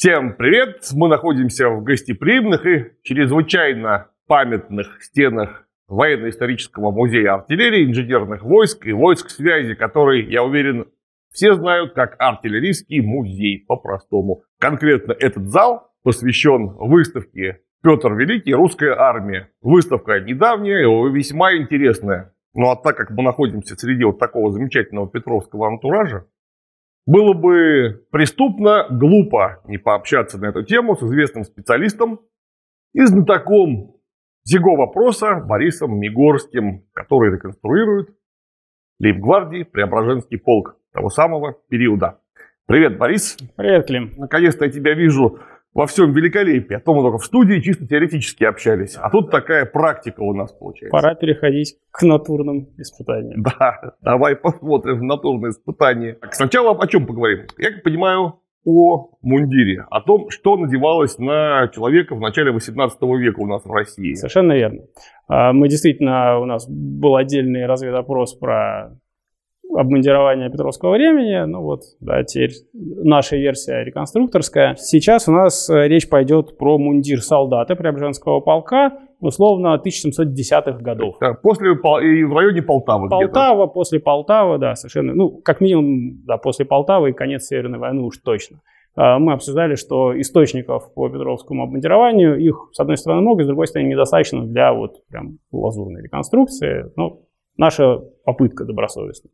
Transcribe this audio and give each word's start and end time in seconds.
Всем 0.00 0.32
привет! 0.32 0.88
Мы 0.94 1.08
находимся 1.08 1.68
в 1.68 1.82
гостеприимных 1.82 2.64
и 2.64 2.92
чрезвычайно 3.02 4.06
памятных 4.26 5.02
стенах 5.02 5.68
военно-исторического 5.88 6.90
музея 6.90 7.34
артиллерии, 7.34 7.84
инженерных 7.84 8.42
войск 8.42 8.86
и 8.86 8.92
войск 8.92 9.28
связи, 9.28 9.74
который, 9.74 10.24
я 10.24 10.42
уверен, 10.42 10.86
все 11.30 11.52
знают 11.52 11.92
как 11.92 12.16
артиллерийский 12.18 13.02
музей 13.02 13.62
по-простому. 13.68 14.44
Конкретно 14.58 15.12
этот 15.12 15.48
зал 15.48 15.92
посвящен 16.02 16.68
выставке 16.78 17.60
«Петр 17.82 18.14
Великий. 18.14 18.54
Русская 18.54 18.94
армия». 18.98 19.50
Выставка 19.60 20.18
недавняя 20.18 20.88
весьма 21.10 21.54
интересная. 21.54 22.32
Ну 22.54 22.70
а 22.70 22.76
так 22.76 22.96
как 22.96 23.10
мы 23.10 23.22
находимся 23.22 23.76
среди 23.76 24.04
вот 24.04 24.18
такого 24.18 24.50
замечательного 24.50 25.10
петровского 25.10 25.68
антуража, 25.68 26.24
было 27.10 27.32
бы 27.32 28.06
преступно, 28.12 28.86
глупо 28.88 29.62
не 29.66 29.78
пообщаться 29.78 30.38
на 30.38 30.46
эту 30.46 30.62
тему 30.62 30.94
с 30.94 31.02
известным 31.02 31.42
специалистом 31.42 32.20
и 32.92 33.04
знатоком 33.04 33.96
сего 34.44 34.76
вопроса 34.76 35.40
Борисом 35.40 35.98
Мигорским, 35.98 36.84
который 36.92 37.32
реконструирует 37.34 38.10
Лейбгвардии 39.00 39.64
Преображенский 39.64 40.38
полк 40.38 40.76
того 40.92 41.08
самого 41.08 41.56
периода. 41.68 42.20
Привет, 42.66 42.96
Борис. 42.96 43.36
Привет, 43.56 43.88
Клим. 43.88 44.12
Наконец-то 44.16 44.66
я 44.66 44.70
тебя 44.70 44.94
вижу 44.94 45.40
во 45.74 45.86
всем 45.86 46.12
великолепии. 46.12 46.74
А 46.74 46.80
то 46.80 46.94
мы 46.94 47.02
только 47.02 47.18
в 47.18 47.24
студии 47.24 47.60
чисто 47.60 47.86
теоретически 47.86 48.44
общались. 48.44 48.96
А 48.96 49.10
тут 49.10 49.30
такая 49.30 49.64
практика 49.66 50.20
у 50.20 50.34
нас 50.34 50.52
получается. 50.52 50.90
Пора 50.90 51.14
переходить 51.14 51.76
к 51.90 52.02
натурным 52.02 52.68
испытаниям. 52.76 53.42
Да, 53.42 53.94
давай 54.00 54.36
посмотрим 54.36 55.06
натурные 55.06 55.50
испытания. 55.50 56.18
Сначала 56.32 56.76
о 56.76 56.86
чем 56.86 57.06
поговорим? 57.06 57.46
Я 57.58 57.72
как 57.72 57.82
понимаю, 57.82 58.40
о 58.64 59.10
мундире, 59.22 59.86
о 59.90 60.02
том, 60.02 60.28
что 60.30 60.56
надевалось 60.56 61.18
на 61.18 61.68
человека 61.68 62.14
в 62.14 62.20
начале 62.20 62.52
18 62.52 63.00
века 63.02 63.40
у 63.40 63.46
нас 63.46 63.64
в 63.64 63.70
России. 63.70 64.14
Совершенно 64.14 64.52
верно. 64.52 64.82
А, 65.28 65.52
мы 65.52 65.68
действительно, 65.68 66.38
у 66.38 66.44
нас 66.44 66.68
был 66.68 67.16
отдельный 67.16 67.66
разведопрос 67.66 68.34
про 68.34 68.98
обмундирования 69.74 70.50
Петровского 70.50 70.92
времени. 70.92 71.44
Ну 71.46 71.62
вот, 71.62 71.82
да, 72.00 72.22
теперь 72.24 72.52
наша 72.72 73.36
версия 73.36 73.84
реконструкторская. 73.84 74.74
Сейчас 74.76 75.28
у 75.28 75.32
нас 75.32 75.68
э, 75.70 75.88
речь 75.88 76.08
пойдет 76.08 76.56
про 76.58 76.78
мундир 76.78 77.22
солдата 77.22 77.76
Преображенского 77.76 78.40
полка, 78.40 78.98
условно, 79.20 79.80
1710-х 79.84 80.78
годов. 80.80 81.16
После, 81.42 81.70
и 81.70 82.24
в 82.24 82.34
районе 82.34 82.62
Полтавы 82.62 83.08
Полтава, 83.08 83.66
после 83.66 84.00
Полтавы, 84.00 84.58
да, 84.58 84.74
совершенно. 84.74 85.14
Ну, 85.14 85.40
как 85.42 85.60
минимум, 85.60 86.24
да, 86.24 86.36
после 86.36 86.64
Полтавы 86.64 87.10
и 87.10 87.12
конец 87.12 87.44
Северной 87.44 87.78
войны 87.78 88.02
уж 88.02 88.18
точно. 88.18 88.60
А, 88.96 89.18
мы 89.18 89.32
обсуждали, 89.32 89.76
что 89.76 90.18
источников 90.20 90.92
по 90.94 91.08
Петровскому 91.08 91.62
обмундированию, 91.62 92.38
их, 92.38 92.70
с 92.72 92.80
одной 92.80 92.96
стороны, 92.96 93.22
много, 93.22 93.44
с 93.44 93.46
другой 93.46 93.66
стороны, 93.66 93.88
недостаточно 93.88 94.44
для 94.46 94.72
вот 94.72 95.06
прям 95.08 95.38
лазурной 95.52 96.02
реконструкции. 96.02 96.90
Ну, 96.96 97.26
наша 97.56 98.00
попытка 98.24 98.64
добросовестная. 98.64 99.32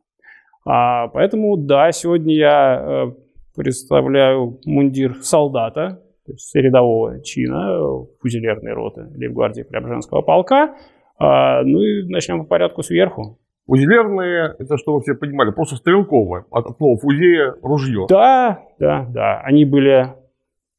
А, 0.67 1.07
поэтому, 1.07 1.55
да, 1.55 1.93
сегодня 1.93 2.35
я 2.35 2.83
э, 3.07 3.11
представляю 3.55 4.59
мундир 4.65 5.15
солдата, 5.21 6.01
то 6.25 6.33
есть 6.33 6.53
рядового 6.55 7.23
чина, 7.23 8.05
фузелерной 8.19 8.73
роты 8.73 9.07
Лейбгвардии 9.15 9.63
Преображенского 9.63 10.23
полка. 10.23 10.75
А, 11.17 11.63
ну 11.63 11.81
и 11.81 12.03
начнем 12.09 12.41
по 12.41 12.47
порядку 12.47 12.83
сверху. 12.83 13.39
Фузелерные, 13.65 14.55
это 14.59 14.77
что 14.77 14.93
вы 14.93 15.01
все 15.01 15.15
понимали, 15.15 15.51
просто 15.51 15.77
стрелковые, 15.77 16.43
от 16.51 16.77
слова 16.77 16.97
фузея 16.97 17.55
ружье. 17.61 18.05
Да, 18.09 18.59
да, 18.77 19.05
да. 19.09 19.39
Они 19.41 19.63
были 19.63 20.15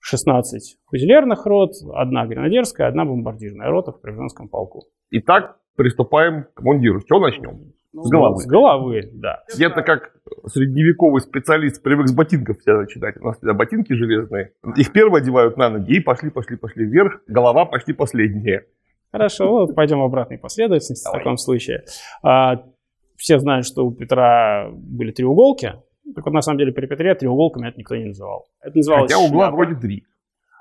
16 0.00 0.78
фузелерных 0.84 1.46
рот, 1.46 1.72
одна 1.94 2.26
гренадерская, 2.26 2.88
одна 2.88 3.06
бомбардирная 3.06 3.70
рота 3.70 3.92
в 3.92 4.02
Преображенском 4.02 4.48
полку. 4.48 4.84
Итак, 5.12 5.56
приступаем 5.76 6.44
к 6.52 6.60
мундиру. 6.60 7.00
С 7.00 7.06
чего 7.06 7.20
начнем? 7.20 7.72
Ну, 7.92 8.02
с 8.02 8.10
головы. 8.10 8.40
С 8.42 8.46
головы, 8.46 9.10
да. 9.14 9.42
Я-то 9.56 9.82
как 9.82 10.12
средневековый 10.46 11.20
специалист 11.20 11.82
привык 11.82 12.08
с 12.08 12.14
ботинков 12.14 12.58
всегда 12.58 12.80
начинать. 12.80 13.16
У 13.20 13.24
нас 13.24 13.36
всегда 13.38 13.54
ботинки 13.54 13.92
железные. 13.94 14.52
Их 14.76 14.92
первые 14.92 15.22
одевают 15.22 15.56
на 15.56 15.70
ноги 15.70 15.96
и 15.96 16.00
пошли, 16.00 16.30
пошли, 16.30 16.56
пошли 16.56 16.84
вверх. 16.84 17.22
Голова 17.26 17.64
почти 17.64 17.92
последняя. 17.92 18.66
Хорошо, 19.10 19.50
вот 19.50 19.74
пойдем 19.74 20.00
в 20.00 20.04
обратной 20.04 20.36
последовательности 20.38 21.04
Давай. 21.04 21.20
в 21.20 21.22
таком 21.24 21.36
случае. 21.38 21.84
А, 22.22 22.62
все 23.16 23.38
знают, 23.38 23.66
что 23.66 23.86
у 23.86 23.92
Петра 23.92 24.68
были 24.70 25.12
треуголки. 25.12 25.72
Так 26.14 26.24
вот, 26.24 26.34
на 26.34 26.42
самом 26.42 26.58
деле, 26.58 26.72
при 26.72 26.86
Петре 26.86 27.14
треуголками 27.14 27.68
это 27.68 27.78
никто 27.78 27.96
не 27.96 28.06
называл. 28.06 28.46
Это 28.60 28.76
называлось 28.76 29.12
Хотя 29.12 29.24
угла 29.24 29.46
шляпа. 29.46 29.56
вроде 29.56 29.74
три. 29.76 30.04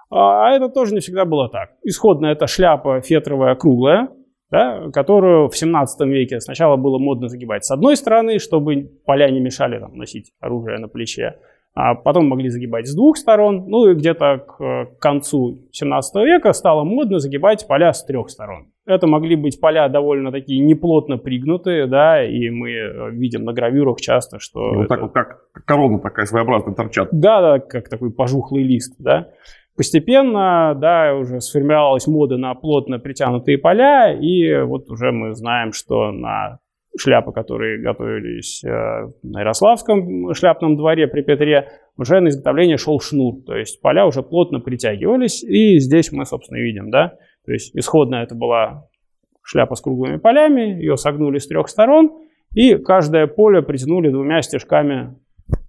А, 0.09 0.47
а 0.47 0.55
это 0.55 0.69
тоже 0.69 0.93
не 0.93 1.01
всегда 1.01 1.25
было 1.25 1.49
так. 1.49 1.71
Исходно 1.83 2.27
это 2.27 2.47
шляпа 2.47 3.01
фетровая 3.01 3.55
круглая, 3.55 4.09
да, 4.51 4.89
которую 4.91 5.49
в 5.49 5.57
17 5.57 6.07
веке 6.07 6.39
сначала 6.39 6.75
было 6.75 6.97
модно 6.99 7.27
загибать 7.27 7.65
с 7.65 7.71
одной 7.71 7.97
стороны, 7.97 8.39
чтобы 8.39 8.89
поля 9.05 9.29
не 9.29 9.39
мешали 9.39 9.79
там, 9.79 9.95
носить 9.97 10.31
оружие 10.39 10.79
на 10.79 10.87
плече, 10.87 11.37
а 11.73 11.93
потом 11.93 12.27
могли 12.27 12.49
загибать 12.49 12.87
с 12.87 12.95
двух 12.95 13.17
сторон, 13.17 13.65
ну 13.67 13.89
и 13.89 13.93
где-то 13.93 14.39
к 14.47 14.99
концу 14.99 15.67
17 15.71 16.15
века 16.25 16.51
стало 16.53 16.83
модно 16.83 17.19
загибать 17.19 17.67
поля 17.67 17.93
с 17.93 18.03
трех 18.03 18.29
сторон. 18.29 18.71
Это 18.87 19.05
могли 19.05 19.35
быть 19.35 19.59
поля 19.59 19.87
довольно 19.89 20.31
такие 20.31 20.59
неплотно 20.59 21.17
пригнутые, 21.17 21.85
да, 21.85 22.23
и 22.23 22.49
мы 22.49 23.11
видим 23.11 23.43
на 23.43 23.53
гравюрах 23.53 23.99
часто, 23.99 24.39
что... 24.39 24.59
Ну, 24.59 24.83
это... 24.83 24.87
так 24.87 25.01
вот, 25.01 25.11
как 25.11 25.41
корона 25.65 25.99
такая 25.99 26.25
своеобразная 26.25 26.73
торчат. 26.73 27.09
Да, 27.11 27.41
да, 27.41 27.59
как 27.59 27.89
такой 27.89 28.11
пожухлый 28.11 28.63
лист, 28.63 28.95
да. 28.97 29.29
Постепенно, 29.77 30.73
да, 30.75 31.13
уже 31.13 31.39
сформировалась 31.39 32.07
мода 32.07 32.37
на 32.37 32.55
плотно 32.55 32.97
притянутые 32.97 33.59
поля, 33.59 34.11
и 34.11 34.63
вот 34.63 34.89
уже 34.89 35.11
мы 35.11 35.35
знаем, 35.35 35.71
что 35.71 36.11
на 36.11 36.57
шляпы, 36.99 37.31
которые 37.31 37.79
готовились 37.79 38.63
э, 38.63 38.69
на 39.21 39.41
Ярославском 39.41 40.33
шляпном 40.33 40.77
дворе 40.77 41.05
при 41.07 41.21
Петре, 41.21 41.69
уже 41.95 42.19
на 42.21 42.29
изготовление 42.29 42.77
шел 42.77 42.99
шнур, 42.99 43.43
то 43.45 43.55
есть 43.55 43.79
поля 43.79 44.07
уже 44.07 44.23
плотно 44.23 44.59
притягивались, 44.59 45.43
и 45.43 45.77
здесь 45.77 46.11
мы, 46.11 46.25
собственно, 46.25 46.57
видим, 46.57 46.89
да, 46.89 47.13
то 47.45 47.51
есть 47.51 47.77
исходно 47.77 48.15
это 48.15 48.33
была 48.33 48.87
шляпа 49.43 49.75
с 49.75 49.81
круглыми 49.81 50.17
полями, 50.17 50.61
ее 50.61 50.97
согнули 50.97 51.37
с 51.37 51.47
трех 51.47 51.69
сторон, 51.69 52.11
и 52.55 52.77
каждое 52.77 53.27
поле 53.27 53.61
притянули 53.61 54.09
двумя 54.09 54.41
стежками 54.41 55.15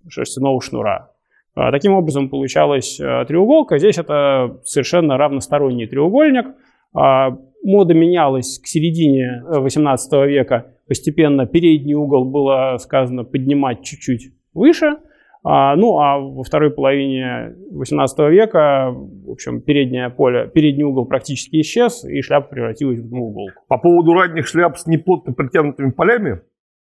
шерстяного 0.08 0.62
шнура. 0.62 1.10
А, 1.54 1.70
таким 1.72 1.94
образом 1.94 2.28
получалась 2.28 3.00
э, 3.00 3.24
треуголка. 3.26 3.78
Здесь 3.78 3.98
это 3.98 4.60
совершенно 4.64 5.16
равносторонний 5.16 5.86
треугольник. 5.86 6.46
А, 6.94 7.36
мода 7.64 7.94
менялась 7.94 8.58
к 8.58 8.66
середине 8.66 9.42
18 9.46 10.12
э, 10.12 10.26
века. 10.28 10.74
Постепенно 10.86 11.46
передний 11.46 11.94
угол 11.94 12.24
было 12.24 12.76
сказано 12.78 13.24
поднимать 13.24 13.82
чуть-чуть 13.82 14.32
выше. 14.54 14.98
А, 15.44 15.76
ну 15.76 15.98
а 15.98 16.18
во 16.18 16.42
второй 16.42 16.70
половине 16.70 17.54
18 17.70 18.18
века, 18.30 18.90
в 18.92 19.30
общем, 19.30 19.60
переднее 19.60 20.10
поле, 20.10 20.50
передний 20.52 20.84
угол 20.84 21.06
практически 21.06 21.60
исчез, 21.60 22.04
и 22.04 22.20
шляпа 22.22 22.48
превратилась 22.48 22.98
в 22.98 23.08
двууголку. 23.08 23.62
По 23.68 23.78
поводу 23.78 24.12
ранних 24.12 24.46
шляп 24.46 24.76
с 24.76 24.86
неплотно 24.86 25.32
притянутыми 25.32 25.90
полями, 25.90 26.40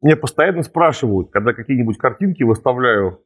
мне 0.01 0.17
постоянно 0.17 0.63
спрашивают, 0.63 1.31
когда 1.31 1.53
какие-нибудь 1.53 1.99
картинки 1.99 2.43
выставляю 2.43 3.21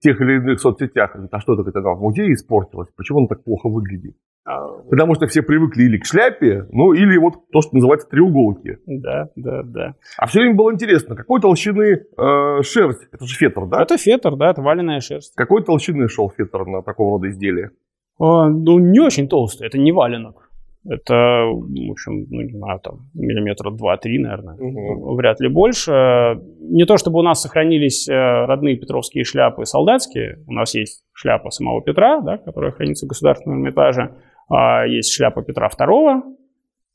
тех 0.00 0.20
или 0.20 0.36
иных 0.36 0.60
соцсетях, 0.60 1.14
а 1.30 1.40
что 1.40 1.54
это 1.54 1.70
тогда 1.70 1.90
в 1.90 2.00
музее 2.00 2.32
испортилось, 2.32 2.88
почему 2.96 3.20
он 3.20 3.28
так 3.28 3.44
плохо 3.44 3.68
выглядит? 3.68 4.16
А, 4.46 4.68
Потому 4.90 5.14
что 5.14 5.26
все 5.26 5.42
привыкли 5.42 5.84
или 5.84 5.98
к 5.98 6.06
шляпе, 6.06 6.66
ну 6.72 6.92
или 6.92 7.18
вот 7.18 7.34
то, 7.52 7.60
что 7.60 7.74
называется 7.74 8.08
треуголки. 8.08 8.78
Да, 8.86 9.28
да, 9.36 9.62
да. 9.62 9.94
А 10.16 10.26
все 10.26 10.40
время 10.40 10.56
было 10.56 10.72
интересно, 10.72 11.14
какой 11.14 11.40
толщины 11.40 12.02
э, 12.16 12.62
шерсть? 12.62 13.06
Это 13.12 13.26
же 13.26 13.36
фетр, 13.36 13.66
да? 13.66 13.82
Это 13.82 13.98
фетр, 13.98 14.36
да, 14.36 14.50
это 14.50 14.62
валеная 14.62 15.00
шерсть. 15.00 15.34
Какой 15.36 15.62
толщины 15.62 16.08
шел 16.08 16.30
фетр 16.30 16.64
на 16.64 16.82
такого 16.82 17.18
рода 17.18 17.28
изделия? 17.28 17.70
А, 18.18 18.48
ну, 18.48 18.78
не 18.78 19.00
очень 19.00 19.28
толстый, 19.28 19.66
это 19.66 19.78
не 19.78 19.92
валенок. 19.92 20.49
Это, 20.88 21.14
в 21.44 21.90
общем, 21.90 22.26
ну, 22.30 22.40
не 22.40 22.52
знаю, 22.52 22.80
там, 22.80 23.10
миллиметра 23.12 23.70
два-три, 23.70 24.18
наверное, 24.18 24.54
угу. 24.54 25.14
вряд 25.14 25.38
ли 25.40 25.48
больше. 25.48 26.40
Не 26.58 26.86
то 26.86 26.96
чтобы 26.96 27.18
у 27.18 27.22
нас 27.22 27.42
сохранились 27.42 28.08
э, 28.08 28.14
родные 28.14 28.76
петровские 28.76 29.24
шляпы 29.24 29.66
солдатские. 29.66 30.42
У 30.46 30.52
нас 30.52 30.74
есть 30.74 31.04
шляпа 31.12 31.50
самого 31.50 31.82
Петра, 31.82 32.22
да, 32.22 32.38
которая 32.38 32.72
хранится 32.72 33.04
в 33.04 33.10
Государственном 33.10 33.60
Эрмитаже. 33.60 34.14
А 34.48 34.86
есть 34.86 35.12
шляпа 35.12 35.42
Петра 35.42 35.68
II, 35.68 36.22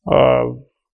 а, 0.07 0.43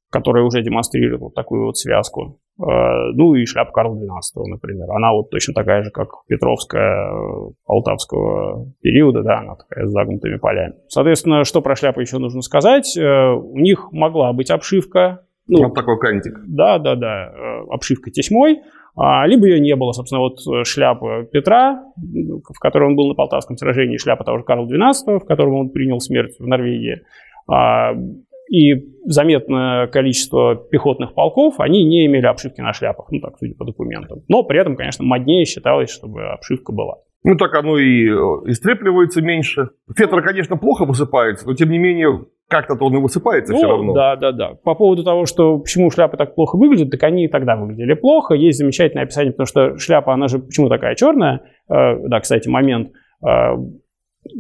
которая 0.10 0.44
уже 0.44 0.62
демонстрирует 0.62 1.22
вот 1.22 1.34
такую 1.34 1.66
вот 1.66 1.78
связку. 1.78 2.41
А, 2.62 3.12
ну 3.14 3.34
и 3.34 3.46
шляпа 3.46 3.72
Карла 3.72 3.96
XII, 3.96 4.44
например. 4.48 4.92
Она 4.92 5.14
вот 5.14 5.30
точно 5.30 5.54
такая 5.54 5.84
же, 5.84 5.92
как 5.92 6.10
Петровская 6.28 7.12
э, 7.12 7.52
Полтавского 7.66 8.72
периода, 8.82 9.24
да, 9.24 9.40
она 9.40 9.56
такая 9.56 9.86
с 9.86 9.92
загнутыми 9.92 10.38
полями. 10.38 10.74
Соответственно, 10.88 11.44
что 11.44 11.62
про 11.62 11.76
шляпу 11.76 12.02
еще 12.02 12.18
нужно 12.18 12.42
сказать? 12.42 12.96
Э, 12.98 13.32
у 13.34 13.58
них 13.58 13.92
могла 13.92 14.34
быть 14.34 14.52
обшивка. 14.52 15.26
Ну, 15.48 15.64
вот 15.64 15.74
такой 15.74 16.00
кантик. 16.00 16.40
Да, 16.48 16.78
да, 16.78 16.96
да. 16.96 17.32
Э, 17.34 17.64
обшивка 17.72 18.12
тесьмой. 18.12 18.62
а, 18.96 19.26
либо 19.26 19.48
ее 19.48 19.60
не 19.60 19.76
было. 19.76 19.92
Собственно, 19.94 20.22
вот 20.22 20.40
шляпа 20.68 21.24
Петра, 21.24 21.84
в 21.96 22.60
которой 22.60 22.90
он 22.90 22.96
был 22.96 23.08
на 23.08 23.16
Полтавском 23.16 23.58
сражении, 23.58 23.98
шляпа 23.98 24.24
того 24.24 24.40
же 24.40 24.44
Карла 24.44 24.68
XII, 24.68 25.20
в 25.20 25.26
котором 25.26 25.56
он 25.56 25.70
принял 25.70 26.00
смерть 26.00 26.36
в 26.40 26.46
Норвегии, 26.46 27.02
а, 27.48 27.94
и 28.52 28.76
заметное 29.06 29.88
количество 29.88 30.56
пехотных 30.56 31.14
полков, 31.14 31.60
они 31.60 31.86
не 31.86 32.06
имели 32.06 32.26
обшивки 32.26 32.60
на 32.60 32.74
шляпах, 32.74 33.08
ну 33.10 33.20
так, 33.20 33.38
судя 33.40 33.56
по 33.56 33.64
документам. 33.64 34.24
Но 34.28 34.44
при 34.44 34.60
этом, 34.60 34.76
конечно, 34.76 35.06
моднее 35.06 35.46
считалось, 35.46 35.90
чтобы 35.90 36.26
обшивка 36.26 36.74
была. 36.74 36.98
Ну, 37.24 37.36
так 37.36 37.54
оно 37.56 37.78
и 37.78 38.08
э, 38.08 38.12
истрепливается 38.48 39.22
меньше. 39.22 39.70
Фетр, 39.96 40.22
конечно, 40.22 40.58
плохо 40.58 40.86
высыпается, 40.86 41.48
но 41.48 41.54
тем 41.54 41.70
не 41.70 41.78
менее 41.78 42.26
как-то 42.50 42.74
он 42.84 42.98
и 42.98 43.00
высыпается 43.00 43.54
ну, 43.54 43.60
все 43.60 43.68
равно. 43.68 43.94
Да, 43.94 44.16
да, 44.18 44.32
да. 44.32 44.54
По 44.64 44.76
поводу 44.76 45.04
того, 45.04 45.26
что 45.26 45.60
почему 45.60 45.90
шляпы 45.90 46.18
так 46.18 46.36
плохо 46.36 46.58
выглядят, 46.58 46.90
так 46.90 47.04
они 47.04 47.26
и 47.26 47.28
тогда 47.30 47.56
выглядели 47.56 47.94
плохо. 47.94 48.34
Есть 48.34 48.58
замечательное 48.58 49.06
описание, 49.06 49.32
потому 49.32 49.46
что 49.46 49.78
шляпа, 49.78 50.14
она 50.14 50.28
же 50.28 50.40
почему 50.40 50.68
такая 50.68 50.96
черная? 50.96 51.44
Э, 51.70 51.96
да, 52.06 52.20
кстати, 52.20 52.50
момент. 52.50 52.92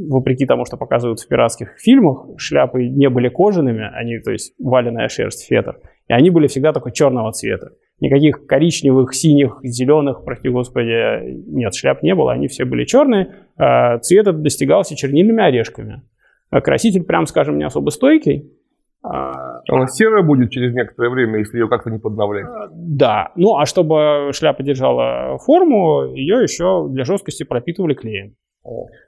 Вопреки 0.10 0.46
тому, 0.46 0.66
что 0.66 0.78
показывают 0.78 1.20
в 1.20 1.28
пиратских 1.28 1.80
фильмах, 1.80 2.28
шляпы 2.38 2.88
не 2.88 3.10
были 3.10 3.30
кожаными, 3.30 3.90
они, 3.94 4.20
то 4.20 4.32
есть 4.32 4.54
валеная 4.60 5.10
шерсть, 5.10 5.48
фетр, 5.48 5.80
и 6.08 6.14
они 6.14 6.30
были 6.30 6.48
всегда 6.48 6.72
только 6.72 6.92
черного 6.92 7.32
цвета. 7.32 7.72
Никаких 8.00 8.46
коричневых, 8.46 9.14
синих, 9.14 9.60
зеленых, 9.64 10.24
прости 10.24 10.50
господи, 10.50 11.34
нет, 11.48 11.74
шляп 11.74 12.04
не 12.04 12.16
было, 12.16 12.32
они 12.32 12.48
все 12.48 12.66
были 12.66 12.86
черные. 12.86 13.34
А 13.58 13.98
цвет 14.00 14.28
этот 14.28 14.42
достигался 14.42 14.96
чернильными 14.96 15.44
орешками. 15.44 16.04
А 16.50 16.62
краситель, 16.62 17.04
прям 17.04 17.26
скажем, 17.26 17.58
не 17.58 17.64
особо 17.64 17.90
стойкий. 17.90 18.52
А, 19.04 19.62
Она 19.68 19.88
серая 19.88 20.24
будет 20.24 20.52
через 20.52 20.74
некоторое 20.74 21.10
время, 21.10 21.40
если 21.40 21.58
ее 21.58 21.68
как-то 21.68 21.90
не 21.90 21.98
подновлять. 21.98 22.46
Да. 22.72 23.32
Ну, 23.36 23.56
а 23.58 23.66
чтобы 23.66 24.32
шляпа 24.34 24.62
держала 24.62 25.38
форму, 25.40 26.14
ее 26.14 26.44
еще 26.44 26.88
для 26.90 27.04
жесткости 27.04 27.44
пропитывали 27.44 27.94
клеем. 27.94 28.36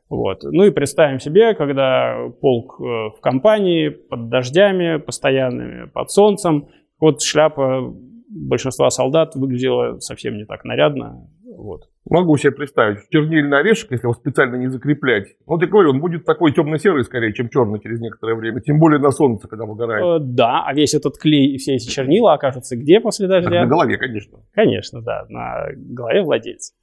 Вот. 0.09 0.43
Ну 0.43 0.63
и 0.65 0.71
представим 0.71 1.19
себе, 1.19 1.53
когда 1.53 2.29
полк 2.41 2.79
э, 2.79 2.83
в 2.83 3.19
компании, 3.21 3.89
под 3.89 4.29
дождями 4.29 4.97
постоянными, 4.97 5.89
под 5.89 6.11
солнцем, 6.11 6.67
вот 6.99 7.21
шляпа 7.21 7.93
большинства 8.29 8.89
солдат 8.89 9.35
выглядела 9.35 9.99
совсем 9.99 10.37
не 10.37 10.45
так 10.45 10.63
нарядно. 10.65 11.27
Вот. 11.55 11.83
Могу 12.09 12.35
себе 12.37 12.51
представить, 12.51 12.99
чернильный 13.09 13.59
орешек, 13.59 13.91
если 13.91 14.05
его 14.05 14.13
специально 14.13 14.55
не 14.55 14.67
закреплять, 14.67 15.27
вот 15.45 15.61
я 15.61 15.67
говорю, 15.67 15.91
он 15.91 16.01
будет 16.01 16.25
такой 16.25 16.51
темно-серый 16.51 17.03
скорее, 17.03 17.33
чем 17.33 17.49
черный 17.49 17.79
через 17.79 18.01
некоторое 18.01 18.35
время, 18.35 18.59
тем 18.59 18.79
более 18.79 18.99
на 18.99 19.11
солнце, 19.11 19.47
когда 19.47 19.65
выгорает. 19.65 20.03
Э, 20.03 20.23
да, 20.23 20.63
а 20.65 20.73
весь 20.73 20.93
этот 20.95 21.17
клей 21.17 21.53
и 21.53 21.57
все 21.57 21.75
эти 21.75 21.87
чернила 21.87 22.33
окажутся 22.33 22.75
где 22.75 22.99
после 22.99 23.27
дождя? 23.27 23.49
Так 23.49 23.61
на 23.61 23.67
голове, 23.67 23.97
конечно. 23.97 24.39
Конечно, 24.53 25.01
да, 25.01 25.25
на 25.29 25.67
голове 25.75 26.23
владельца. 26.23 26.73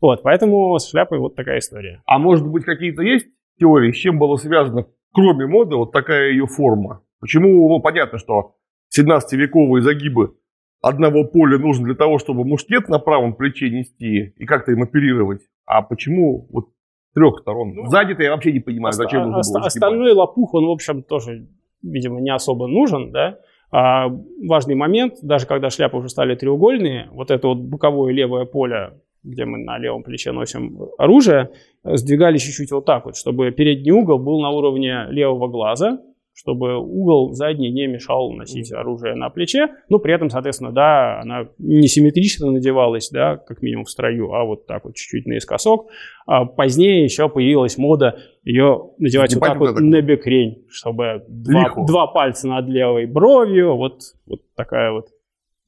Вот, 0.00 0.22
поэтому 0.22 0.78
с 0.78 0.90
шляпой 0.90 1.18
вот 1.18 1.34
такая 1.36 1.58
история. 1.58 2.02
А 2.06 2.18
может 2.18 2.46
быть, 2.46 2.64
какие-то 2.64 3.02
есть 3.02 3.26
теории, 3.58 3.92
с 3.92 3.96
чем 3.96 4.18
было 4.18 4.36
связано, 4.36 4.86
кроме 5.12 5.46
моды, 5.46 5.76
вот 5.76 5.92
такая 5.92 6.30
ее 6.30 6.46
форма? 6.46 7.02
Почему, 7.20 7.68
ну, 7.68 7.80
понятно, 7.80 8.18
что 8.18 8.54
17-вековые 8.96 9.80
загибы 9.80 10.34
одного 10.82 11.24
поля 11.24 11.58
нужно 11.58 11.84
для 11.86 11.94
того, 11.94 12.18
чтобы 12.18 12.44
мушкет 12.44 12.88
на 12.88 12.98
правом 12.98 13.34
плече 13.34 13.70
нести 13.70 14.34
и 14.36 14.44
как-то 14.46 14.72
им 14.72 14.82
оперировать. 14.82 15.40
А 15.64 15.82
почему 15.82 16.46
вот 16.50 16.66
трех 17.14 17.40
сторон? 17.40 17.74
Ну, 17.74 17.86
Сзади-то 17.86 18.22
я 18.22 18.30
вообще 18.32 18.52
не 18.52 18.60
понимаю, 18.60 18.90
оста- 18.90 19.04
зачем 19.04 19.30
нужно 19.30 19.52
было 19.58 19.66
Остальной 19.66 20.12
лопух, 20.12 20.54
он, 20.54 20.66
в 20.66 20.70
общем, 20.70 21.02
тоже, 21.02 21.48
видимо, 21.82 22.20
не 22.20 22.30
особо 22.30 22.66
нужен, 22.68 23.10
да? 23.10 23.38
А 23.72 24.08
важный 24.46 24.76
момент, 24.76 25.14
даже 25.22 25.46
когда 25.46 25.70
шляпы 25.70 25.96
уже 25.96 26.08
стали 26.08 26.36
треугольные, 26.36 27.08
вот 27.10 27.30
это 27.30 27.48
вот 27.48 27.58
боковое 27.58 28.12
левое 28.12 28.44
поле, 28.44 29.00
где 29.26 29.44
мы 29.44 29.58
на 29.58 29.78
левом 29.78 30.02
плече 30.02 30.32
носим 30.32 30.78
оружие, 30.98 31.50
сдвигали 31.84 32.38
чуть-чуть 32.38 32.70
вот 32.70 32.84
так 32.84 33.04
вот, 33.04 33.16
чтобы 33.16 33.50
передний 33.50 33.92
угол 33.92 34.18
был 34.18 34.40
на 34.40 34.50
уровне 34.50 35.06
левого 35.10 35.48
глаза, 35.48 35.98
чтобы 36.36 36.76
угол 36.76 37.32
задний 37.32 37.70
не 37.70 37.86
мешал 37.86 38.30
носить 38.32 38.70
оружие 38.70 39.14
на 39.14 39.30
плече. 39.30 39.68
Ну, 39.88 39.98
при 39.98 40.12
этом, 40.12 40.28
соответственно, 40.28 40.70
да, 40.70 41.20
она 41.22 41.48
не 41.56 41.88
симметрично 41.88 42.50
надевалась, 42.50 43.08
да, 43.10 43.38
как 43.38 43.62
минимум 43.62 43.86
в 43.86 43.90
строю, 43.90 44.32
а 44.32 44.44
вот 44.44 44.66
так 44.66 44.84
вот 44.84 44.94
чуть-чуть 44.94 45.26
наискосок. 45.26 45.88
А 46.26 46.44
позднее 46.44 47.04
еще 47.04 47.30
появилась 47.30 47.78
мода 47.78 48.18
ее 48.44 48.90
надевать 48.98 49.34
вот 49.34 49.40
так 49.40 49.58
вот 49.58 49.80
на 49.80 50.02
бекрень, 50.02 50.66
чтобы 50.68 51.24
два, 51.26 51.72
два 51.86 52.06
пальца 52.06 52.48
над 52.48 52.68
левой 52.68 53.06
бровью, 53.06 53.76
вот, 53.76 54.00
вот 54.26 54.40
такая 54.54 54.92
вот 54.92 55.06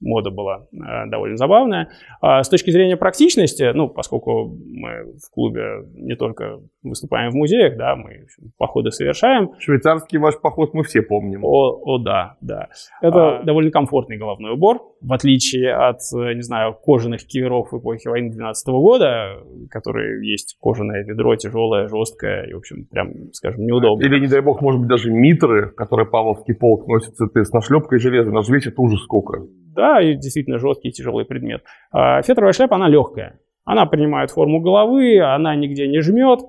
мода 0.00 0.30
была 0.30 0.66
э, 0.72 1.06
довольно 1.08 1.36
забавная. 1.36 1.90
А 2.20 2.42
с 2.42 2.48
точки 2.48 2.70
зрения 2.70 2.96
практичности, 2.96 3.70
ну, 3.74 3.88
поскольку 3.88 4.56
мы 4.66 5.14
в 5.14 5.30
клубе 5.32 5.84
не 5.94 6.16
только 6.16 6.60
выступаем 6.82 7.30
в 7.30 7.34
музеях, 7.34 7.76
да, 7.76 7.96
мы 7.96 8.26
походы 8.56 8.90
совершаем. 8.90 9.52
Швейцарский 9.58 10.18
ваш 10.18 10.40
поход 10.40 10.74
мы 10.74 10.84
все 10.84 11.02
помним. 11.02 11.44
О, 11.44 11.80
о 11.84 11.98
да, 11.98 12.36
да. 12.40 12.68
Это 13.02 13.38
а... 13.38 13.42
довольно 13.42 13.70
комфортный 13.70 14.16
головной 14.16 14.52
убор, 14.52 14.82
в 15.00 15.12
отличие 15.12 15.72
от, 15.72 16.00
не 16.12 16.42
знаю, 16.42 16.74
кожаных 16.74 17.26
киверов 17.26 17.72
эпохи 17.72 18.08
войны 18.08 18.30
12 18.30 18.68
года, 18.68 19.38
которые 19.70 20.28
есть 20.28 20.56
кожаное 20.60 21.04
ведро, 21.04 21.36
тяжелое, 21.36 21.88
жесткое 21.88 22.46
и, 22.46 22.54
в 22.54 22.58
общем, 22.58 22.86
прям, 22.86 23.32
скажем, 23.32 23.64
неудобно. 23.64 24.04
Или, 24.04 24.18
не 24.18 24.26
дай 24.26 24.40
бог, 24.40 24.60
может 24.60 24.80
быть, 24.80 24.88
даже 24.88 25.10
митры, 25.10 25.70
которые 25.70 26.06
Павловский 26.06 26.54
полк 26.54 26.86
носит 26.88 27.14
с 27.16 27.52
нашлепкой 27.52 27.98
железа, 27.98 28.30
на 28.30 28.40
весит 28.40 28.74
ужас 28.78 29.02
сколько. 29.02 29.46
Да, 29.74 30.00
и 30.00 30.16
действительно 30.16 30.58
жесткий 30.58 30.90
тяжелый 30.90 31.24
предмет. 31.24 31.62
А 31.92 32.22
фетровая 32.22 32.52
шляпа, 32.52 32.76
она 32.76 32.88
легкая. 32.88 33.38
Она 33.64 33.86
принимает 33.86 34.30
форму 34.30 34.60
головы, 34.60 35.20
она 35.20 35.54
нигде 35.54 35.86
не 35.86 36.00
жмет. 36.00 36.40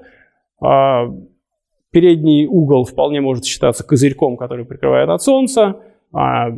А, 0.61 1.07
передний 1.91 2.47
угол 2.47 2.85
вполне 2.85 3.21
может 3.21 3.45
считаться 3.45 3.85
козырьком, 3.85 4.37
который 4.37 4.65
прикрывает 4.65 5.09
от 5.09 5.21
солнца. 5.21 5.81
А, 6.13 6.49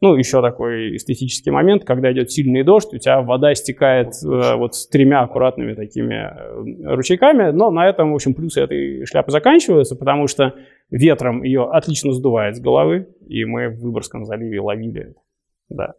ну, 0.00 0.14
еще 0.16 0.40
такой 0.42 0.96
эстетический 0.96 1.52
момент, 1.52 1.84
когда 1.84 2.12
идет 2.12 2.30
сильный 2.30 2.62
дождь, 2.62 2.92
у 2.92 2.98
тебя 2.98 3.20
вода 3.20 3.54
стекает 3.54 4.14
э, 4.24 4.56
вот 4.56 4.74
с 4.74 4.86
тремя 4.88 5.22
аккуратными 5.22 5.74
такими 5.74 6.14
э, 6.14 6.94
ручейками, 6.94 7.50
но 7.50 7.70
на 7.70 7.88
этом, 7.88 8.12
в 8.12 8.14
общем, 8.14 8.34
плюсы 8.34 8.60
этой 8.60 9.04
шляпы 9.06 9.30
заканчиваются, 9.30 9.96
потому 9.96 10.26
что 10.26 10.54
ветром 10.90 11.42
ее 11.42 11.68
отлично 11.70 12.12
сдувает 12.12 12.56
с 12.56 12.60
головы, 12.60 13.08
и 13.26 13.44
мы 13.44 13.68
в 13.68 13.80
Выборгском 13.80 14.24
заливе 14.24 14.60
ловили 14.60 15.14
да. 15.70 15.94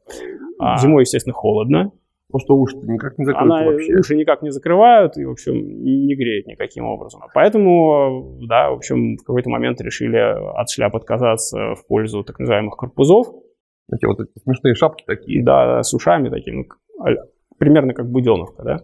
А, 0.60 0.78
Зимой, 0.78 1.04
естественно, 1.04 1.34
холодно. 1.34 1.92
Что 2.38 2.56
уши 2.56 2.78
никак 2.78 3.18
не 3.18 3.26
закрыты 3.26 3.44
Она, 3.44 3.66
вообще. 3.66 3.94
Уши 3.94 4.16
никак 4.16 4.42
не 4.42 4.52
закрывают 4.52 5.18
и, 5.18 5.26
в 5.26 5.32
общем, 5.32 5.84
не 5.84 6.16
греет 6.16 6.48
никаким 6.48 6.86
образом. 6.86 7.22
Поэтому, 7.34 8.38
да, 8.48 8.70
в 8.70 8.76
общем, 8.76 9.18
в 9.18 9.24
какой-то 9.26 9.50
момент 9.50 9.82
решили 9.82 10.18
от 10.18 10.70
шляп 10.70 10.96
отказаться 10.96 11.76
в 11.76 11.86
пользу 11.88 12.24
так 12.24 12.40
называемых 12.40 12.78
корпузов. 12.78 13.28
Эти 13.94 14.06
вот 14.06 14.20
эти 14.20 14.32
смешные 14.44 14.76
шапки 14.76 15.04
такие. 15.06 15.44
Да, 15.44 15.84
с 15.84 15.94
ушами 15.94 16.30
такими, 16.30 16.68
ну, 16.98 17.06
примерно 17.58 17.94
как 17.94 18.10
буденовка, 18.10 18.64
да. 18.64 18.78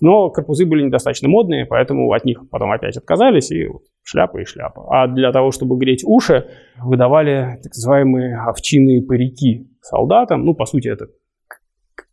Но 0.00 0.30
корпузы 0.30 0.66
были 0.66 0.82
недостаточно 0.82 1.28
модные, 1.28 1.66
поэтому 1.66 2.12
от 2.12 2.24
них 2.24 2.42
потом 2.50 2.72
опять 2.72 2.96
отказались, 2.96 3.52
и 3.52 3.68
шляпа 4.02 4.38
и 4.38 4.44
шляпа. 4.44 4.86
А 4.90 5.06
для 5.06 5.30
того, 5.30 5.52
чтобы 5.52 5.76
греть 5.76 6.02
уши, 6.04 6.48
выдавали 6.82 7.58
так 7.62 7.72
называемые 7.76 8.38
овчиные 8.38 9.02
парики 9.02 9.68
солдатам. 9.82 10.44
Ну, 10.44 10.54
по 10.54 10.64
сути, 10.64 10.88
это 10.88 11.06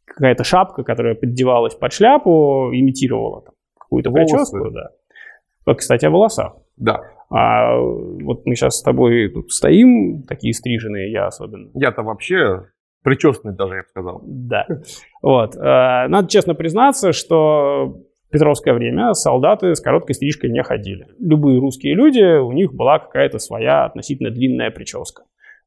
какая-то 0.05 0.43
шапка, 0.43 0.83
которая 0.83 1.15
поддевалась 1.15 1.73
под 1.73 1.91
шляпу, 1.91 2.69
имитировала 2.71 3.43
какую-то 3.79 4.11
прическу. 4.11 4.69
Да. 4.71 4.89
Вот, 5.65 5.77
кстати, 5.77 6.05
о 6.05 6.11
волосах. 6.11 6.55
Да. 6.77 7.01
А 7.33 7.77
вот 7.79 8.45
мы 8.45 8.55
сейчас 8.55 8.77
с 8.77 8.83
тобой 8.83 9.29
тут 9.29 9.51
стоим, 9.51 10.23
такие 10.23 10.53
стриженные, 10.53 11.11
я 11.11 11.27
особенно. 11.27 11.69
Я-то 11.73 12.03
вообще 12.03 12.65
причесанный 13.03 13.55
даже, 13.55 13.75
я 13.75 13.81
бы 13.81 13.87
сказал. 13.87 14.21
Да. 14.25 14.67
Вот. 15.21 15.55
А, 15.55 16.07
надо 16.07 16.27
честно 16.27 16.55
признаться, 16.55 17.13
что 17.13 17.95
в 18.27 18.31
Петровское 18.31 18.73
время 18.73 19.13
солдаты 19.13 19.75
с 19.75 19.81
короткой 19.81 20.15
стрижкой 20.15 20.51
не 20.51 20.61
ходили. 20.63 21.07
Любые 21.19 21.59
русские 21.59 21.95
люди, 21.95 22.39
у 22.39 22.51
них 22.51 22.73
была 22.73 22.99
какая-то 22.99 23.39
своя 23.39 23.85
относительно 23.85 24.29
длинная 24.29 24.71
прическа. 24.71 25.23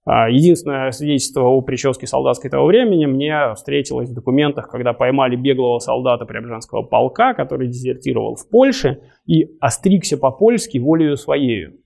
А, 0.07 0.29
единственное 0.29 0.91
свидетельство 0.91 1.45
о 1.45 1.63
прическе 1.63 2.07
солдатской 2.07 2.51
того 2.51 2.67
времени 2.67 3.07
мне 3.07 3.55
встретилось 3.55 4.11
в 4.11 4.15
документах, 4.15 4.69
когда 4.69 4.93
поймали 4.93 5.35
беглого 5.35 5.79
солдата 5.79 6.27
Преображенского 6.27 6.83
полка, 6.83 7.33
который 7.33 7.69
дезертировал 7.69 8.37
в 8.37 8.49
Польше 8.51 9.01
и 9.27 9.47
остригся 9.61 10.19
по-польски 10.19 10.77
волею 10.77 11.17
своею. 11.17 11.79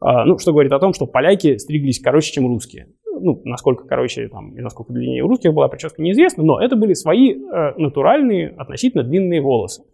А, 0.00 0.24
ну, 0.24 0.38
что 0.38 0.52
говорит 0.52 0.72
о 0.72 0.80
том, 0.80 0.92
что 0.92 1.06
поляки 1.06 1.58
стриглись 1.58 2.00
короче, 2.00 2.32
чем 2.32 2.48
русские. 2.48 2.88
Ну, 3.22 3.40
насколько 3.44 3.86
короче 3.86 4.28
там, 4.28 4.56
и 4.56 4.60
насколько 4.60 4.92
длиннее 4.92 5.22
у 5.22 5.28
русских 5.28 5.52
была 5.52 5.68
прическа, 5.68 6.02
неизвестно, 6.02 6.42
но 6.42 6.60
это 6.60 6.74
были 6.74 6.94
свои 6.94 7.34
э, 7.34 7.74
натуральные, 7.76 8.48
относительно 8.56 9.04
длинные 9.04 9.42
волосы. 9.42 9.84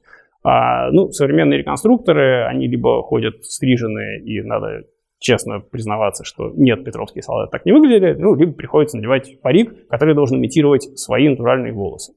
А, 0.44 0.90
ну, 0.92 1.10
современные 1.10 1.58
реконструкторы, 1.58 2.44
они 2.46 2.68
либо 2.68 3.02
ходят 3.02 3.44
стриженные, 3.44 4.22
и 4.22 4.40
надо 4.42 4.84
честно 5.18 5.60
признаваться, 5.60 6.24
что 6.24 6.50
нет, 6.54 6.84
петровские 6.84 7.22
солдаты 7.22 7.50
так 7.52 7.66
не 7.66 7.72
выглядели, 7.72 8.14
ну, 8.18 8.34
либо 8.34 8.52
приходится 8.52 8.96
надевать 8.96 9.40
парик, 9.40 9.88
который 9.88 10.14
должен 10.14 10.38
имитировать 10.38 10.82
свои 10.98 11.28
натуральные 11.28 11.72
волосы. 11.72 12.14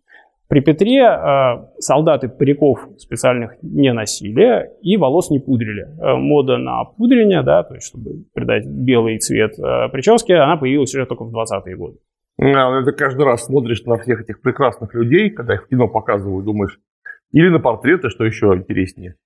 При 0.50 0.62
Петре 0.62 1.04
э, 1.04 1.80
солдаты 1.80 2.28
париков 2.28 2.80
специальных 2.98 3.58
не 3.62 3.94
носили 3.94 4.72
и 4.82 4.98
волос 4.98 5.30
не 5.30 5.38
пудрили. 5.38 5.84
Э, 6.02 6.16
мода 6.16 6.58
на 6.58 6.86
пудрение, 6.86 7.44
да, 7.44 7.62
то 7.62 7.76
есть 7.76 7.86
чтобы 7.86 8.26
придать 8.34 8.66
белый 8.66 9.20
цвет 9.20 9.60
э, 9.60 9.90
прическе, 9.90 10.38
она 10.38 10.58
появилась 10.58 10.94
уже 10.96 11.06
только 11.06 11.24
в 11.24 11.36
20-е 11.36 11.76
годы. 11.76 11.98
А, 12.42 12.82
это 12.82 12.92
каждый 12.94 13.26
раз 13.26 13.46
смотришь 13.46 13.84
на 13.84 13.98
всех 14.00 14.22
этих 14.22 14.42
прекрасных 14.42 14.96
людей, 14.96 15.30
когда 15.30 15.54
их 15.54 15.66
в 15.66 15.68
кино 15.68 15.88
показывают, 15.88 16.46
думаешь, 16.46 16.80
или 17.32 17.50
на 17.50 17.60
портреты, 17.60 18.10
что 18.10 18.26
еще 18.26 18.48
интереснее. 18.48 19.18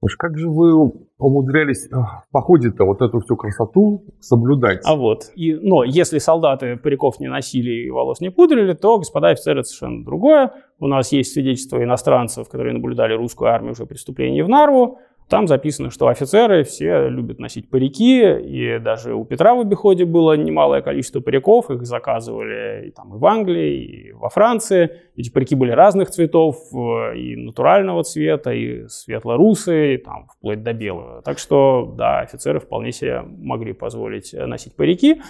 Уж 0.00 0.16
как 0.16 0.38
же 0.38 0.48
вы 0.48 0.92
умудрялись 1.18 1.88
в 1.90 2.24
походе-то 2.30 2.84
вот 2.84 3.02
эту 3.02 3.18
всю 3.20 3.36
красоту 3.36 4.04
соблюдать? 4.20 4.82
А 4.84 4.94
вот. 4.94 5.30
И, 5.34 5.54
но 5.54 5.82
если 5.82 6.18
солдаты 6.18 6.76
париков 6.76 7.18
не 7.18 7.28
носили 7.28 7.86
и 7.86 7.90
волос 7.90 8.20
не 8.20 8.30
пудрили, 8.30 8.74
то, 8.74 8.98
господа 8.98 9.28
офицеры, 9.30 9.60
это 9.60 9.68
совершенно 9.68 10.04
другое. 10.04 10.52
У 10.78 10.86
нас 10.86 11.10
есть 11.10 11.32
свидетельства 11.32 11.82
иностранцев, 11.82 12.48
которые 12.48 12.74
наблюдали 12.74 13.14
русскую 13.14 13.50
армию 13.50 13.72
уже 13.72 13.86
преступлений 13.86 14.42
в 14.42 14.48
Нарву. 14.48 14.98
Там 15.28 15.46
записано, 15.46 15.90
что 15.90 16.08
офицеры 16.08 16.64
все 16.64 17.08
любят 17.08 17.38
носить 17.38 17.68
парики, 17.68 18.22
и 18.22 18.78
даже 18.78 19.14
у 19.14 19.26
Петра 19.26 19.54
в 19.54 19.60
обиходе 19.60 20.06
было 20.06 20.34
немалое 20.34 20.80
количество 20.80 21.20
париков, 21.20 21.70
их 21.70 21.84
заказывали 21.84 22.88
и, 22.88 22.90
там, 22.92 23.14
и 23.14 23.18
в 23.18 23.26
Англии, 23.26 23.84
и 23.84 24.12
во 24.12 24.30
Франции. 24.30 24.90
Эти 25.16 25.30
парики 25.30 25.54
были 25.54 25.72
разных 25.72 26.08
цветов, 26.08 26.56
э, 26.72 27.18
и 27.18 27.36
натурального 27.36 28.04
цвета, 28.04 28.52
и 28.52 28.86
светло-русые, 28.88 29.96
и, 29.96 29.98
там, 29.98 30.28
вплоть 30.34 30.62
до 30.62 30.72
белого. 30.72 31.20
Так 31.22 31.38
что, 31.38 31.94
да, 31.98 32.20
офицеры 32.20 32.58
вполне 32.58 32.92
себе 32.92 33.22
могли 33.22 33.74
позволить 33.74 34.32
носить 34.32 34.76
парики, 34.76 35.20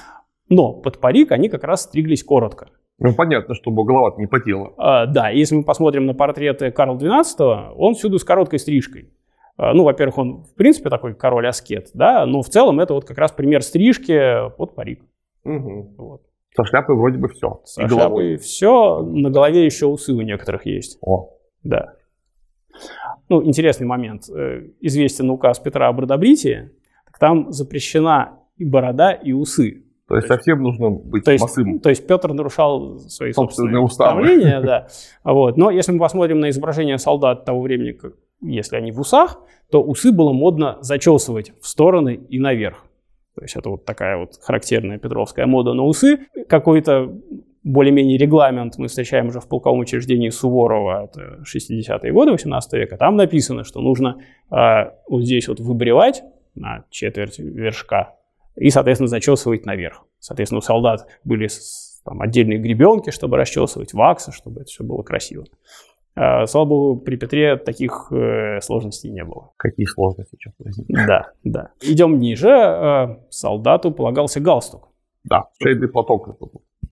но 0.49 0.75
под 0.75 1.00
парик 1.00 1.33
они 1.33 1.49
как 1.49 1.64
раз 1.64 1.83
стриглись 1.83 2.23
коротко. 2.23 2.69
Ну, 3.00 3.14
понятно, 3.14 3.55
чтобы 3.55 3.85
голова 3.85 4.14
не 4.17 4.26
потела. 4.26 4.73
А, 4.76 5.07
да, 5.07 5.31
если 5.31 5.57
мы 5.57 5.64
посмотрим 5.64 6.07
на 6.07 6.14
портреты 6.14 6.71
Карла 6.71 6.97
XII, 6.97 7.73
он 7.76 7.95
всюду 7.95 8.19
с 8.19 8.25
короткой 8.25 8.59
стрижкой. 8.59 9.11
А, 9.59 9.75
ну, 9.75 9.83
во-первых, 9.83 10.19
он, 10.19 10.45
в 10.45 10.55
принципе, 10.55 10.88
такой 10.88 11.15
король-аскет, 11.15 11.91
да, 11.93 12.25
но 12.27 12.43
в 12.43 12.49
целом 12.49 12.79
это 12.79 12.95
вот 12.95 13.05
как 13.05 13.19
раз 13.19 13.33
пример 13.33 13.62
стрижки 13.62 14.49
под 14.57 14.77
парик. 14.77 15.03
Угу. 15.45 15.95
Вот. 15.99 16.23
Со 16.57 16.65
шляпой 16.65 16.97
вроде 16.97 17.19
бы 17.19 17.29
все. 17.29 17.61
Со 17.65 17.83
и 17.83 17.88
шляпой 17.88 18.37
все, 18.37 19.03
на 19.03 19.31
голове 19.31 19.65
еще 19.65 19.87
усы 19.87 20.12
у 20.12 20.21
некоторых 20.21 20.65
есть. 20.65 20.99
О. 21.03 21.37
Да. 21.65 21.95
Ну, 23.29 23.45
интересный 23.45 23.87
момент. 23.87 24.29
Э, 24.31 24.62
известен 24.81 25.29
указ 25.29 25.59
Петра 25.59 25.88
об 25.88 25.99
родобритии. 26.00 26.71
Так 27.07 27.19
там 27.19 27.50
запрещена 27.50 28.38
и 28.57 28.65
борода, 28.65 29.12
и 29.12 29.33
усы. 29.33 29.85
То 30.07 30.17
есть, 30.17 30.27
то 30.29 30.35
есть 30.35 30.45
совсем 30.45 30.62
нужно 30.62 30.91
быть 30.91 31.25
то 31.25 31.33
есть, 31.33 31.43
масым. 31.43 31.81
То 31.81 31.91
есть 31.91 32.07
Петр 32.07 32.33
нарушал 32.33 32.99
свои 32.99 33.33
собственные, 33.33 33.75
собственные 33.75 33.83
уставы. 33.83 34.23
да. 34.62 34.87
Вот. 35.25 35.57
Но 35.57 35.71
если 35.71 35.93
мы 35.93 35.99
посмотрим 35.99 36.38
на 36.41 36.49
изображение 36.49 36.97
солдат 36.97 37.45
того 37.45 37.61
времени, 37.61 37.93
если 38.40 38.76
они 38.76 38.92
в 38.92 39.00
усах, 39.00 39.40
то 39.71 39.83
усы 39.83 40.12
было 40.12 40.33
модно 40.33 40.78
зачесывать 40.80 41.52
в 41.61 41.66
стороны 41.66 42.14
и 42.28 42.38
наверх. 42.38 42.85
То 43.35 43.42
есть 43.42 43.57
это 43.57 43.71
вот 43.71 43.85
такая 43.85 44.16
вот 44.16 44.38
характерная 44.42 44.99
петровская 44.99 45.47
мода 45.47 45.73
на 45.73 45.85
усы. 45.85 46.26
Какой-то 46.49 47.12
более-менее 47.62 48.18
регламент 48.18 48.78
мы 48.78 48.88
встречаем 48.88 49.28
уже 49.28 49.40
в 49.40 49.49
полковом 49.49 49.80
учреждении 49.80 50.30
Суворова, 50.30 51.04
это 51.04 51.42
60-е 51.42 52.12
годы 52.12 52.33
18 52.33 52.73
века. 52.75 52.97
Там 52.97 53.16
написано, 53.16 53.64
что 53.64 53.80
нужно 53.80 54.21
э, 54.50 54.90
вот 55.09 55.23
здесь 55.23 55.49
вот 55.49 55.61
выбривать 55.61 56.23
на 56.54 56.85
четверть 56.90 57.38
вершка 57.38 58.14
и, 58.57 58.71
соответственно, 58.71 59.09
зачесывать 59.09 59.66
наверх. 59.66 60.04
Соответственно, 60.18 60.59
у 60.59 60.62
солдат 60.62 61.07
были 61.25 61.49
там, 62.04 62.21
отдельные 62.21 62.59
гребенки, 62.59 63.11
чтобы 63.11 63.37
расчесывать, 63.37 63.92
вакса, 63.92 64.33
чтобы 64.33 64.62
это 64.62 64.71
все 64.71 64.83
было 64.83 65.02
красиво. 65.02 65.45
А, 66.20 66.46
слава 66.46 66.66
богу, 66.66 67.00
при 67.00 67.16
Петре 67.16 67.56
таких 67.56 68.08
э, 68.10 68.60
сложностей 68.60 69.10
не 69.10 69.25
было. 69.25 69.52
Какие 69.56 69.87
сложности, 69.87 70.37
черт 70.37 70.54
возьми. 70.58 70.84
Да, 70.88 71.30
да. 71.44 71.70
Идем 71.80 72.18
ниже. 72.18 72.48
Э, 72.48 73.16
солдату 73.30 73.92
полагался 73.92 74.40
галстук. 74.40 74.88
Да, 75.22 75.44
шейный 75.62 75.88
платок. 75.88 76.37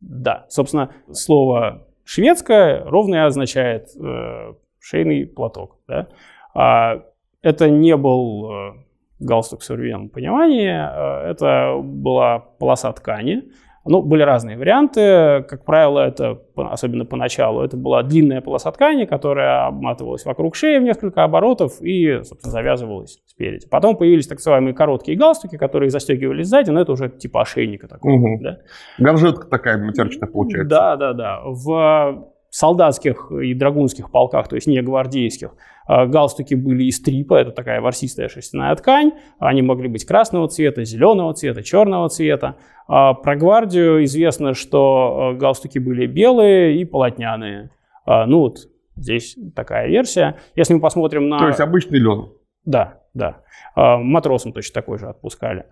Да, 0.00 0.47
собственно, 0.49 0.90
слово 1.11 1.87
шведское 2.04 2.85
ровно 2.85 3.26
означает 3.26 3.88
э, 3.97 4.54
шейный 4.78 5.26
платок. 5.26 5.78
Да? 5.88 6.06
А 6.54 7.02
это 7.42 7.68
не 7.68 7.97
был 7.97 8.50
э, 8.50 8.73
галстук 9.18 9.61
в 9.61 9.64
современном 9.64 10.09
понимании, 10.09 10.71
э, 10.71 11.30
это 11.30 11.80
была 11.83 12.38
полоса 12.38 12.92
ткани, 12.92 13.50
ну, 13.88 14.02
были 14.02 14.23
разные 14.23 14.57
варианты. 14.57 15.45
Как 15.49 15.64
правило, 15.64 16.00
это, 16.00 16.40
особенно 16.57 17.05
поначалу, 17.05 17.62
это 17.62 17.76
была 17.76 18.02
длинная 18.02 18.40
полоса 18.40 18.71
ткани, 18.73 19.05
которая 19.05 19.66
обматывалась 19.66 20.25
вокруг 20.25 20.55
шеи 20.57 20.78
в 20.78 20.83
несколько 20.83 21.25
оборотов 21.25 21.81
и, 21.81 22.23
собственно, 22.23 22.52
завязывалась 22.52 23.21
спереди. 23.26 23.69
Потом 23.69 23.97
появились 23.97 24.26
так 24.26 24.38
называемые 24.38 24.75
короткие 24.75 25.19
галстуки, 25.19 25.57
которые 25.57 25.90
застегивались 25.90 26.49
сзади, 26.49 26.71
но 26.71 26.81
это 26.81 26.93
уже 26.93 27.09
типа 27.09 27.43
ошейника 27.43 27.88
такого. 27.88 28.14
Угу. 28.14 28.43
Да? 28.43 28.59
Горжетка 28.99 29.47
такая 29.47 29.78
матерчатая 29.78 30.31
получается. 30.31 30.69
Да, 30.69 30.97
да, 30.97 31.12
да. 31.12 31.40
В 31.45 32.36
солдатских 32.50 33.31
и 33.31 33.55
драгунских 33.55 34.11
полках, 34.11 34.49
то 34.49 34.57
есть 34.57 34.67
не 34.67 34.81
гвардейских, 34.81 35.55
а, 35.87 36.07
галстуки 36.07 36.55
были 36.55 36.85
из 36.85 37.00
трипа, 37.00 37.35
это 37.35 37.53
такая 37.53 37.81
ворсистая 37.81 38.29
шерстяная 38.29 38.75
ткань. 38.75 39.12
Они 39.38 39.62
могли 39.62 39.88
быть 39.88 40.05
красного 40.05 40.49
цвета, 40.49 40.85
зеленого 40.85 41.33
цвета, 41.35 41.62
черного 41.62 42.09
цвета. 42.09 42.57
А, 42.88 43.15
про 43.15 43.37
гвардию 43.37 44.05
известно, 44.05 44.55
что 44.55 45.31
а, 45.31 45.35
галстуки 45.35 45.79
были 45.79 46.07
белые 46.07 46.81
и 46.81 46.85
полотняные. 46.85 47.71
Ну 48.07 48.38
вот 48.38 48.59
здесь 48.95 49.37
такая 49.57 49.88
версия. 49.88 50.37
Если 50.55 50.75
мы 50.75 50.81
посмотрим 50.81 51.29
на... 51.29 51.38
То 51.38 51.49
есть 51.49 51.59
обычный 51.59 51.99
лен. 51.99 52.29
Да, 52.65 53.00
да. 53.15 53.43
Матросам 53.75 54.53
точно 54.53 54.75
такой 54.75 54.99
же 54.99 55.09
отпускали 55.09 55.67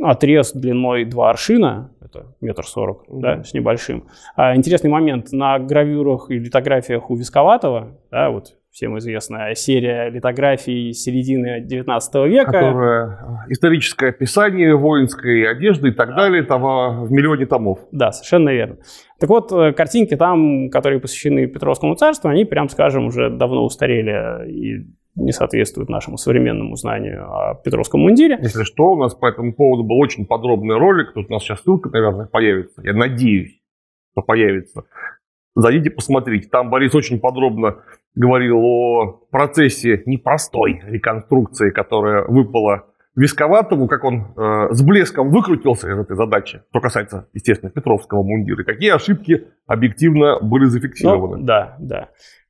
отрез 0.00 0.52
длиной 0.52 1.04
2 1.04 1.30
аршина, 1.30 1.92
это 2.00 2.34
метр 2.40 2.64
сорок, 2.64 3.04
mm-hmm. 3.08 3.20
да, 3.20 3.44
с 3.44 3.54
небольшим. 3.54 4.06
А, 4.36 4.54
интересный 4.56 4.90
момент, 4.90 5.32
на 5.32 5.58
гравюрах 5.58 6.30
и 6.30 6.38
литографиях 6.38 7.10
у 7.10 7.16
Висковатого, 7.16 7.98
да, 8.10 8.30
вот 8.30 8.56
всем 8.74 8.98
известная 8.98 9.54
серия 9.54 10.10
литографий 10.10 10.92
середины 10.92 11.60
19 11.60 12.14
века. 12.26 12.50
Которая 12.50 13.06
э, 13.06 13.52
историческое 13.52 14.08
описание 14.08 14.74
воинской 14.74 15.48
одежды 15.48 15.90
и 15.90 15.92
так 15.92 16.16
далее, 16.16 16.42
того 16.42 17.04
в 17.04 17.12
миллионе 17.12 17.46
томов. 17.46 17.78
Да, 17.92 18.10
совершенно 18.10 18.50
верно. 18.50 18.78
Так 19.20 19.30
вот, 19.30 19.52
э, 19.52 19.72
картинки 19.72 20.16
там, 20.16 20.70
которые 20.70 20.98
посвящены 20.98 21.46
Петровскому 21.46 21.94
царству, 21.94 22.28
они, 22.28 22.44
прям 22.44 22.68
скажем, 22.68 23.06
уже 23.06 23.30
давно 23.30 23.64
устарели 23.64 24.50
и 24.50 24.86
не 25.16 25.32
соответствует 25.32 25.88
нашему 25.88 26.16
современному 26.16 26.76
знанию 26.76 27.30
о 27.30 27.54
Петровском 27.54 28.00
мундире. 28.00 28.38
Если 28.42 28.64
что, 28.64 28.92
у 28.92 28.96
нас 28.96 29.14
по 29.14 29.26
этому 29.26 29.54
поводу 29.54 29.84
был 29.84 29.98
очень 29.98 30.26
подробный 30.26 30.76
ролик. 30.76 31.12
Тут 31.14 31.30
у 31.30 31.32
нас 31.32 31.42
сейчас 31.42 31.62
ссылка, 31.62 31.88
наверное, 31.90 32.26
появится. 32.26 32.82
Я 32.82 32.94
надеюсь, 32.94 33.60
что 34.12 34.22
появится. 34.22 34.84
Зайдите, 35.54 35.90
посмотрите. 35.90 36.48
Там 36.48 36.68
Борис 36.68 36.94
очень 36.94 37.20
подробно 37.20 37.76
говорил 38.16 38.58
о 38.58 39.20
процессе 39.30 40.02
непростой 40.04 40.82
реконструкции, 40.84 41.70
которая 41.70 42.24
выпала 42.26 42.86
Висковатому, 43.16 43.86
как 43.86 44.02
он 44.02 44.34
э, 44.36 44.72
с 44.72 44.82
блеском 44.82 45.30
выкрутился 45.30 45.88
из 45.88 45.96
этой 45.96 46.16
задачи, 46.16 46.62
что 46.70 46.80
касается, 46.80 47.28
естественно, 47.32 47.70
Петровского 47.70 48.24
мундира, 48.24 48.64
какие 48.64 48.90
ошибки 48.90 49.46
объективно 49.68 50.40
были 50.40 50.64
зафиксированы. 50.64 51.36
Ну, 51.36 51.44
да, 51.44 51.76
да 51.78 52.08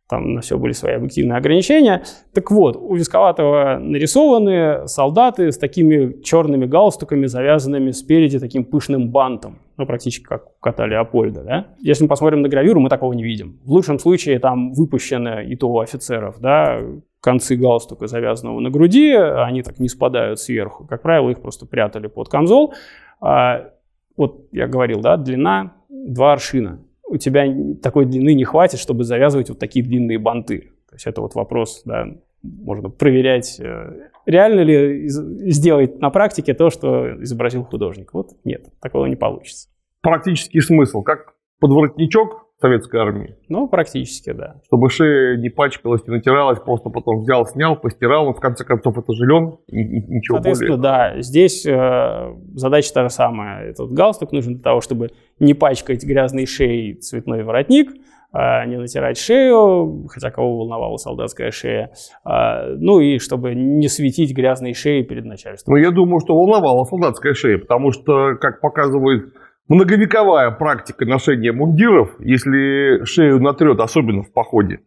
там 0.09 0.35
на 0.35 0.43
все 0.43 0.59
были 0.59 0.73
свои 0.73 0.95
объективные 0.95 1.39
ограничения. 1.39 2.03
Так 2.35 2.51
вот, 2.51 2.77
у 2.77 2.95
Висковатого 2.95 3.79
нарисованы 3.81 4.87
солдаты 4.87 5.51
с 5.51 5.57
такими 5.57 6.21
черными 6.23 6.67
галстуками, 6.67 7.27
завязанными 7.27 7.91
спереди 7.91 8.39
таким 8.39 8.65
пышным 8.65 9.11
бантом. 9.11 9.59
Ну, 9.77 9.87
практически 9.87 10.25
как 10.25 10.47
у 10.47 10.61
кота 10.61 10.87
Леопольда, 10.87 11.43
да? 11.43 11.67
Если 11.81 12.05
мы 12.05 12.09
посмотрим 12.09 12.43
на 12.43 12.49
гравюру, 12.49 12.81
мы 12.81 12.91
такого 12.91 13.13
не 13.15 13.25
видим. 13.25 13.61
В 13.65 13.73
лучшем 13.73 13.99
случае 13.99 14.39
там 14.39 14.73
выпущены 14.73 15.47
и 15.47 15.57
то 15.57 15.69
у 15.69 15.81
офицеров, 15.81 16.39
да, 16.39 16.81
концы 17.21 17.57
галстука, 17.57 18.07
завязанного 18.07 18.61
на 18.61 18.69
груди, 18.71 19.15
они 19.15 19.63
так 19.63 19.79
не 19.79 19.89
спадают 19.89 20.39
сверху. 20.39 20.87
Как 20.87 21.01
правило, 21.01 21.31
их 21.31 21.41
просто 21.41 21.65
прятали 21.65 22.07
под 22.09 22.29
камзол. 22.29 22.75
А, 23.23 23.71
вот 24.19 24.49
я 24.53 24.67
говорил, 24.67 25.01
да, 25.01 25.17
длина 25.17 25.73
два 25.89 26.35
аршина 26.35 26.81
у 27.07 27.17
тебя 27.17 27.47
такой 27.83 28.07
длины 28.07 28.35
не 28.35 28.45
хватит, 28.45 28.81
чтобы 28.81 29.05
завязывать 29.05 29.49
вот 29.49 29.59
такие 29.59 29.85
длинные 29.85 30.19
банты. 30.19 30.73
То 30.89 30.95
есть 30.95 31.07
это 31.07 31.21
вот 31.21 31.35
вопрос, 31.35 31.83
да, 31.85 32.07
можно 32.43 32.91
проверять, 32.91 33.59
э, 33.61 34.09
реально 34.27 34.61
ли 34.61 35.09
сделать 35.09 35.99
на 36.01 36.11
практике 36.11 36.55
то, 36.55 36.71
что 36.71 37.23
изобразил 37.23 37.65
художник. 37.65 38.13
Вот 38.13 38.31
нет, 38.45 38.67
такого 38.81 39.07
не 39.07 39.17
получится. 39.17 39.69
Практический 40.03 40.61
смысл, 40.61 41.03
как 41.03 41.35
подворотничок 41.61 42.45
советской 42.61 43.01
армии. 43.01 43.37
Ну, 43.49 43.69
практически, 43.69 44.33
да. 44.33 44.61
Чтобы 44.67 44.89
шея 44.89 45.37
не 45.37 45.51
пачкалась, 45.51 46.07
не 46.07 46.15
натиралась, 46.15 46.61
просто 46.61 46.89
потом 46.89 47.21
взял, 47.21 47.47
снял, 47.47 47.77
постирал, 47.77 48.27
он 48.29 48.35
в 48.35 48.41
конце 48.41 48.65
концов 48.65 48.97
это 48.97 49.13
же 49.13 49.27
лен, 49.27 49.59
ничего 49.69 50.37
Соответственно, 50.37 50.77
более. 50.77 50.83
да, 50.83 51.21
здесь 51.21 51.67
э, 51.67 52.35
задача 52.55 52.93
та 52.95 53.03
же 53.03 53.11
самая. 53.11 53.71
Этот 53.71 53.93
галстук 53.93 54.33
нужен 54.33 54.55
для 54.55 54.63
того, 54.63 54.81
чтобы 54.81 55.11
не 55.39 55.55
пачкать 55.55 56.05
грязной 56.05 56.47
шеей 56.47 56.95
цветной 56.95 57.45
воротник, 57.45 57.91
а, 58.33 58.67
не 58.67 58.77
натирать 58.77 59.17
шею, 59.17 60.09
хотя 60.09 60.31
кого 60.31 60.59
волновала 60.59 60.97
солдатская 60.97 61.53
шея, 61.53 61.93
а, 62.25 62.67
ну 62.67 62.99
и 62.99 63.19
чтобы 63.19 63.55
не 63.55 63.89
светить 63.89 64.35
грязной 64.35 64.75
шеей 64.75 65.05
перед 65.05 65.25
начальством. 65.25 65.75
Ну, 65.75 65.81
я 65.81 65.93
думаю, 65.93 66.19
что 66.21 66.35
волновала 66.35 66.85
солдатская 66.85 67.35
шея, 67.35 67.59
потому 67.59 67.93
что, 67.93 68.35
как 68.41 68.61
показывает 68.61 69.33
многовековая 69.69 70.51
практика 70.51 71.05
ношения 71.05 71.53
мундиров, 71.53 72.17
если 72.19 73.05
шею 73.05 73.41
натрет, 73.41 73.79
особенно 73.79 74.23
в 74.23 74.33
походе, 74.33 74.81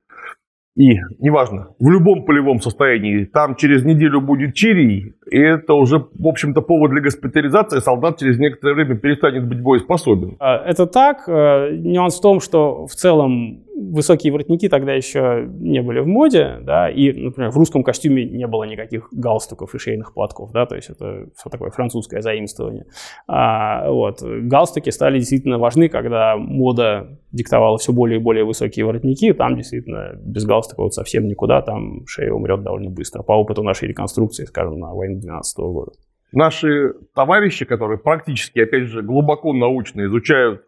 и, 0.77 0.99
неважно, 1.19 1.69
в 1.79 1.89
любом 1.89 2.23
полевом 2.23 2.61
состоянии, 2.61 3.25
там 3.25 3.55
через 3.55 3.83
неделю 3.83 4.21
будет 4.21 4.53
чирий, 4.53 5.15
и 5.29 5.39
это 5.39 5.73
уже, 5.73 5.97
в 5.97 6.27
общем-то, 6.27 6.61
повод 6.61 6.91
для 6.91 7.01
госпитализации, 7.01 7.79
солдат 7.79 8.19
через 8.19 8.37
некоторое 8.37 8.75
время 8.75 8.95
перестанет 8.95 9.47
быть 9.47 9.59
боеспособен. 9.59 10.37
А, 10.39 10.57
это 10.57 10.85
так. 10.85 11.23
Э, 11.27 11.71
нюанс 11.71 12.19
в 12.19 12.21
том, 12.21 12.39
что 12.39 12.85
в 12.85 12.93
целом 12.93 13.63
высокие 13.77 14.33
воротники 14.33 14.67
тогда 14.69 14.93
еще 14.93 15.47
не 15.59 15.81
были 15.81 15.99
в 15.99 16.07
моде, 16.07 16.57
да, 16.61 16.89
и, 16.89 17.11
например, 17.11 17.51
в 17.51 17.57
русском 17.57 17.83
костюме 17.83 18.25
не 18.25 18.47
было 18.47 18.63
никаких 18.63 19.07
галстуков 19.11 19.75
и 19.75 19.77
шейных 19.77 20.13
платков, 20.13 20.51
да, 20.51 20.65
то 20.65 20.75
есть 20.75 20.89
это 20.89 21.29
все 21.35 21.49
такое 21.49 21.69
французское 21.69 22.21
заимствование. 22.21 22.85
А, 23.27 23.89
вот. 23.89 24.21
Галстуки 24.21 24.89
стали 24.89 25.19
действительно 25.19 25.59
важны, 25.59 25.89
когда 25.89 26.35
мода 26.37 27.19
диктовала 27.31 27.77
все 27.77 27.93
более 27.93 28.19
и 28.19 28.23
более 28.23 28.43
высокие 28.43 28.85
воротники, 28.85 29.33
там 29.33 29.55
действительно 29.55 30.13
без 30.23 30.45
галстука 30.45 30.81
вот 30.81 30.93
совсем 30.93 31.27
никуда, 31.27 31.61
там 31.61 32.05
шея 32.07 32.31
умрет 32.31 32.63
довольно 32.63 32.89
быстро, 32.89 33.21
по 33.21 33.33
опыту 33.33 33.63
нашей 33.63 33.87
реконструкции, 33.87 34.45
скажем, 34.45 34.79
на 34.79 34.93
войну 34.93 35.19
12 35.19 35.57
года. 35.59 35.91
Наши 36.31 36.93
товарищи, 37.15 37.65
которые 37.65 37.99
практически, 37.99 38.59
опять 38.59 38.83
же, 38.83 39.01
глубоко 39.01 39.53
научно 39.53 40.05
изучают 40.05 40.63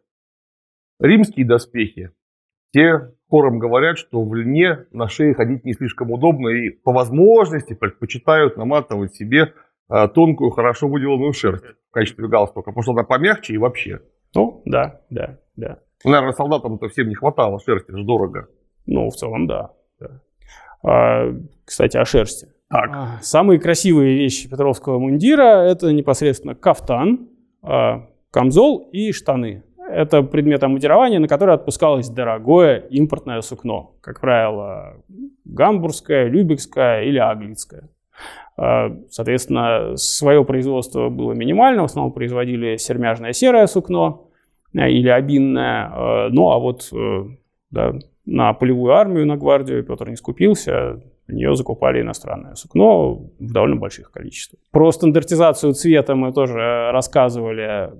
римские 0.99 1.45
доспехи, 1.45 2.11
те 2.71 3.11
хором 3.29 3.59
говорят, 3.59 3.97
что 3.97 4.23
в 4.23 4.33
льне 4.33 4.85
на 4.91 5.07
шее 5.07 5.33
ходить 5.33 5.65
не 5.65 5.73
слишком 5.73 6.11
удобно 6.11 6.49
и 6.49 6.69
по 6.69 6.91
возможности 6.91 7.73
предпочитают 7.73 8.57
наматывать 8.57 9.13
себе 9.15 9.53
а, 9.87 10.07
тонкую, 10.07 10.51
хорошо 10.51 10.87
выделанную 10.87 11.33
шерсть 11.33 11.65
в 11.89 11.91
качестве 11.91 12.27
галстука, 12.27 12.71
потому 12.71 12.83
что 12.83 12.91
она 12.91 13.03
помягче 13.03 13.53
и 13.53 13.57
вообще. 13.57 14.01
Ну, 14.35 14.61
да, 14.65 15.01
да, 15.09 15.39
да. 15.55 15.79
Наверное, 16.03 16.33
солдатам-то 16.33 16.87
всем 16.89 17.09
не 17.09 17.15
хватало 17.15 17.59
шерсти, 17.59 17.89
это 17.89 17.97
же 17.97 18.05
дорого. 18.05 18.47
Ну, 18.85 19.09
в 19.09 19.15
целом, 19.15 19.47
да. 19.47 19.71
да. 19.99 20.21
А, 20.83 21.33
кстати, 21.65 21.97
о 21.97 22.05
шерсти. 22.05 22.47
Так. 22.69 22.89
А, 22.93 23.19
самые 23.21 23.59
красивые 23.59 24.15
вещи 24.15 24.49
Петровского 24.49 24.99
мундира– 24.99 25.63
это 25.65 25.91
непосредственно 25.91 26.55
кафтан, 26.55 27.29
а, 27.61 28.07
камзол 28.31 28.89
и 28.91 29.11
штаны. 29.11 29.63
Это 29.91 30.21
предмет 30.21 30.63
амудирования, 30.63 31.19
на 31.19 31.27
который 31.27 31.55
отпускалось 31.55 32.09
дорогое 32.09 32.77
импортное 32.89 33.41
сукно. 33.41 33.95
Как 34.01 34.21
правило, 34.21 34.97
гамбургское, 35.45 36.27
любекское 36.27 37.03
или 37.03 37.17
аглицкое. 37.17 37.89
А, 38.55 38.95
соответственно, 39.09 39.95
свое 39.95 40.43
производство 40.45 41.09
было 41.09 41.33
минимально. 41.33 41.83
В 41.83 41.85
основном 41.85 42.13
производили 42.13 42.77
сермяжное 42.77 43.33
серое 43.33 43.67
сукно 43.67 44.27
э, 44.73 44.89
или 44.89 45.09
обинное. 45.09 45.89
А, 45.91 46.29
ну, 46.29 46.51
а 46.51 46.59
вот 46.59 46.89
э, 46.93 47.23
да, 47.71 47.93
на 48.25 48.53
полевую 48.53 48.93
армию, 48.93 49.25
на 49.25 49.37
гвардию 49.37 49.83
Петр 49.83 50.09
не 50.09 50.17
скупился. 50.17 51.01
Для 51.27 51.35
нее 51.35 51.55
закупали 51.55 52.01
иностранное 52.01 52.55
сукно 52.55 53.13
в 53.39 53.53
довольно 53.53 53.75
больших 53.75 54.11
количествах. 54.11 54.59
Про 54.71 54.91
стандартизацию 54.91 55.73
цвета 55.73 56.15
мы 56.15 56.33
тоже 56.33 56.91
рассказывали 56.91 57.91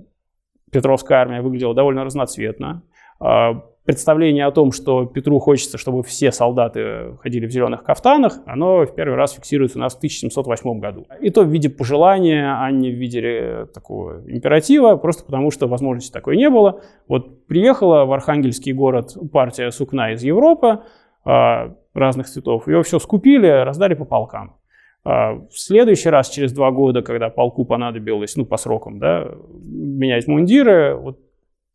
Петровская 0.70 1.18
армия 1.18 1.42
выглядела 1.42 1.74
довольно 1.74 2.04
разноцветно. 2.04 2.82
А, 3.18 3.62
представление 3.84 4.46
о 4.46 4.50
том, 4.52 4.72
что 4.72 5.04
Петру 5.06 5.38
хочется, 5.40 5.78
чтобы 5.78 6.02
все 6.02 6.30
солдаты 6.32 7.16
ходили 7.20 7.46
в 7.46 7.50
зеленых 7.50 7.82
кафтанах, 7.82 8.38
оно 8.46 8.86
в 8.86 8.94
первый 8.94 9.16
раз 9.16 9.32
фиксируется 9.32 9.78
у 9.78 9.80
нас 9.80 9.94
в 9.94 9.98
1708 9.98 10.80
году. 10.80 11.06
И 11.20 11.30
то 11.30 11.42
в 11.42 11.48
виде 11.48 11.68
пожелания, 11.68 12.56
а 12.56 12.70
не 12.70 12.90
в 12.90 12.94
виде 12.94 13.20
э, 13.20 13.66
такого 13.72 14.22
императива, 14.30 14.96
просто 14.96 15.24
потому 15.24 15.50
что 15.50 15.66
возможности 15.66 16.12
такой 16.12 16.36
не 16.36 16.48
было. 16.50 16.82
Вот 17.08 17.46
приехала 17.46 18.04
в 18.04 18.12
Архангельский 18.12 18.72
город 18.72 19.16
партия 19.32 19.70
сукна 19.70 20.12
из 20.12 20.22
Европы 20.22 20.80
а, 21.24 21.74
разных 21.94 22.28
цветов, 22.28 22.68
ее 22.68 22.82
все 22.82 22.98
скупили, 22.98 23.48
раздали 23.48 23.94
по 23.94 24.04
полкам. 24.04 24.59
А 25.02 25.34
в 25.34 25.52
следующий 25.52 26.10
раз, 26.10 26.28
через 26.28 26.52
два 26.52 26.70
года, 26.70 27.02
когда 27.02 27.30
полку 27.30 27.64
понадобилось, 27.64 28.36
ну, 28.36 28.44
по 28.44 28.56
срокам, 28.56 28.98
да, 28.98 29.30
менять 29.62 30.26
мундиры, 30.26 30.94
вот 30.94 31.18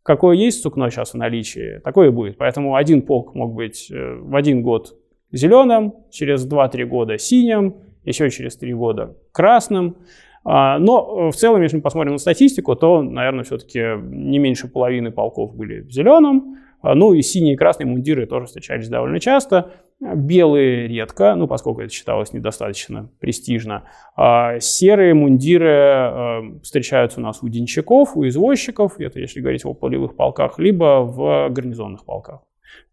какое 0.04 0.36
есть 0.36 0.62
сукно 0.62 0.90
сейчас 0.90 1.14
в 1.14 1.18
наличии, 1.18 1.80
такое 1.84 2.10
и 2.10 2.12
будет. 2.12 2.38
Поэтому 2.38 2.76
один 2.76 3.02
полк 3.02 3.34
мог 3.34 3.54
быть 3.54 3.90
э, 3.92 4.16
в 4.16 4.36
один 4.36 4.62
год 4.62 4.96
зеленым, 5.32 5.96
через 6.12 6.48
2-3 6.48 6.86
года 6.86 7.18
синим, 7.18 7.78
еще 8.04 8.30
через 8.30 8.58
3 8.58 8.74
года 8.76 9.18
красным. 9.32 9.98
А, 10.44 10.78
но 10.78 11.32
в 11.32 11.36
целом, 11.36 11.64
если 11.64 11.78
мы 11.78 11.82
посмотрим 11.82 12.14
на 12.14 12.18
статистику, 12.20 12.76
то, 12.76 13.02
наверное, 13.02 13.44
все-таки 13.44 13.80
не 14.04 14.38
меньше 14.38 14.68
половины 14.68 15.12
полков 15.12 15.56
были 15.56 15.82
в 15.82 15.92
зеленом. 15.92 16.58
А, 16.82 16.96
ну 16.96 17.14
и 17.14 17.22
синие 17.22 17.54
и 17.54 17.58
красные 17.58 17.88
мундиры 17.88 18.26
тоже 18.26 18.46
встречались 18.48 18.90
довольно 18.90 19.20
часто. 19.20 19.72
Белые 20.00 20.88
редко, 20.88 21.36
ну, 21.36 21.48
поскольку 21.48 21.82
это 21.82 21.94
считалось 21.94 22.34
недостаточно 22.34 23.10
престижно. 23.20 23.90
А 24.16 24.60
серые 24.60 25.14
мундиры 25.14 25.70
э, 25.70 26.60
встречаются 26.62 27.20
у 27.20 27.24
нас 27.24 27.42
у 27.42 27.48
денщиков, 27.48 28.16
у 28.18 28.28
извозчиков, 28.28 29.00
это 29.00 29.20
если 29.20 29.40
говорить 29.40 29.66
о 29.66 29.74
полевых 29.74 30.16
полках, 30.16 30.60
либо 30.60 31.02
в 31.02 31.50
гарнизонных 31.50 32.06
полках. 32.06 32.42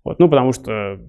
Вот, 0.05 0.19
ну, 0.19 0.29
потому 0.29 0.53
что 0.53 1.01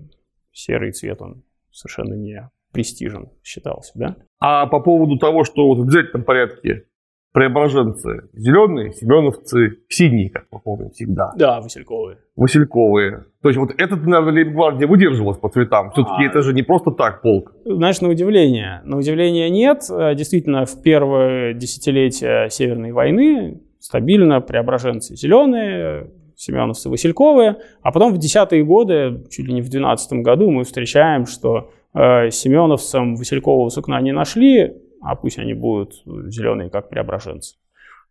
серый 0.51 0.91
цвет, 0.91 1.21
он 1.21 1.43
совершенно 1.71 2.15
не 2.15 2.49
престижен 2.71 3.29
считался, 3.43 3.91
да? 3.95 4.17
А 4.39 4.65
по 4.65 4.79
поводу 4.79 5.17
того, 5.17 5.43
что 5.43 5.67
вот 5.67 5.77
в 5.77 5.83
обязательном 5.83 6.23
порядке 6.23 6.85
преображенцы 7.33 8.29
зеленые, 8.33 8.93
семеновцы 8.93 9.79
синие, 9.89 10.29
как 10.29 10.45
мы 10.51 10.59
помним 10.59 10.91
всегда. 10.91 11.33
Да, 11.35 11.59
васильковые. 11.59 12.19
Васильковые. 12.35 13.25
То 13.41 13.49
есть 13.49 13.59
вот 13.59 13.71
этот, 13.77 14.05
наверное, 14.05 14.33
лейбгвардия 14.33 14.87
выдерживалась 14.87 15.37
по 15.37 15.49
цветам. 15.49 15.91
Все-таки 15.91 16.23
а... 16.23 16.27
это 16.27 16.41
же 16.43 16.53
не 16.53 16.61
просто 16.61 16.91
так 16.91 17.21
полк. 17.21 17.51
Знаешь, 17.65 17.99
на 18.01 18.09
удивление. 18.09 18.81
На 18.85 18.97
удивление 18.97 19.49
нет. 19.49 19.81
Действительно, 19.89 20.65
в 20.65 20.81
первое 20.81 21.53
десятилетие 21.53 22.49
Северной 22.49 22.91
войны 22.91 23.61
стабильно 23.79 24.39
преображенцы 24.39 25.15
зеленые, 25.15 26.11
семеновцы 26.35 26.89
васильковые. 26.89 27.57
А 27.81 27.91
потом 27.91 28.13
в 28.13 28.17
десятые 28.17 28.63
годы, 28.63 29.23
чуть 29.29 29.47
ли 29.47 29.53
не 29.53 29.61
в 29.61 29.69
двенадцатом 29.69 30.23
году, 30.23 30.51
мы 30.51 30.63
встречаем, 30.63 31.25
что 31.25 31.71
э, 31.93 32.29
семеновцам 32.29 33.15
василькового 33.15 33.69
сукна 33.69 33.99
не 34.01 34.11
нашли, 34.11 34.73
а 35.03 35.15
пусть 35.15 35.37
они 35.37 35.53
будут 35.53 36.01
зеленые, 36.05 36.69
как 36.69 36.89
преображенцы. 36.89 37.57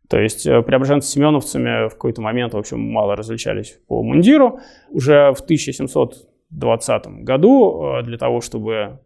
То 0.08 0.20
есть 0.20 0.46
э, 0.46 0.62
преображенцы 0.62 1.08
с 1.08 1.12
семеновцами 1.12 1.88
в 1.88 1.92
какой-то 1.92 2.20
момент, 2.20 2.54
в 2.54 2.58
общем, 2.58 2.80
мало 2.80 3.16
различались 3.16 3.78
по 3.88 4.02
мундиру. 4.02 4.60
Уже 4.90 5.32
в 5.32 5.40
1720 5.40 7.06
году 7.24 7.82
э, 7.82 8.02
для 8.02 8.18
того, 8.18 8.40
чтобы 8.40 9.00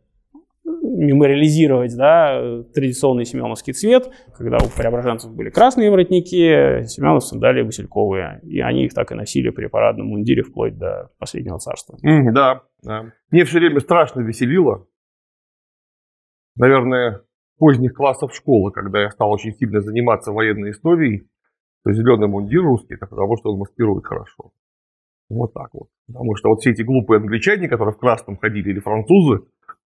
мемориализировать 0.65 1.97
да, 1.97 2.63
традиционный 2.75 3.25
семеновский 3.25 3.73
цвет, 3.73 4.11
когда 4.37 4.57
у 4.57 4.69
преображенцев 4.69 5.33
были 5.33 5.51
красные 5.51 5.91
воротники, 5.91 6.85
семеновцам 6.87 7.39
дали 7.39 7.63
васильковые. 7.63 8.41
И 8.43 8.61
они 8.61 8.87
их 8.87 8.95
так 8.95 9.13
и 9.13 9.15
носили 9.15 9.51
при 9.51 9.67
парадном 9.67 10.09
мундире 10.09 10.43
вплоть 10.43 10.77
до 10.77 11.11
последнего 11.19 11.59
царства. 11.59 11.99
Mm, 12.05 12.33
да, 12.33 12.63
да. 12.83 13.13
Мне 13.31 13.45
все 13.45 13.59
время 13.59 13.81
страшно 13.81 14.21
веселило. 14.23 14.87
Наверное, 16.57 17.21
поздних 17.59 17.95
классов 17.95 18.35
школы, 18.35 18.71
когда 18.71 19.03
я 19.03 19.11
стал 19.11 19.31
очень 19.31 19.55
сильно 19.55 19.81
заниматься 19.81 20.33
военной 20.33 20.71
историей, 20.71 21.29
то 21.85 21.93
зеленый 21.93 22.29
мундир 22.29 22.63
русский, 22.63 22.95
это 22.95 23.07
потому 23.07 23.37
что 23.37 23.53
он 23.53 23.59
маскирует 23.59 24.05
хорошо. 24.05 24.53
Вот 25.29 25.55
так 25.55 25.71
вот. 25.73 25.89
Потому 26.07 26.37
что 26.37 26.51
вот 26.51 26.61
все 26.61 26.71
эти 26.71 26.83
глупые 26.83 27.19
англичане, 27.19 27.69
которые 27.69 27.95
в 27.95 27.99
красном 27.99 28.37
ходили, 28.37 28.71
или 28.71 28.81
французы, 28.81 29.45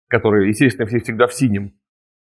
которые, 0.08 0.49
естественно, 0.49 0.88
все 0.88 0.99
всегда 0.99 1.27
в 1.27 1.34
синем, 1.34 1.73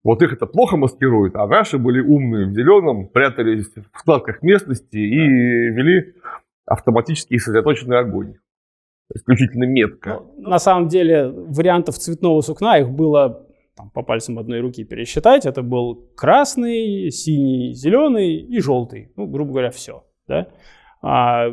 вот 0.04 0.22
их 0.22 0.34
это 0.34 0.46
плохо 0.46 0.78
маскирует, 0.78 1.36
а 1.36 1.48
наши 1.48 1.80
были 1.80 2.00
умные 2.00 2.46
в 2.46 2.54
зеленом, 2.54 3.08
прятались 3.08 3.72
в 3.76 4.00
складках 4.00 4.44
местности 4.44 4.98
и 4.98 5.18
вели 5.18 6.14
автоматический 6.66 7.40
сосредоточенный 7.40 7.98
огонь. 7.98 8.36
Исключительно 9.14 9.66
метко. 9.66 10.22
Ну, 10.38 10.50
на 10.50 10.60
самом 10.60 10.88
деле 10.88 11.30
вариантов 11.30 11.96
цветного 11.96 12.42
сукна 12.42 12.78
их 12.78 12.90
было 12.90 13.48
там, 13.76 13.90
по 13.90 14.02
пальцам 14.04 14.40
одной 14.40 14.62
руки 14.62 14.84
пересчитать, 14.84 15.46
это 15.46 15.62
был 15.62 16.10
красный, 16.16 17.12
синий, 17.12 17.74
зеленый 17.74 18.38
и 18.38 18.60
желтый. 18.60 19.12
Ну, 19.16 19.28
грубо 19.28 19.52
говоря, 19.52 19.72
все. 19.72 20.06
Да? 20.28 20.48
А 21.02 21.50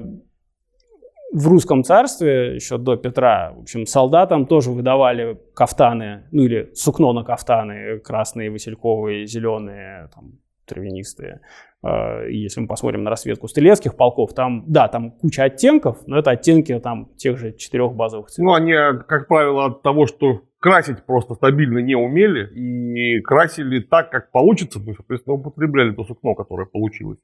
в 1.32 1.48
русском 1.48 1.82
царстве 1.82 2.54
еще 2.54 2.78
до 2.78 2.96
Петра, 2.96 3.52
в 3.56 3.62
общем, 3.62 3.86
солдатам 3.86 4.46
тоже 4.46 4.70
выдавали 4.70 5.40
кафтаны, 5.54 6.24
ну 6.30 6.42
или 6.42 6.70
сукно 6.74 7.12
на 7.12 7.24
кафтаны, 7.24 7.98
красные, 8.00 8.50
васильковые, 8.50 9.26
зеленые, 9.26 10.10
там, 10.14 10.38
травянистые. 10.66 11.40
А, 11.82 12.24
если 12.26 12.60
мы 12.60 12.66
посмотрим 12.66 13.02
на 13.02 13.10
расцветку 13.10 13.48
стрелецких 13.48 13.96
полков, 13.96 14.34
там, 14.34 14.64
да, 14.66 14.88
там 14.88 15.10
куча 15.10 15.44
оттенков, 15.44 15.98
но 16.06 16.18
это 16.18 16.30
оттенки 16.30 16.78
там 16.78 17.10
тех 17.16 17.38
же 17.38 17.52
четырех 17.52 17.94
базовых 17.94 18.28
цветов. 18.28 18.46
Ну, 18.46 18.54
они, 18.54 18.72
как 19.06 19.28
правило, 19.28 19.66
от 19.66 19.82
того, 19.82 20.06
что 20.06 20.42
красить 20.60 21.04
просто 21.04 21.34
стабильно 21.34 21.78
не 21.78 21.96
умели 21.96 22.46
и 22.54 23.20
красили 23.22 23.80
так, 23.80 24.10
как 24.10 24.30
получится, 24.30 24.78
мы, 24.78 24.94
соответственно, 24.94 25.34
употребляли 25.36 25.92
то 25.92 26.04
сукно, 26.04 26.34
которое 26.34 26.66
получилось. 26.66 27.18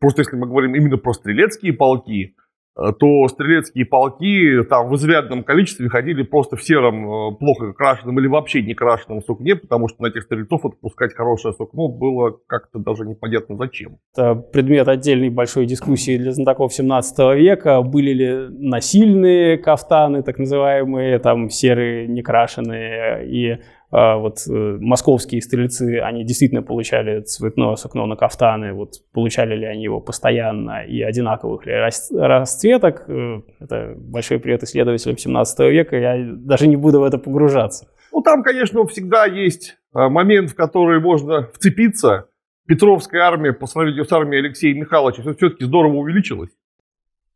Просто 0.00 0.22
если 0.22 0.36
мы 0.36 0.46
говорим 0.46 0.74
именно 0.74 0.96
про 0.96 1.12
стрелецкие 1.12 1.72
полки, 1.72 2.34
то 2.98 3.28
стрелецкие 3.28 3.84
полки 3.84 4.62
там 4.68 4.88
в 4.88 4.96
изрядном 4.96 5.44
количестве 5.44 5.88
ходили 5.88 6.22
просто 6.22 6.56
в 6.56 6.62
сером, 6.62 7.04
э, 7.04 7.36
плохо 7.36 7.72
крашенном 7.72 8.18
или 8.18 8.26
вообще 8.26 8.62
не 8.62 8.74
крашенном 8.74 9.22
сукне, 9.22 9.56
потому 9.56 9.88
что 9.88 10.02
на 10.02 10.08
этих 10.08 10.22
стрельцов 10.22 10.64
отпускать 10.64 11.14
хорошее 11.14 11.54
сукно 11.54 11.88
было 11.88 12.38
как-то 12.46 12.78
даже 12.78 13.04
непонятно 13.04 13.56
зачем. 13.56 13.98
Это 14.14 14.34
предмет 14.34 14.88
отдельной 14.88 15.28
большой 15.28 15.66
дискуссии 15.66 16.16
для 16.16 16.32
знатоков 16.32 16.72
17 16.72 17.18
века. 17.36 17.82
Были 17.82 18.12
ли 18.12 18.48
насильные 18.50 19.58
кафтаны, 19.58 20.22
так 20.22 20.38
называемые, 20.38 21.18
там 21.18 21.50
серые, 21.50 22.06
некрашенные, 22.08 23.26
и 23.28 23.58
вот 23.90 24.38
э, 24.48 24.78
московские 24.80 25.42
стрельцы, 25.42 25.98
они 25.98 26.24
действительно 26.24 26.62
получали 26.62 27.22
цветное 27.22 27.74
сукно 27.74 28.06
на 28.06 28.14
кафтаны, 28.14 28.72
вот 28.72 28.94
получали 29.12 29.56
ли 29.56 29.66
они 29.66 29.82
его 29.82 30.00
постоянно 30.00 30.84
и 30.84 31.02
одинаковых 31.02 31.66
ли 31.66 31.72
расцветок, 32.12 33.04
э, 33.08 33.40
это 33.58 33.94
большой 33.96 34.38
привет 34.38 34.62
исследователям 34.62 35.18
17 35.18 35.58
века, 35.70 35.96
я 35.96 36.16
даже 36.24 36.68
не 36.68 36.76
буду 36.76 37.00
в 37.00 37.02
это 37.02 37.18
погружаться. 37.18 37.88
Ну, 38.12 38.22
там, 38.22 38.44
конечно, 38.44 38.86
всегда 38.86 39.26
есть 39.26 39.76
э, 39.94 40.08
момент, 40.08 40.50
в 40.50 40.54
который 40.54 41.00
можно 41.00 41.48
вцепиться. 41.52 42.26
Петровская 42.68 43.22
армия 43.22 43.52
по 43.52 43.66
сравнению 43.66 44.04
с 44.04 44.12
армией 44.12 44.40
Алексея 44.40 44.74
Михайловича 44.74 45.22
все-таки 45.22 45.64
здорово 45.64 45.96
увеличилась. 45.96 46.50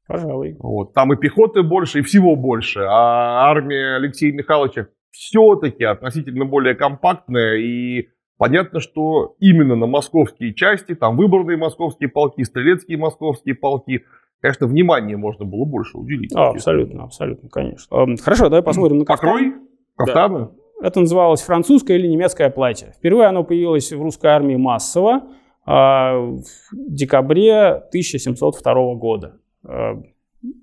Пожалуй. 0.06 0.56
Вот. 0.60 0.92
Там 0.94 1.12
и 1.12 1.16
пехоты 1.16 1.62
больше, 1.62 2.00
и 2.00 2.02
всего 2.02 2.36
больше. 2.36 2.80
А 2.80 3.50
армия 3.50 3.96
Алексея 3.96 4.32
Михайловича 4.32 4.88
все-таки 5.14 5.84
относительно 5.84 6.44
более 6.44 6.74
компактная, 6.74 7.56
и 7.56 8.08
понятно, 8.36 8.80
что 8.80 9.36
именно 9.38 9.76
на 9.76 9.86
московские 9.86 10.54
части, 10.54 10.94
там 10.94 11.16
выборные 11.16 11.56
московские 11.56 12.08
полки, 12.08 12.42
стрелецкие 12.42 12.98
московские 12.98 13.54
полки, 13.54 14.04
конечно, 14.40 14.66
внимание 14.66 15.16
можно 15.16 15.44
было 15.44 15.64
больше 15.64 15.96
уделить. 15.96 16.34
А, 16.34 16.50
абсолютно, 16.50 17.04
абсолютно, 17.04 17.48
конечно. 17.48 18.16
Хорошо, 18.22 18.48
давай 18.48 18.62
посмотрим 18.62 18.98
на 18.98 19.04
кафтан. 19.04 19.30
Покрой 19.30 19.54
кафтана. 19.96 20.38
Да. 20.38 20.88
Это 20.88 21.00
называлось 21.00 21.42
французское 21.42 21.96
или 21.96 22.08
немецкое 22.08 22.50
платье. 22.50 22.92
Впервые 22.98 23.28
оно 23.28 23.44
появилось 23.44 23.92
в 23.92 24.02
русской 24.02 24.26
армии 24.26 24.56
массово 24.56 25.28
а, 25.64 26.18
в 26.18 26.42
декабре 26.72 27.68
1702 27.68 28.94
года. 28.96 29.38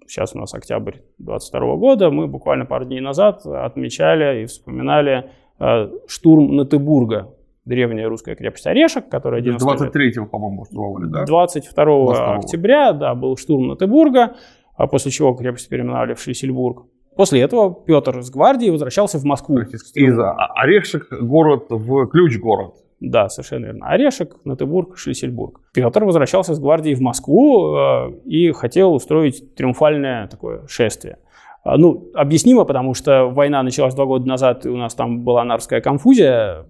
Сейчас 0.08 0.36
у 0.36 0.40
нас 0.40 0.54
октябрь 0.54 0.98
22 1.20 1.76
года, 1.78 2.12
мы 2.12 2.28
буквально 2.28 2.66
пару 2.66 2.86
дней 2.86 3.00
назад 3.00 3.46
отмечали 3.46 4.44
и 4.44 4.46
вспоминали 4.46 5.32
э, 5.60 5.90
штурм 6.08 6.56
Натыбурга, 6.56 7.34
древняя 7.66 8.08
русская 8.10 8.36
крепость 8.36 8.68
Орешек, 8.68 9.10
которая... 9.10 9.42
23-го, 9.42 10.26
по-моему, 10.26 10.66
штурмовали, 10.66 11.10
да? 11.10 11.26
22, 11.26 11.86
22 11.86 12.36
октября, 12.36 12.94
да, 12.94 13.16
был 13.16 13.38
штурм 13.38 13.68
Натыбурга, 13.68 14.36
а 14.76 14.88
после 14.88 15.12
чего 15.12 15.34
крепость 15.34 15.70
переименовали 15.70 16.14
в 16.14 16.20
Шлиссельбург. 16.20 16.86
После 17.16 17.42
этого 17.42 17.74
Петр 17.74 18.22
с 18.22 18.30
гвардией 18.30 18.72
возвращался 18.72 19.18
в 19.18 19.24
Москву. 19.26 19.60
Из 19.60 20.18
Орешек 20.56 21.08
город 21.22 21.66
в 21.70 22.08
ключ-город. 22.08 22.76
Да, 23.02 23.30
совершенно 23.30 23.66
верно. 23.66 23.88
Орешек, 23.88 24.38
Натыбург, 24.46 24.96
Шлиссельбург. 24.96 25.60
Петр 25.74 26.04
возвращался 26.04 26.54
с 26.54 26.60
гвардией 26.60 26.96
в 26.96 27.02
Москву 27.02 27.76
э, 27.76 28.12
и 28.26 28.52
хотел 28.52 28.94
устроить 28.94 29.56
триумфальное 29.56 30.28
такое 30.28 30.68
шествие. 30.68 31.18
А, 31.64 31.78
ну, 31.78 32.12
объяснимо, 32.14 32.64
потому 32.64 32.94
что 32.94 33.26
война 33.26 33.64
началась 33.64 33.96
два 33.96 34.06
года 34.06 34.28
назад, 34.28 34.68
и 34.68 34.70
у 34.70 34.78
нас 34.78 34.94
там 34.94 35.22
была 35.22 35.44
нарская 35.44 35.82
конфузия, 35.82 36.68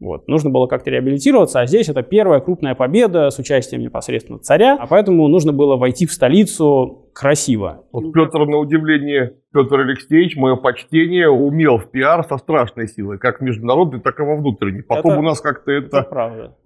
вот. 0.00 0.28
Нужно 0.28 0.50
было 0.50 0.66
как-то 0.66 0.90
реабилитироваться, 0.90 1.60
а 1.60 1.66
здесь 1.66 1.88
это 1.88 2.02
первая 2.02 2.40
крупная 2.40 2.74
победа 2.74 3.30
с 3.30 3.38
участием 3.38 3.82
непосредственно 3.82 4.38
царя, 4.38 4.76
а 4.78 4.86
поэтому 4.86 5.26
нужно 5.26 5.52
было 5.52 5.76
войти 5.76 6.06
в 6.06 6.12
столицу 6.12 7.10
красиво. 7.12 7.84
Вот 7.90 8.12
Петр, 8.12 8.46
на 8.46 8.58
удивление, 8.58 9.34
Петр 9.52 9.80
Алексеевич, 9.80 10.36
мое 10.36 10.54
почтение, 10.54 11.28
умел 11.28 11.78
в 11.78 11.90
пиар 11.90 12.24
со 12.24 12.38
страшной 12.38 12.86
силой, 12.86 13.18
как 13.18 13.40
международный, 13.40 14.00
так 14.00 14.20
и 14.20 14.22
во 14.22 14.36
внутренний. 14.36 14.82
Потом 14.82 15.12
это, 15.12 15.20
у 15.20 15.22
нас 15.22 15.40
как-то 15.40 15.72
это... 15.72 15.98
Это 15.98 16.02
правда. 16.02 16.56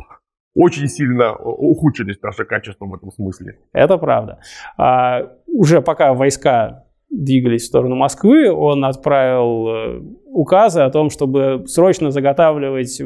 Очень 0.54 0.88
сильно 0.88 1.34
ухудшились 1.34 2.20
наши 2.20 2.44
качества 2.44 2.84
в 2.84 2.94
этом 2.94 3.10
смысле. 3.10 3.58
Это 3.72 3.96
правда. 3.96 4.40
А, 4.76 5.30
уже 5.46 5.80
пока 5.80 6.12
войска 6.12 6.84
двигались 7.12 7.62
в 7.62 7.66
сторону 7.66 7.94
Москвы, 7.94 8.50
он 8.50 8.84
отправил 8.84 9.68
э, 9.68 10.02
указы 10.26 10.80
о 10.80 10.90
том, 10.90 11.10
чтобы 11.10 11.64
срочно 11.66 12.10
заготавливать 12.10 13.00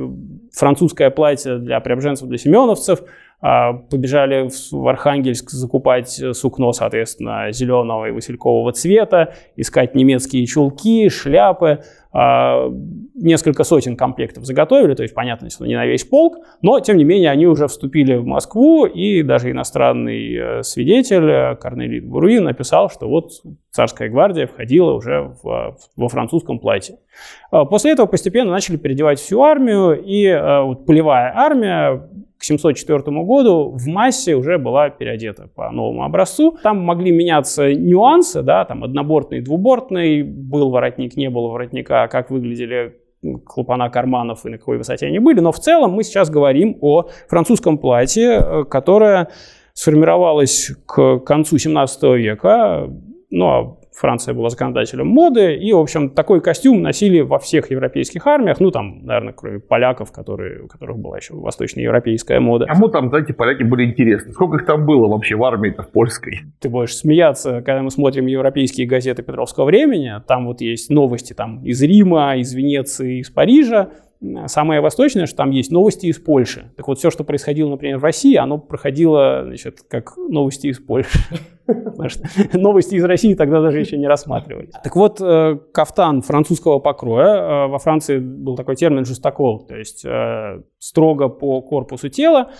французское 0.53 1.11
платье 1.11 1.59
для 1.59 1.81
преображенцев, 1.81 2.29
для 2.29 2.39
семеновцев. 2.39 3.01
А, 3.39 3.75
побежали 3.75 4.49
в 4.71 4.89
Архангельск 4.89 5.51
закупать 5.51 6.23
сукно, 6.33 6.73
соответственно, 6.73 7.53
зеленого 7.53 8.07
и 8.07 8.11
василькового 8.11 8.73
цвета, 8.73 9.35
искать 9.57 9.95
немецкие 9.95 10.47
чулки, 10.47 11.09
шляпы. 11.11 11.83
А, 12.19 12.73
несколько 13.15 13.63
сотен 13.63 13.95
комплектов 13.95 14.47
заготовили, 14.47 14.95
то 14.95 15.03
есть, 15.03 15.15
понятно, 15.15 15.51
что 15.51 15.67
не 15.67 15.75
на 15.75 15.85
весь 15.85 16.03
полк, 16.05 16.39
но, 16.63 16.81
тем 16.81 16.97
не 16.97 17.05
менее, 17.05 17.31
они 17.31 17.47
уже 17.47 17.69
вступили 17.69 18.15
в 18.15 18.25
Москву, 18.25 18.87
и 18.87 19.23
даже 19.23 19.51
иностранный 19.51 20.35
э, 20.35 20.63
свидетель 20.63 21.29
э, 21.29 21.57
Корнелий 21.57 22.01
Буруин 22.01 22.45
написал, 22.45 22.89
что 22.89 23.07
вот 23.07 23.33
царская 23.71 24.09
гвардия 24.09 24.47
входила 24.47 24.93
уже 24.93 25.31
в, 25.43 25.77
во 25.95 26.09
французском 26.09 26.59
платье. 26.59 26.97
А, 27.51 27.67
после 27.67 27.93
этого 27.93 28.07
постепенно 28.07 28.51
начали 28.51 28.79
переодевать 28.79 29.19
всю 29.19 29.43
армию, 29.43 30.03
и 30.03 30.25
э, 30.25 30.63
вот 30.63 30.87
полевая 30.87 31.35
армия 31.37 32.09
704 32.47 33.03
году 33.25 33.71
в 33.77 33.87
массе 33.87 34.35
уже 34.35 34.59
была 34.59 34.91
переодета 34.91 35.49
по 35.55 35.71
новому 35.71 36.05
образцу. 36.05 36.57
Там 36.63 36.81
могли 36.81 37.11
меняться 37.11 37.73
нюансы, 37.75 38.43
да, 38.43 38.65
там 38.65 38.85
однобортный, 38.85 39.41
двубортный, 39.41 40.23
был 40.23 40.71
воротник, 40.71 41.17
не 41.17 41.31
было 41.31 41.49
воротника, 41.49 42.09
как 42.11 42.31
выглядели 42.31 42.97
клапана 43.45 43.91
карманов 43.91 44.47
и 44.47 44.51
на 44.51 44.59
какой 44.59 44.79
высоте 44.79 45.07
они 45.07 45.19
были. 45.19 45.41
Но 45.41 45.53
в 45.53 45.59
целом 45.59 45.93
мы 45.93 46.05
сейчас 46.05 46.31
говорим 46.31 46.79
о 46.81 47.09
французском 47.29 47.79
платье, 47.79 48.39
э, 48.39 48.65
которое 48.65 49.29
сформировалось 49.75 50.73
к 50.87 51.19
концу 51.19 51.59
17 51.59 52.03
века, 52.17 52.89
ну, 53.31 53.47
а 53.47 53.77
Франция 53.97 54.35
была 54.35 54.51
законодателем 54.51 55.07
моды, 55.07 55.57
и, 55.57 55.73
в 55.73 55.79
общем, 55.79 56.11
такой 56.11 56.43
костюм 56.43 56.83
носили 56.83 57.21
во 57.21 57.39
всех 57.39 57.71
европейских 57.71 58.27
армиях, 58.27 58.61
ну, 58.61 58.71
там, 58.71 59.05
наверное, 59.05 59.33
кроме 59.33 59.59
поляков, 59.59 60.13
которые, 60.13 60.65
у 60.65 60.67
которых 60.69 60.99
была 60.99 61.17
еще 61.17 61.35
восточноевропейская 61.35 62.39
мода. 62.41 62.67
Кому 62.67 62.89
там, 62.89 63.09
знаете, 63.09 63.33
поляки 63.33 63.63
были 63.63 63.87
интересны? 63.87 64.33
Сколько 64.33 64.57
их 64.57 64.67
там 64.67 64.85
было 64.85 65.09
вообще 65.09 65.37
в 65.37 65.45
армии-то 65.45 65.83
в 65.83 65.91
польской? 65.91 66.41
Ты 66.61 66.69
будешь 66.69 66.95
смеяться, 66.95 67.63
когда 67.63 67.83
мы 67.83 67.91
смотрим 67.91 68.27
европейские 68.27 68.87
газеты 68.87 69.23
Петровского 69.23 69.65
времени, 69.65 70.13
там 70.29 70.47
вот 70.47 70.61
есть 70.61 70.91
новости 70.91 71.33
там 71.33 71.65
из 71.65 71.83
Рима, 71.83 72.37
из 72.37 72.53
Венеции, 72.53 73.21
из 73.21 73.31
Парижа, 73.31 73.91
Самое 74.47 74.81
восточное, 74.81 75.27
что 75.27 75.37
там 75.37 75.51
есть 75.51 75.71
новости 75.71 76.07
из 76.07 76.19
Польши. 76.19 76.73
Так 76.77 76.89
вот, 76.89 76.99
все, 76.99 77.11
что 77.11 77.23
происходило, 77.25 77.69
например, 77.69 77.99
в 77.99 78.05
России, 78.05 78.35
оно 78.37 78.59
проходило, 78.59 79.43
значит, 79.45 79.83
как 79.89 80.17
новости 80.17 80.69
из 80.69 80.79
Польши. 80.79 81.19
Новости 82.53 82.95
из 82.95 83.05
России 83.05 83.35
тогда 83.35 83.61
даже 83.61 83.81
еще 83.81 83.97
не 83.97 84.07
рассматривались. 84.07 84.71
Так 84.85 84.95
вот, 84.95 85.21
э, 85.21 85.59
кафтан 85.73 86.23
французского 86.23 86.79
покроя, 86.79 87.65
э, 87.65 87.67
во 87.67 87.79
Франции 87.79 88.19
был 88.19 88.57
такой 88.57 88.77
термин 88.77 89.05
«жестокол», 89.05 89.67
то 89.67 89.77
есть 89.77 90.05
э, 90.05 90.63
строго 90.79 91.29
по 91.29 91.61
корпусу 91.63 92.09
тела, 92.09 92.51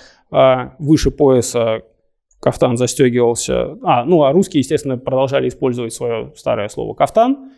выше 0.81 1.13
пояса 1.13 1.83
кафтан 2.41 2.77
застегивался. 2.77 3.79
А, 3.83 4.05
ну, 4.05 4.25
а 4.25 4.33
русские, 4.33 4.61
естественно, 4.61 4.99
продолжали 4.99 5.49
использовать 5.49 5.93
свое 5.93 6.33
старое 6.35 6.69
слово 6.69 6.95
«кафтан», 6.95 7.53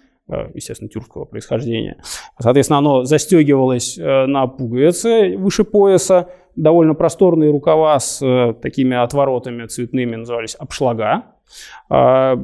естественно, 0.54 0.88
тюркского 0.88 1.24
происхождения. 1.24 2.00
Соответственно, 2.38 2.78
оно 2.78 3.04
застегивалось 3.04 3.98
э, 3.98 4.26
на 4.26 4.46
пуговицы 4.46 5.36
выше 5.36 5.64
пояса, 5.64 6.28
довольно 6.56 6.94
просторные 6.94 7.50
рукава 7.50 7.98
с 7.98 8.20
э, 8.24 8.54
такими 8.60 8.96
отворотами 8.96 9.66
цветными 9.66 10.16
назывались 10.16 10.54
обшлага. 10.54 11.24
А, 11.88 12.36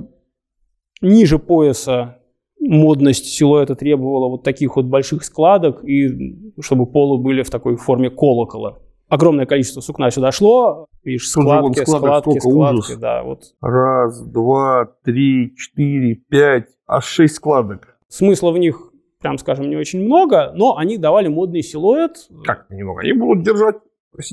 ниже 1.01 1.39
пояса 1.39 2.19
модность 2.61 3.27
силуэта 3.27 3.75
требовала 3.75 4.29
вот 4.29 4.43
таких 4.43 4.77
вот 4.77 4.87
больших 4.87 5.25
складок, 5.25 5.85
и 5.85 6.53
чтобы 6.61 6.87
полы 6.87 7.19
были 7.19 7.43
в 7.43 7.51
такой 7.51 7.77
форме 7.77 8.11
колокола. 8.11 8.79
Огромное 9.09 9.45
количество 9.45 9.81
сукна 9.81 10.11
сюда 10.11 10.33
шло, 10.33 10.87
видишь, 11.03 11.29
складки, 11.29 11.85
складки, 11.85 12.39
складки, 12.39 12.79
ужас. 12.79 12.97
да, 12.97 13.23
вот. 13.23 13.43
Раз, 13.61 14.21
два, 14.23 14.89
три, 15.05 15.55
четыре, 15.57 16.15
пять, 16.15 16.69
аж 16.87 17.05
шесть 17.05 17.37
складок. 17.37 17.99
Смысла 18.09 18.51
в 18.51 18.59
них, 18.59 18.93
прям 19.21 19.39
скажем, 19.39 19.69
не 19.69 19.77
очень 19.77 20.05
много, 20.05 20.53
но 20.55 20.77
они 20.77 20.99
давали 20.99 21.29
модный 21.29 21.63
силуэт. 21.63 22.29
Как 22.45 22.69
немного? 22.71 23.01
Они 23.01 23.13
будут 23.13 23.45
держать 23.45 23.77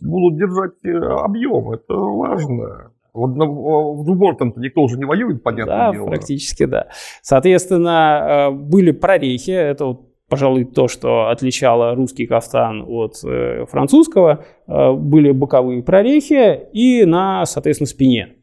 будут 0.04 0.38
держать 0.38 0.86
э, 0.86 0.96
объем, 0.96 1.72
это 1.72 1.96
важно. 1.96 2.92
Вот 3.14 3.36
на, 3.36 3.46
в 3.46 4.06
двубортом-то 4.06 4.60
никто 4.60 4.82
уже 4.82 4.98
не 4.98 5.06
воюет, 5.06 5.44
понятно 5.44 5.76
да, 5.76 5.92
дело. 5.92 6.06
практически, 6.08 6.66
да. 6.66 6.88
Соответственно, 7.22 8.50
э, 8.50 8.52
были 8.52 8.92
прорехи, 8.92 9.52
это 9.52 9.86
вот 9.86 10.12
пожалуй, 10.30 10.64
то, 10.64 10.88
что 10.88 11.28
отличало 11.28 11.94
русский 11.94 12.26
кафтан 12.26 12.86
от 12.88 13.16
э, 13.26 13.66
французского, 13.70 14.46
э, 14.66 14.94
были 14.94 15.32
боковые 15.32 15.84
прорехи 15.84 16.70
и 16.72 17.04
на, 17.04 17.46
соответственно, 17.46 17.88
спине. 17.88 18.36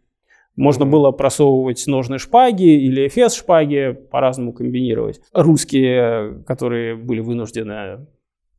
Можно 0.59 0.87
было 0.87 1.13
просовывать 1.13 1.87
ножны 1.87 2.19
шпаги 2.19 2.65
или 2.65 3.07
эфес 3.07 3.35
шпаги, 3.35 3.97
по-разному 4.11 4.53
комбинировать. 4.53 5.21
Русские, 5.33 6.43
которые 6.47 6.97
были 6.97 7.21
вынуждены 7.21 8.07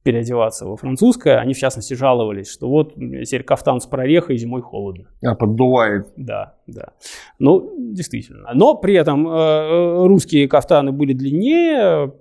переодеваться 0.04 0.66
во 0.66 0.78
французское, 0.78 1.40
они 1.40 1.54
в 1.54 1.58
частности 1.58 1.94
жаловались, 1.96 2.50
что 2.50 2.70
вот 2.70 2.96
теперь 2.96 3.44
кафтан 3.44 3.82
с 3.82 3.86
прорехой 3.86 4.38
зимой 4.38 4.62
холодно. 4.62 5.10
А, 5.22 5.36
поддувает. 5.36 6.08
Да, 6.16 6.56
да. 6.68 6.94
Ну, 7.38 7.76
действительно. 7.78 8.50
Но 8.54 8.76
при 8.76 8.94
этом 8.94 9.28
э, 9.28 9.32
э 9.32 10.08
русские 10.08 10.48
кафтаны 10.48 10.94
были 10.94 11.12
длиннее, 11.12 12.14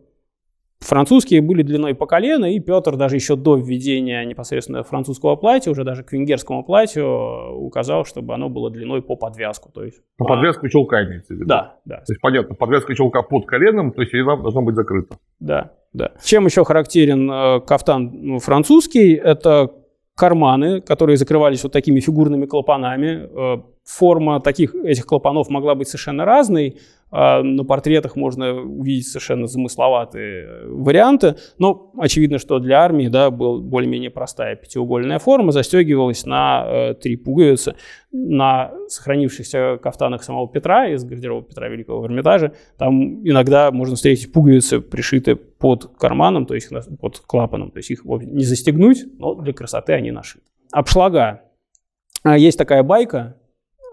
Французские 0.80 1.40
были 1.40 1.62
длиной 1.62 1.94
по 1.94 2.06
колено, 2.06 2.46
и 2.46 2.60
Петр 2.60 2.96
даже 2.96 3.16
еще 3.16 3.34
до 3.34 3.56
введения 3.56 4.24
непосредственно 4.24 4.84
французского 4.84 5.34
платья, 5.34 5.72
уже 5.72 5.82
даже 5.82 6.04
к 6.04 6.12
венгерскому 6.12 6.62
платью 6.62 7.04
э, 7.04 7.52
указал, 7.54 8.04
чтобы 8.04 8.32
оно 8.34 8.48
было 8.48 8.70
длиной 8.70 9.02
по 9.02 9.16
подвязку. 9.16 9.70
То 9.72 9.82
есть, 9.82 10.00
по 10.16 10.24
подвязку 10.24 10.68
чулка 10.68 11.04
имеется 11.04 11.34
в 11.34 11.36
виду? 11.36 11.46
Да, 11.46 11.76
да. 11.84 11.96
То 11.96 12.12
есть 12.12 12.20
понятно, 12.20 12.54
подвязка 12.54 12.94
чулка 12.94 13.22
под 13.22 13.46
коленом, 13.46 13.92
то 13.92 14.02
есть 14.02 14.14
она 14.14 14.36
должна 14.36 14.62
быть 14.62 14.76
закрыта. 14.76 15.18
Да, 15.40 15.72
да. 15.92 16.12
Чем 16.24 16.46
еще 16.46 16.64
характерен 16.64 17.28
э, 17.30 17.60
кафтан 17.60 18.10
ну, 18.12 18.38
французский? 18.38 19.14
Это 19.14 19.72
карманы, 20.14 20.80
которые 20.80 21.16
закрывались 21.16 21.62
вот 21.64 21.72
такими 21.72 22.00
фигурными 22.00 22.46
клапанами. 22.46 23.28
Э, 23.30 23.62
форма 23.84 24.40
таких 24.40 24.74
этих 24.74 25.06
клапанов 25.06 25.48
могла 25.48 25.74
быть 25.74 25.88
совершенно 25.88 26.24
разной. 26.24 26.78
А, 27.10 27.42
на 27.42 27.64
портретах 27.64 28.16
можно 28.16 28.52
увидеть 28.52 29.08
совершенно 29.08 29.46
замысловатые 29.46 30.44
э, 30.44 30.66
варианты. 30.68 31.36
Но 31.58 31.92
очевидно, 31.98 32.38
что 32.38 32.58
для 32.58 32.82
армии 32.82 33.08
да, 33.08 33.30
была 33.30 33.60
более-менее 33.60 34.10
простая 34.10 34.56
пятиугольная 34.56 35.18
форма, 35.18 35.52
застегивалась 35.52 36.26
на 36.26 36.64
э, 36.66 36.94
три 36.94 37.16
пуговицы. 37.16 37.76
На 38.12 38.72
сохранившихся 38.88 39.78
кафтанах 39.82 40.22
самого 40.22 40.48
Петра 40.48 40.88
из 40.88 41.04
гардероба 41.04 41.46
Петра 41.46 41.68
Великого 41.68 42.00
в 42.00 42.06
Эрмитаже 42.06 42.52
там 42.78 43.26
иногда 43.26 43.70
можно 43.70 43.96
встретить 43.96 44.32
пуговицы, 44.32 44.80
пришитые 44.80 45.36
под 45.36 45.96
карманом, 45.98 46.46
то 46.46 46.54
есть 46.54 46.70
под 47.00 47.18
клапаном. 47.20 47.70
То 47.70 47.78
есть 47.78 47.90
их 47.90 48.04
не 48.04 48.44
застегнуть, 48.44 49.04
но 49.18 49.34
для 49.34 49.52
красоты 49.52 49.92
они 49.94 50.10
нашиты. 50.10 50.44
Обшлага. 50.72 51.42
А, 52.22 52.36
есть 52.36 52.58
такая 52.58 52.82
байка, 52.82 53.36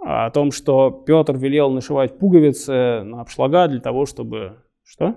о 0.08 0.30
том, 0.30 0.52
что 0.52 0.92
Петр 0.92 1.36
велел 1.36 1.72
нашивать 1.72 2.20
пуговицы 2.20 3.02
на 3.04 3.22
обшлага 3.22 3.68
для 3.68 3.80
того, 3.80 4.06
чтобы... 4.06 4.58
Что? 4.84 5.16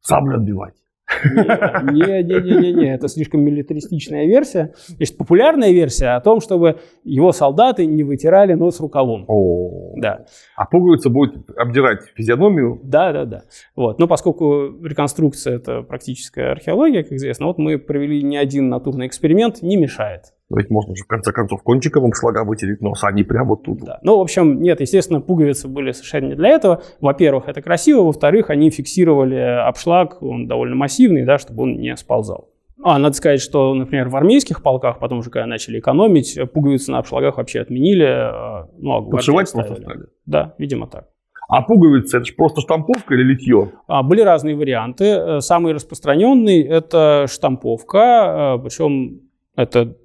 Саблю 0.00 0.36
отбивать. 0.36 0.74
Не-не-не-не, 1.22 2.94
это 2.94 3.08
слишком 3.08 3.42
милитаристичная 3.42 4.24
версия. 4.24 4.72
Есть 4.98 5.18
популярная 5.18 5.70
версия 5.70 6.16
о 6.16 6.20
том, 6.22 6.40
чтобы 6.40 6.80
его 7.04 7.32
солдаты 7.32 7.84
не 7.84 8.02
вытирали 8.04 8.54
нос 8.54 8.80
рукавом. 8.80 9.26
О, 9.28 9.92
да. 9.96 10.24
А 10.56 10.64
пуговица 10.64 11.10
будет 11.10 11.50
обдирать 11.54 12.04
физиономию? 12.14 12.80
Да, 12.82 13.12
да, 13.12 13.26
да. 13.26 13.42
Вот. 13.76 13.98
Но 13.98 14.08
поскольку 14.08 14.82
реконструкция 14.82 15.56
это 15.56 15.82
практическая 15.82 16.52
археология, 16.52 17.02
как 17.02 17.12
известно, 17.12 17.46
вот 17.48 17.58
мы 17.58 17.78
провели 17.78 18.22
не 18.22 18.38
один 18.38 18.70
натурный 18.70 19.06
эксперимент, 19.06 19.60
не 19.60 19.76
мешает. 19.76 20.32
Но 20.50 20.58
ведь 20.58 20.70
можно 20.70 20.94
же 20.94 21.04
в 21.04 21.06
конце 21.06 21.32
концов 21.32 21.62
кончиком 21.62 22.12
шлага 22.12 22.44
вытереть 22.44 22.80
нос, 22.82 23.02
а 23.02 23.12
не 23.12 23.22
прямо 23.22 23.56
тут. 23.56 23.80
Да. 23.80 23.98
Ну, 24.02 24.18
в 24.18 24.20
общем, 24.20 24.60
нет, 24.60 24.80
естественно, 24.80 25.20
пуговицы 25.20 25.68
были 25.68 25.92
совершенно 25.92 26.28
не 26.28 26.34
для 26.34 26.50
этого. 26.50 26.82
Во-первых, 27.00 27.48
это 27.48 27.62
красиво, 27.62 28.02
во-вторых, 28.02 28.50
они 28.50 28.70
фиксировали 28.70 29.36
обшлаг, 29.36 30.22
он 30.22 30.46
довольно 30.46 30.76
массивный, 30.76 31.24
да, 31.24 31.38
чтобы 31.38 31.62
он 31.62 31.78
не 31.78 31.96
сползал. 31.96 32.50
А, 32.82 32.98
надо 32.98 33.14
сказать, 33.14 33.40
что, 33.40 33.72
например, 33.72 34.10
в 34.10 34.16
армейских 34.16 34.62
полках, 34.62 34.98
потом 34.98 35.20
уже 35.20 35.30
когда 35.30 35.46
начали 35.46 35.78
экономить, 35.78 36.38
пуговицы 36.52 36.90
на 36.92 36.98
обшлагах 36.98 37.38
вообще 37.38 37.60
отменили. 37.60 38.04
А, 38.04 38.68
ну, 38.76 38.96
а 38.96 39.02
Подшивать 39.02 39.50
просто 39.50 39.76
стали? 39.76 40.00
Да, 40.26 40.54
видимо 40.58 40.86
так. 40.86 41.08
А 41.48 41.62
пуговицы 41.62 42.18
это 42.18 42.26
же 42.26 42.34
просто 42.34 42.60
штамповка 42.60 43.14
или 43.14 43.22
литье? 43.22 43.72
А, 43.86 44.02
были 44.02 44.20
разные 44.20 44.56
варианты. 44.56 45.04
Э, 45.04 45.40
самый 45.40 45.72
распространенный 45.72 46.62
это 46.62 47.26
штамповка, 47.28 48.56
э, 48.58 48.62
причем 48.62 49.20
это 49.56 49.96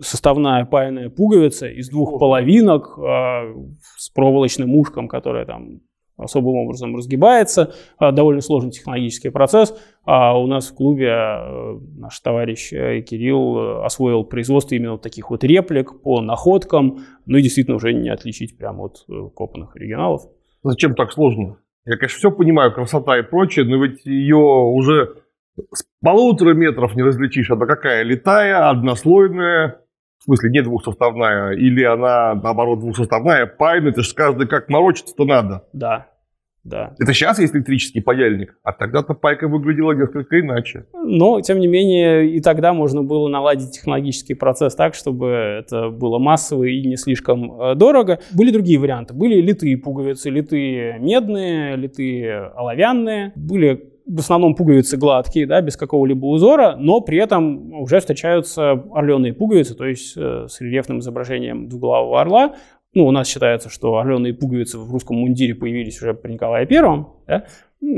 составная 0.00 0.64
паянная 0.64 1.10
пуговица 1.10 1.68
из 1.68 1.88
двух 1.88 2.18
половинок 2.18 2.98
э, 2.98 3.54
с 3.96 4.10
проволочным 4.10 4.74
ушком, 4.74 5.08
которая 5.08 5.46
там 5.46 5.80
особым 6.16 6.56
образом 6.56 6.96
разгибается. 6.96 7.74
Э, 8.00 8.12
довольно 8.12 8.40
сложный 8.40 8.70
технологический 8.70 9.30
процесс. 9.30 9.76
А 10.04 10.38
у 10.38 10.46
нас 10.46 10.68
в 10.68 10.74
клубе 10.74 11.08
э, 11.08 11.78
наш 11.96 12.18
товарищ 12.20 12.72
э, 12.72 13.02
Кирилл 13.02 13.84
освоил 13.84 14.24
производство 14.24 14.74
именно 14.74 14.92
вот 14.92 15.02
таких 15.02 15.30
вот 15.30 15.44
реплик 15.44 16.00
по 16.02 16.20
находкам. 16.20 17.00
Ну 17.26 17.38
и 17.38 17.42
действительно 17.42 17.76
уже 17.76 17.92
не 17.92 18.08
отличить 18.08 18.56
прямо 18.56 18.84
от 18.84 19.06
копанных 19.34 19.76
оригиналов. 19.76 20.22
Зачем 20.62 20.94
так 20.94 21.12
сложно? 21.12 21.58
Я, 21.84 21.96
конечно, 21.96 22.18
все 22.18 22.30
понимаю, 22.32 22.72
красота 22.72 23.16
и 23.18 23.22
прочее, 23.22 23.64
но 23.64 23.76
ведь 23.76 24.04
ее 24.04 24.36
уже 24.36 25.22
с 25.72 25.84
полутора 26.02 26.54
метров 26.54 26.94
не 26.96 27.02
различишь, 27.02 27.50
она 27.50 27.66
какая, 27.66 28.02
летая, 28.02 28.68
однослойная, 28.68 29.80
в 30.18 30.24
смысле 30.24 30.50
не 30.50 30.62
двухсоставная, 30.62 31.52
или 31.52 31.82
она, 31.82 32.34
наоборот, 32.34 32.80
двухсоставная, 32.80 33.46
пайна, 33.46 33.88
это 33.88 34.02
же 34.02 34.14
каждый 34.14 34.46
как 34.46 34.68
морочиться-то 34.68 35.24
надо. 35.24 35.64
Да, 35.72 36.08
да. 36.66 36.94
Это 36.98 37.14
сейчас 37.14 37.38
есть 37.38 37.54
электрический 37.54 38.00
паяльник, 38.00 38.58
а 38.64 38.72
тогда-то 38.72 39.14
пайка 39.14 39.46
выглядела 39.46 39.92
несколько 39.92 40.40
иначе. 40.40 40.86
Но, 40.94 41.40
тем 41.40 41.60
не 41.60 41.68
менее, 41.68 42.28
и 42.28 42.40
тогда 42.40 42.72
можно 42.72 43.04
было 43.04 43.28
наладить 43.28 43.70
технологический 43.70 44.34
процесс 44.34 44.74
так, 44.74 44.94
чтобы 44.94 45.28
это 45.28 45.90
было 45.90 46.18
массово 46.18 46.64
и 46.64 46.84
не 46.84 46.96
слишком 46.96 47.60
э, 47.60 47.74
дорого. 47.76 48.18
Были 48.36 48.50
другие 48.50 48.80
варианты. 48.80 49.14
Были 49.14 49.40
литые 49.40 49.76
пуговицы, 49.76 50.28
литые 50.28 50.98
медные, 50.98 51.76
литые 51.76 52.50
оловянные. 52.56 53.32
Были 53.36 53.95
в 54.06 54.20
основном 54.20 54.54
пуговицы 54.54 54.96
гладкие, 54.96 55.46
да, 55.46 55.60
без 55.60 55.76
какого-либо 55.76 56.26
узора, 56.26 56.76
но 56.78 57.00
при 57.00 57.18
этом 57.18 57.72
уже 57.74 57.98
встречаются 57.98 58.72
орленые 58.92 59.34
пуговицы, 59.34 59.74
то 59.74 59.84
есть 59.84 60.16
э, 60.16 60.46
с 60.48 60.60
рельефным 60.60 61.00
изображением 61.00 61.68
двуглавого 61.68 62.20
орла. 62.20 62.54
Ну, 62.94 63.06
у 63.06 63.10
нас 63.10 63.28
считается, 63.28 63.68
что 63.68 63.98
орленые 63.98 64.32
пуговицы 64.32 64.78
в 64.78 64.90
русском 64.90 65.16
мундире 65.16 65.54
появились 65.54 66.00
уже 66.00 66.14
при 66.14 66.32
Николае 66.32 66.66
Первом, 66.66 67.14
да? 67.26 67.44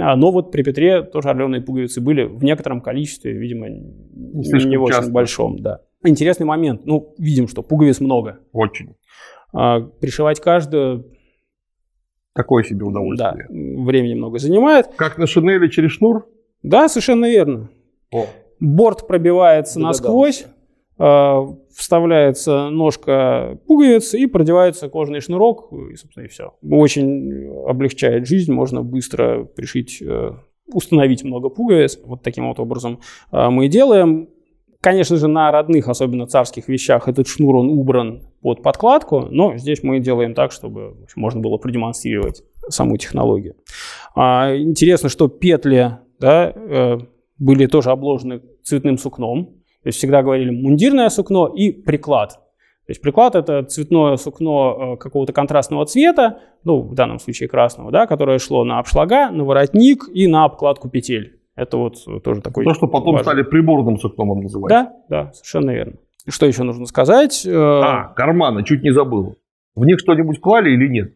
А, 0.00 0.16
но 0.16 0.32
вот 0.32 0.50
при 0.50 0.62
Петре 0.62 1.02
тоже 1.02 1.28
орленые 1.28 1.62
пуговицы 1.62 2.00
были 2.00 2.24
в 2.24 2.42
некотором 2.42 2.80
количестве, 2.80 3.32
видимо, 3.32 3.68
не, 3.68 4.64
не 4.66 4.76
в 4.76 4.82
очень 4.82 4.96
часто. 4.96 5.12
большом. 5.12 5.58
Да. 5.60 5.82
Интересный 6.04 6.46
момент. 6.46 6.84
Ну, 6.84 7.14
видим, 7.18 7.48
что 7.48 7.62
пуговиц 7.62 8.00
много. 8.00 8.40
Очень. 8.52 8.96
А, 9.52 9.80
пришивать 9.80 10.40
каждую 10.40 11.12
Такое 12.38 12.62
себе 12.62 12.84
удовольствие. 12.84 13.46
Да, 13.48 13.82
времени 13.82 14.14
много 14.14 14.38
занимает. 14.38 14.86
Как 14.94 15.18
на 15.18 15.26
шинели 15.26 15.66
через 15.66 15.90
шнур? 15.90 16.28
Да, 16.62 16.88
совершенно 16.88 17.28
верно. 17.28 17.68
О. 18.12 18.26
Борт 18.60 19.08
пробивается 19.08 19.80
Догадался. 19.80 20.02
насквозь, 20.04 20.46
э, 21.00 21.46
вставляется 21.74 22.68
ножка 22.70 23.58
пуговицы 23.66 24.20
и 24.20 24.26
продевается 24.26 24.88
кожаный 24.88 25.20
шнурок, 25.20 25.72
и, 25.90 25.96
собственно, 25.96 26.26
и 26.26 26.28
все. 26.28 26.54
Очень 26.62 27.48
облегчает 27.66 28.28
жизнь, 28.28 28.52
можно 28.52 28.84
быстро 28.84 29.42
пришить, 29.42 30.00
э, 30.00 30.30
установить 30.72 31.24
много 31.24 31.48
пуговиц. 31.48 31.98
Вот 32.04 32.22
таким 32.22 32.46
вот 32.46 32.60
образом 32.60 33.00
э, 33.32 33.48
мы 33.50 33.66
делаем. 33.66 34.28
Конечно 34.80 35.16
же, 35.16 35.26
на 35.26 35.50
родных, 35.50 35.88
особенно 35.88 36.26
царских 36.26 36.68
вещах, 36.68 37.08
этот 37.08 37.26
шнур, 37.26 37.56
он 37.56 37.68
убран 37.68 38.22
под 38.42 38.62
подкладку, 38.62 39.26
но 39.30 39.56
здесь 39.56 39.82
мы 39.82 39.98
делаем 39.98 40.34
так, 40.34 40.52
чтобы 40.52 40.96
можно 41.16 41.40
было 41.40 41.56
продемонстрировать 41.56 42.44
саму 42.68 42.96
технологию. 42.96 43.56
А, 44.14 44.54
интересно, 44.56 45.08
что 45.08 45.26
петли 45.28 45.98
да, 46.20 46.52
э, 46.54 46.98
были 47.38 47.66
тоже 47.66 47.90
обложены 47.90 48.40
цветным 48.62 48.98
сукном. 48.98 49.46
То 49.82 49.88
есть 49.88 49.98
всегда 49.98 50.22
говорили 50.22 50.50
мундирное 50.50 51.08
сукно 51.08 51.46
и 51.48 51.70
приклад. 51.70 52.32
То 52.32 52.90
есть 52.92 53.02
приклад 53.02 53.34
это 53.34 53.62
цветное 53.64 54.16
сукно 54.16 54.94
э, 54.94 54.96
какого-то 54.96 55.32
контрастного 55.32 55.86
цвета, 55.86 56.40
ну 56.64 56.80
в 56.80 56.94
данном 56.94 57.18
случае 57.18 57.48
красного, 57.48 57.90
да, 57.90 58.06
которое 58.06 58.38
шло 58.38 58.64
на 58.64 58.78
обшлага, 58.78 59.30
на 59.30 59.44
воротник 59.44 60.04
и 60.12 60.26
на 60.26 60.44
обкладку 60.44 60.88
петель. 60.88 61.37
Это 61.58 61.76
вот 61.76 61.96
тоже 62.22 62.40
такой... 62.40 62.64
То, 62.64 62.72
что 62.72 62.86
потом 62.86 63.14
важный. 63.14 63.24
стали 63.24 63.42
приборным 63.42 63.98
сукном 63.98 64.40
называть. 64.40 64.70
Да, 64.70 64.92
да, 65.08 65.32
совершенно 65.32 65.72
верно. 65.72 65.94
Что 66.28 66.46
еще 66.46 66.62
нужно 66.62 66.86
сказать? 66.86 67.44
Э, 67.44 67.50
а, 67.52 68.04
карманы, 68.14 68.62
чуть 68.62 68.84
не 68.84 68.92
забыл. 68.92 69.38
В 69.74 69.84
них 69.84 69.98
что-нибудь 69.98 70.40
клали 70.40 70.70
или 70.70 70.86
нет? 70.86 71.14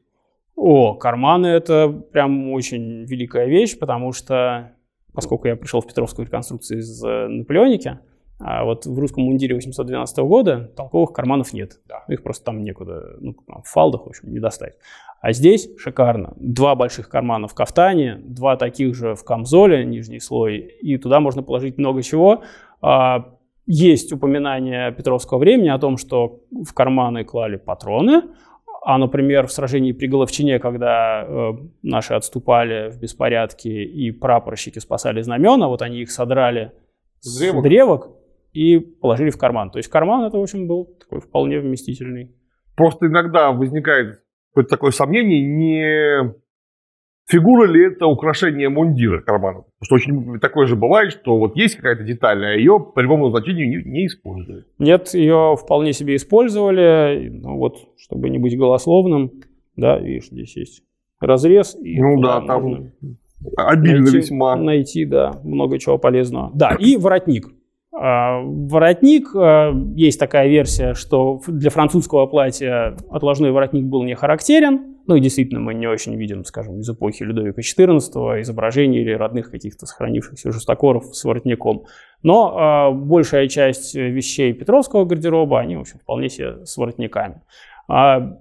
О, 0.56 0.94
карманы 0.94 1.46
это 1.46 1.88
прям 1.88 2.50
очень 2.50 3.04
великая 3.04 3.46
вещь, 3.46 3.78
потому 3.78 4.10
что, 4.10 4.72
поскольку 5.14 5.46
я 5.46 5.54
пришел 5.54 5.80
в 5.80 5.86
Петровскую 5.86 6.26
реконструкцию 6.26 6.80
из 6.80 7.04
э, 7.04 7.28
Наполеоники, 7.28 8.00
А 8.44 8.64
вот 8.64 8.86
в 8.86 8.98
русском 8.98 9.24
мундире 9.24 9.54
812 9.54 10.18
года 10.18 10.72
толковых 10.76 11.12
карманов 11.12 11.52
нет. 11.52 11.80
Да. 11.88 12.04
Их 12.08 12.22
просто 12.22 12.44
там 12.44 12.64
некуда, 12.64 13.16
ну, 13.20 13.36
в 13.46 13.68
фалдах, 13.68 14.04
в 14.04 14.08
общем, 14.08 14.32
не 14.32 14.40
достать. 14.40 14.74
А 15.20 15.32
здесь 15.32 15.70
шикарно. 15.78 16.34
Два 16.36 16.74
больших 16.74 17.08
кармана 17.08 17.46
в 17.46 17.54
кафтане, 17.54 18.20
два 18.24 18.56
таких 18.56 18.94
же 18.94 19.14
в 19.14 19.24
камзоле, 19.24 19.84
нижний 19.84 20.18
слой, 20.18 20.58
и 20.58 20.98
туда 20.98 21.20
можно 21.20 21.42
положить 21.44 21.78
много 21.78 22.02
чего. 22.02 22.42
А, 22.80 23.36
есть 23.66 24.12
упоминание 24.12 24.90
Петровского 24.90 25.38
времени 25.38 25.68
о 25.68 25.78
том, 25.78 25.96
что 25.96 26.40
в 26.50 26.74
карманы 26.74 27.24
клали 27.24 27.56
патроны, 27.56 28.22
а, 28.84 28.98
например, 28.98 29.46
в 29.46 29.52
сражении 29.52 29.92
при 29.92 30.08
Головчине, 30.08 30.58
когда 30.58 31.24
э, 31.24 31.52
наши 31.82 32.14
отступали 32.14 32.90
в 32.90 32.98
беспорядке 32.98 33.84
и 33.84 34.10
прапорщики 34.10 34.80
спасали 34.80 35.22
знамена, 35.22 35.68
вот 35.68 35.82
они 35.82 36.00
их 36.00 36.10
содрали 36.10 36.72
с 37.20 37.38
древок, 37.38 37.62
древок 37.62 38.10
и 38.52 38.78
положили 38.78 39.30
в 39.30 39.38
карман. 39.38 39.70
То 39.70 39.78
есть 39.78 39.88
карман 39.88 40.24
это, 40.24 40.38
в 40.38 40.42
общем, 40.42 40.66
был 40.66 40.86
такой 41.00 41.20
вполне 41.20 41.60
вместительный. 41.60 42.34
Просто 42.76 43.06
иногда 43.06 43.52
возникает 43.52 44.22
какое-то 44.50 44.70
такое 44.70 44.90
сомнение, 44.90 45.42
не 45.42 46.34
Фигура 47.28 47.66
ли 47.66 47.86
это 47.86 48.06
украшение 48.06 48.68
мундира 48.68 49.20
кармана? 49.20 49.64
Потому 49.78 49.84
что 49.84 49.94
очень 49.94 50.40
такое 50.40 50.66
же 50.66 50.76
бывает, 50.76 51.12
что 51.12 51.38
вот 51.38 51.56
есть 51.56 51.76
какая-то 51.76 52.02
деталь, 52.02 52.44
а 52.44 52.52
ее 52.54 52.78
по 52.94 53.00
любому 53.00 53.26
назначению 53.26 53.68
не, 53.68 53.90
не 53.90 54.06
используют. 54.06 54.66
Нет, 54.78 55.14
ее 55.14 55.56
вполне 55.58 55.92
себе 55.92 56.16
использовали, 56.16 57.30
ну 57.30 57.56
вот, 57.56 57.76
чтобы 57.96 58.28
не 58.28 58.38
быть 58.38 58.58
голословным, 58.58 59.30
да, 59.76 59.98
видишь, 59.98 60.26
здесь 60.26 60.56
есть 60.56 60.82
разрез. 61.20 61.76
И 61.80 62.00
ну 62.00 62.20
да, 62.20 62.40
там 62.40 62.92
обильно 63.56 64.00
найти, 64.00 64.16
весьма. 64.16 64.56
Найти, 64.56 65.04
да, 65.06 65.40
много 65.44 65.78
чего 65.78 65.98
полезного. 65.98 66.50
Да, 66.54 66.76
и 66.78 66.96
воротник. 66.96 67.46
А, 67.94 68.40
воротник, 68.40 69.28
а, 69.34 69.72
есть 69.94 70.18
такая 70.18 70.48
версия, 70.48 70.94
что 70.94 71.40
для 71.46 71.68
французского 71.68 72.26
платья 72.26 72.96
отложной 73.10 73.50
воротник 73.50 73.84
был 73.84 74.02
не 74.02 74.14
характерен, 74.14 74.96
ну 75.06 75.16
и 75.16 75.20
действительно, 75.20 75.60
мы 75.60 75.74
не 75.74 75.86
очень 75.86 76.14
видим, 76.14 76.44
скажем, 76.44 76.78
из 76.78 76.88
эпохи 76.88 77.22
Людовика 77.22 77.60
XIV 77.60 78.40
изображений 78.40 79.00
или 79.00 79.12
родных 79.12 79.50
каких-то 79.50 79.84
сохранившихся 79.84 80.52
жестокоров 80.52 81.14
с 81.14 81.24
воротником. 81.24 81.84
Но 82.22 82.90
э, 82.92 82.94
большая 82.94 83.48
часть 83.48 83.94
вещей 83.94 84.52
Петровского 84.52 85.04
гардероба, 85.04 85.60
они, 85.60 85.76
в 85.76 85.80
общем, 85.80 85.98
вполне 85.98 86.28
себе 86.28 86.64
с 86.64 86.76
воротниками. 86.76 87.42
А, 87.88 88.38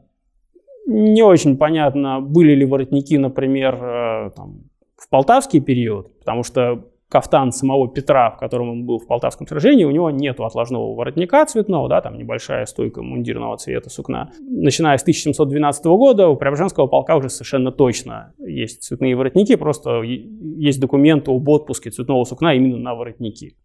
не 0.85 1.23
очень 1.23 1.57
понятно, 1.57 2.21
были 2.21 2.53
ли 2.53 2.63
воротники, 2.63 3.15
например, 3.15 4.31
там, 4.35 4.63
в 4.97 5.09
полтавский 5.09 5.59
период, 5.61 6.19
потому 6.19 6.43
что 6.43 6.90
кафтан 7.11 7.51
самого 7.51 7.89
Петра, 7.89 8.31
в 8.31 8.37
котором 8.37 8.69
он 8.69 8.85
был 8.85 8.97
в 8.97 9.05
Полтавском 9.05 9.45
сражении, 9.45 9.83
у 9.83 9.91
него 9.91 10.09
нет 10.09 10.39
отложного 10.39 10.95
воротника 10.95 11.45
цветного, 11.45 11.89
да, 11.89 11.99
там 11.99 12.17
небольшая 12.17 12.65
стойка 12.65 13.01
мундирного 13.01 13.57
цвета 13.57 13.89
сукна. 13.89 14.31
Начиная 14.39 14.97
с 14.97 15.01
1712 15.01 15.85
года 15.85 16.29
у 16.29 16.37
Преображенского 16.37 16.87
полка 16.87 17.17
уже 17.17 17.29
совершенно 17.29 17.73
точно 17.73 18.33
есть 18.39 18.83
цветные 18.83 19.17
воротники, 19.17 19.57
просто 19.57 20.01
есть 20.03 20.79
документы 20.79 21.31
об 21.31 21.49
отпуске 21.49 21.89
цветного 21.89 22.23
сукна 22.23 22.53
именно 22.53 22.77
на 22.77 22.95
воротники. 22.95 23.57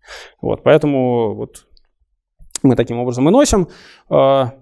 Вот, 0.42 0.64
поэтому 0.64 1.37
вот 1.37 1.66
мы 2.64 2.74
таким 2.74 2.98
образом 2.98 3.28
и 3.28 3.32
носим. 3.32 3.68
А, 4.11 4.54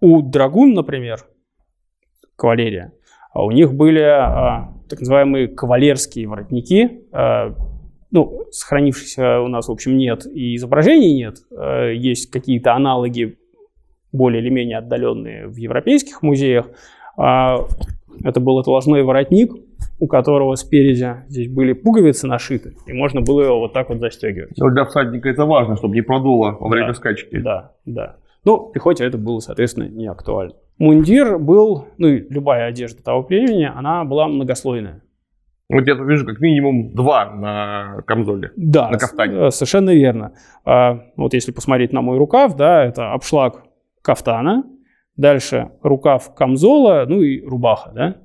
у 0.00 0.22
драгун, 0.22 0.72
например, 0.72 1.20
кавалерия, 2.36 2.94
а 3.34 3.44
у 3.44 3.50
них 3.50 3.74
были 3.74 4.00
а, 4.00 4.72
так 4.92 5.00
называемые 5.00 5.48
кавалерские 5.48 6.28
воротники. 6.28 7.04
А, 7.12 7.54
ну, 8.10 8.44
сохранившихся 8.50 9.40
у 9.40 9.48
нас, 9.48 9.68
в 9.68 9.72
общем, 9.72 9.96
нет, 9.96 10.26
и 10.26 10.54
изображений 10.56 11.14
нет. 11.14 11.38
А, 11.50 11.90
есть 11.90 12.30
какие-то 12.30 12.74
аналоги 12.74 13.38
более 14.12 14.42
или 14.42 14.50
менее 14.50 14.78
отдаленные 14.78 15.48
в 15.48 15.56
европейских 15.56 16.22
музеях. 16.22 16.66
А, 17.16 17.64
это 18.22 18.40
был 18.40 18.58
отложной 18.58 19.02
воротник, 19.02 19.52
у 19.98 20.06
которого 20.06 20.54
спереди 20.56 21.24
здесь 21.28 21.48
были 21.48 21.72
пуговицы 21.72 22.26
нашиты, 22.26 22.74
и 22.86 22.92
можно 22.92 23.22
было 23.22 23.40
его 23.40 23.60
вот 23.60 23.72
так 23.72 23.88
вот 23.88 24.00
застегивать. 24.00 24.58
Но 24.58 24.68
для 24.68 24.84
всадника 24.84 25.30
это 25.30 25.46
важно, 25.46 25.76
чтобы 25.76 25.94
не 25.94 26.02
продуло 26.02 26.58
во 26.60 26.68
время 26.68 26.88
да, 26.88 26.94
скачки. 26.94 27.38
Да, 27.38 27.72
да. 27.86 28.16
Ну, 28.44 28.70
пехоте 28.74 29.04
это 29.04 29.16
было, 29.16 29.38
соответственно, 29.38 29.88
не 29.88 30.06
актуально. 30.06 30.54
Мундир 30.78 31.38
был, 31.38 31.88
ну 31.98 32.08
и 32.08 32.26
любая 32.28 32.66
одежда 32.66 33.02
того 33.02 33.22
времени, 33.22 33.70
она 33.72 34.04
была 34.04 34.26
многослойная. 34.28 35.02
Вот 35.68 35.86
я 35.86 35.94
вижу 35.94 36.26
как 36.26 36.40
минимум 36.40 36.94
два 36.94 37.30
на 37.30 38.02
камзоле, 38.06 38.52
да, 38.56 38.90
на 38.90 38.98
кафтане. 38.98 39.46
Э, 39.46 39.50
совершенно 39.50 39.90
верно. 39.90 40.34
А, 40.64 41.00
вот 41.16 41.32
если 41.32 41.50
посмотреть 41.50 41.92
на 41.92 42.02
мой 42.02 42.18
рукав, 42.18 42.56
да, 42.56 42.84
это 42.84 43.12
обшлаг 43.12 43.62
кафтана, 44.02 44.64
дальше 45.16 45.70
рукав 45.82 46.34
камзола, 46.34 47.04
ну 47.08 47.22
и 47.22 47.42
рубаха, 47.42 47.90
да. 47.94 48.16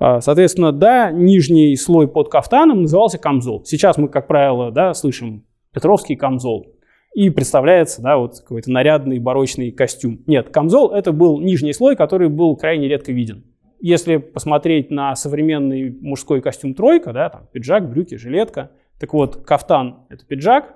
А, 0.00 0.20
соответственно, 0.20 0.72
да, 0.72 1.12
нижний 1.12 1.76
слой 1.76 2.08
под 2.08 2.28
кафтаном 2.28 2.82
назывался 2.82 3.18
камзол. 3.18 3.64
Сейчас 3.64 3.98
мы, 3.98 4.08
как 4.08 4.26
правило, 4.26 4.72
да, 4.72 4.92
слышим 4.92 5.44
Петровский 5.72 6.16
камзол 6.16 6.75
и 7.16 7.30
представляется, 7.30 8.02
да, 8.02 8.18
вот 8.18 8.38
какой-то 8.40 8.70
нарядный 8.70 9.18
барочный 9.18 9.70
костюм. 9.70 10.20
Нет, 10.26 10.50
камзол 10.50 10.90
это 10.90 11.12
был 11.12 11.40
нижний 11.40 11.72
слой, 11.72 11.96
который 11.96 12.28
был 12.28 12.54
крайне 12.56 12.88
редко 12.88 13.10
виден. 13.10 13.42
Если 13.80 14.18
посмотреть 14.18 14.90
на 14.90 15.16
современный 15.16 15.96
мужской 15.98 16.42
костюм 16.42 16.74
тройка, 16.74 17.14
да, 17.14 17.30
там 17.30 17.48
пиджак, 17.50 17.88
брюки, 17.88 18.16
жилетка, 18.16 18.70
так 19.00 19.14
вот, 19.14 19.46
кафтан 19.46 20.00
это 20.10 20.26
пиджак, 20.26 20.74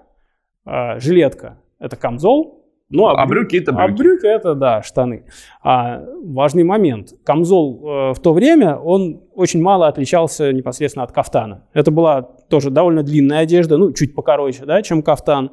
а, 0.65 0.99
жилетка 0.99 1.59
это 1.79 1.97
камзол, 1.97 2.65
ну, 2.89 3.07
а, 3.07 3.23
а 3.23 3.27
брюки 3.27 3.57
это 3.57 3.73
брюки. 3.73 3.91
А 3.91 3.95
брюки 3.95 4.27
это, 4.27 4.55
да, 4.55 4.83
штаны. 4.83 5.27
А, 5.63 6.03
важный 6.25 6.65
момент. 6.65 7.13
Камзол 7.23 7.83
э, 7.83 8.15
в 8.15 8.19
то 8.19 8.33
время, 8.33 8.77
он 8.77 9.21
очень 9.35 9.61
мало 9.61 9.89
отличался 9.89 10.55
непосредственно 10.55 11.05
от 11.05 11.13
кафтана. 11.13 11.69
Это 11.75 11.91
была 11.91 12.23
тоже 12.23 12.71
довольно 12.71 13.03
длинная 13.03 13.41
одежда, 13.41 13.77
ну, 13.77 13.93
чуть 13.93 14.15
покороче, 14.15 14.65
да, 14.65 14.81
чем 14.81 15.03
кафтан 15.03 15.51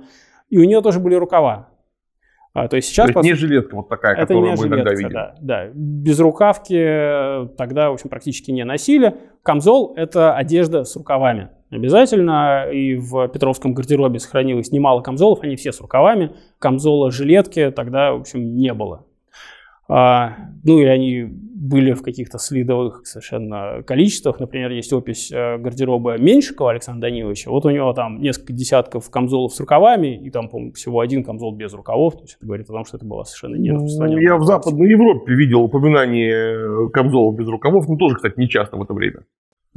и 0.49 0.57
у 0.57 0.63
нее 0.63 0.81
тоже 0.81 0.99
были 0.99 1.15
рукава. 1.15 1.69
А, 2.53 2.67
то 2.67 2.75
есть 2.75 2.87
сейчас... 2.87 3.11
То 3.11 3.19
есть 3.19 3.29
не 3.29 3.35
жилетка 3.35 3.75
вот 3.75 3.87
такая, 3.87 4.13
это 4.13 4.21
которую 4.21 4.51
мы 4.51 4.57
жилетка, 4.57 4.75
иногда 4.75 4.93
видим. 4.95 5.09
Да, 5.11 5.35
да. 5.39 5.67
Без 5.73 6.19
рукавки 6.19 7.47
тогда, 7.55 7.91
в 7.91 7.93
общем, 7.93 8.09
практически 8.09 8.49
не 8.49 8.63
носили. 8.63 9.15
Камзол– 9.43 9.93
это 9.95 10.35
одежда 10.35 10.83
с 10.83 10.95
рукавами. 10.95 11.49
Обязательно. 11.69 12.67
И 12.71 12.95
в 12.95 13.27
Петровском 13.27 13.73
гардеробе 13.73 14.17
сохранилось 14.19 14.71
немало 14.71 15.01
камзолов, 15.01 15.43
они 15.43 15.55
все 15.55 15.71
с 15.71 15.81
рукавами. 15.81 16.31
Камзола, 16.57 17.11
жилетки 17.11 17.71
тогда, 17.71 18.13
в 18.13 18.21
общем, 18.21 18.55
не 18.55 18.73
было. 18.73 19.05
А, 19.89 20.35
ну, 20.63 20.79
или 20.79 20.87
они 20.87 21.27
были 21.57 21.93
в 21.93 22.03
каких-то 22.03 22.37
следовых 22.37 23.05
совершенно 23.05 23.81
количествах. 23.83 24.39
Например, 24.39 24.71
есть 24.71 24.93
опись 24.93 25.31
э, 25.31 25.57
гардероба 25.57 26.17
Меньшикова 26.17 26.71
Александра 26.71 27.09
Даниловича. 27.09 27.49
Вот 27.49 27.65
у 27.65 27.69
него 27.69 27.93
там 27.93 28.21
несколько 28.21 28.53
десятков 28.53 29.09
камзолов 29.09 29.53
с 29.53 29.59
рукавами, 29.59 30.15
и 30.23 30.29
там, 30.29 30.49
по-моему, 30.49 30.73
всего 30.73 30.99
один 30.99 31.23
камзол 31.23 31.55
без 31.55 31.73
рукавов. 31.73 32.15
То 32.15 32.21
есть 32.21 32.35
это 32.35 32.45
говорит 32.45 32.69
о 32.69 32.73
том, 32.73 32.85
что 32.85 32.97
это 32.97 33.05
было 33.05 33.23
совершенно 33.23 33.55
не 33.55 33.71
распространено. 33.71 34.19
Я 34.19 34.37
в 34.37 34.43
Западной 34.43 34.89
Европе 34.89 35.33
видел 35.33 35.63
упоминание 35.63 36.89
камзолов 36.91 37.35
без 37.35 37.47
рукавов, 37.47 37.87
но 37.87 37.97
тоже, 37.97 38.15
кстати, 38.15 38.35
не 38.37 38.47
часто 38.47 38.77
в 38.77 38.83
это 38.83 38.93
время. 38.93 39.23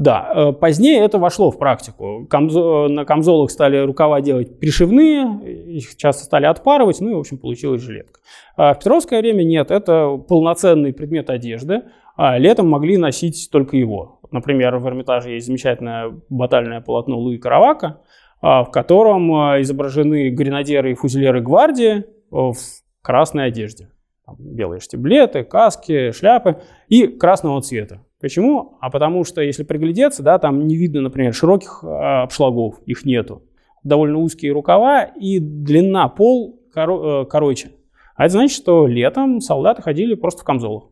Да, 0.00 0.32
э, 0.34 0.52
позднее 0.52 1.00
это 1.00 1.18
вошло 1.18 1.50
в 1.50 1.58
практику. 1.58 2.26
Камзо, 2.30 2.88
на 2.88 3.04
камзолах 3.04 3.50
стали 3.50 3.76
рукава 3.76 4.22
делать 4.22 4.58
пришивные, 4.58 5.76
их 5.76 5.94
часто 5.98 6.24
стали 6.24 6.46
отпарывать, 6.46 7.02
ну 7.02 7.10
и, 7.10 7.14
в 7.14 7.18
общем, 7.18 7.36
получилась 7.36 7.82
жилетка. 7.82 8.18
А 8.56 8.72
в 8.72 8.78
Петровское 8.78 9.20
время 9.20 9.42
нет, 9.42 9.70
это 9.70 10.16
полноценный 10.16 10.94
предмет 10.94 11.28
одежды, 11.28 11.82
а 12.16 12.38
летом 12.38 12.66
могли 12.66 12.96
носить 12.96 13.50
только 13.52 13.76
его. 13.76 14.20
Например, 14.30 14.78
в 14.78 14.88
Эрмитаже 14.88 15.32
есть 15.32 15.46
замечательное 15.46 16.14
батальное 16.30 16.80
полотно 16.80 17.18
Луи 17.18 17.36
Каравака, 17.36 18.00
а, 18.40 18.64
в 18.64 18.70
котором 18.70 19.30
а, 19.34 19.60
изображены 19.60 20.30
гренадеры 20.30 20.92
и 20.92 20.94
фузелеры 20.94 21.42
гвардии 21.42 22.04
в 22.30 22.56
красной 23.02 23.48
одежде. 23.48 23.90
Там 24.24 24.36
белые 24.38 24.80
штиблеты, 24.80 25.44
каски, 25.44 26.12
шляпы 26.12 26.62
и 26.88 27.06
красного 27.06 27.60
цвета. 27.60 28.00
Почему? 28.20 28.76
А 28.80 28.90
потому 28.90 29.24
что, 29.24 29.40
если 29.40 29.64
приглядеться, 29.64 30.22
да, 30.22 30.38
там 30.38 30.66
не 30.66 30.76
видно, 30.76 31.00
например, 31.00 31.32
широких 31.34 31.82
э, 31.82 31.86
обшлагов, 31.86 32.80
их 32.84 33.04
нету. 33.04 33.42
Довольно 33.82 34.18
узкие 34.18 34.52
рукава 34.52 35.04
и 35.04 35.38
длина 35.38 36.08
пол 36.08 36.60
коро- 36.74 37.22
э, 37.22 37.24
короче. 37.26 37.70
А 38.14 38.24
это 38.26 38.32
значит, 38.32 38.54
что 38.54 38.86
летом 38.86 39.40
солдаты 39.40 39.80
ходили 39.80 40.14
просто 40.14 40.42
в 40.42 40.44
камзолах. 40.44 40.90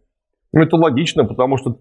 Ну, 0.53 0.63
это 0.63 0.77
логично, 0.77 1.25
потому 1.25 1.59
что 1.59 1.81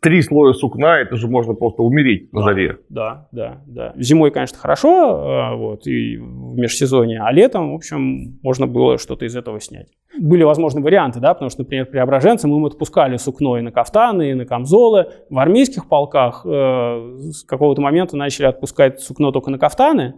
три 0.00 0.22
слоя 0.22 0.52
сукна, 0.52 1.00
это 1.00 1.16
же 1.16 1.28
можно 1.28 1.54
просто 1.54 1.82
умереть 1.82 2.32
на 2.32 2.42
заре. 2.42 2.78
Да, 2.88 3.28
да, 3.32 3.62
да. 3.66 3.92
Зимой, 3.96 4.30
конечно, 4.30 4.58
хорошо, 4.58 4.90
э, 4.90 5.56
вот, 5.56 5.86
и 5.86 6.16
в 6.16 6.56
межсезонье, 6.56 7.20
а 7.22 7.32
летом, 7.32 7.72
в 7.72 7.74
общем, 7.74 8.38
можно 8.42 8.66
было 8.66 8.98
что-то 8.98 9.24
из 9.24 9.36
этого 9.36 9.60
снять. 9.60 9.88
Были, 10.18 10.42
возможно, 10.44 10.80
варианты, 10.80 11.20
да, 11.20 11.34
потому 11.34 11.50
что, 11.50 11.62
например, 11.62 11.86
преображенцам 11.86 12.54
им 12.54 12.64
отпускали 12.64 13.16
сукно 13.16 13.58
и 13.58 13.62
на 13.62 13.70
кафтаны, 13.70 14.30
и 14.30 14.34
на 14.34 14.46
камзолы. 14.46 15.06
В 15.30 15.38
армейских 15.38 15.88
полках 15.88 16.44
э, 16.44 17.18
с 17.32 17.44
какого-то 17.44 17.82
момента 17.82 18.16
начали 18.16 18.46
отпускать 18.46 19.00
сукно 19.00 19.32
только 19.32 19.50
на 19.50 19.58
кафтаны, 19.58 20.14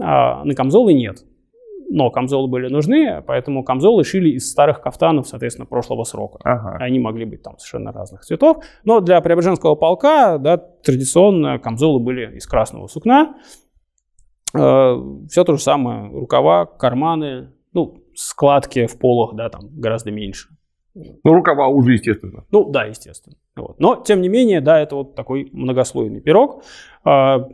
а 0.00 0.44
на 0.44 0.54
камзолы 0.54 0.92
нет. 0.92 1.24
Но 1.92 2.08
камзолы 2.10 2.46
были 2.46 2.68
нужны, 2.68 3.20
поэтому 3.26 3.64
камзолы 3.64 4.04
шили 4.04 4.30
из 4.30 4.48
старых 4.48 4.80
кафтанов, 4.80 5.26
соответственно, 5.26 5.66
прошлого 5.66 6.04
срока. 6.04 6.38
Ага. 6.44 6.76
Они 6.78 7.00
могли 7.00 7.24
быть 7.24 7.42
там 7.42 7.58
совершенно 7.58 7.90
разных 7.90 8.20
цветов. 8.20 8.62
Но 8.84 9.00
для 9.00 9.20
Преображенского 9.20 9.74
полка 9.74 10.38
да, 10.38 10.56
традиционно 10.56 11.58
камзолы 11.58 11.98
были 11.98 12.36
из 12.36 12.46
красного 12.46 12.86
сукна. 12.86 13.34
Э, 14.54 14.94
Все 15.28 15.42
то 15.42 15.56
же 15.56 15.60
самое. 15.60 16.12
Рукава, 16.12 16.64
карманы, 16.64 17.54
ну, 17.72 18.04
складки 18.14 18.86
в 18.86 18.96
полах, 18.96 19.34
да, 19.34 19.48
там 19.48 19.62
гораздо 19.72 20.12
меньше. 20.12 20.48
Ну, 20.94 21.32
рукава 21.34 21.66
уже, 21.66 21.94
естественно. 21.94 22.44
Ну, 22.52 22.70
да, 22.70 22.84
естественно. 22.84 23.36
Вот. 23.56 23.80
Но, 23.80 23.96
тем 23.96 24.20
не 24.20 24.28
менее, 24.28 24.60
да, 24.60 24.78
это 24.80 24.94
вот 24.94 25.16
такой 25.16 25.48
многослойный 25.52 26.20
пирог. 26.20 26.62
А, 27.04 27.48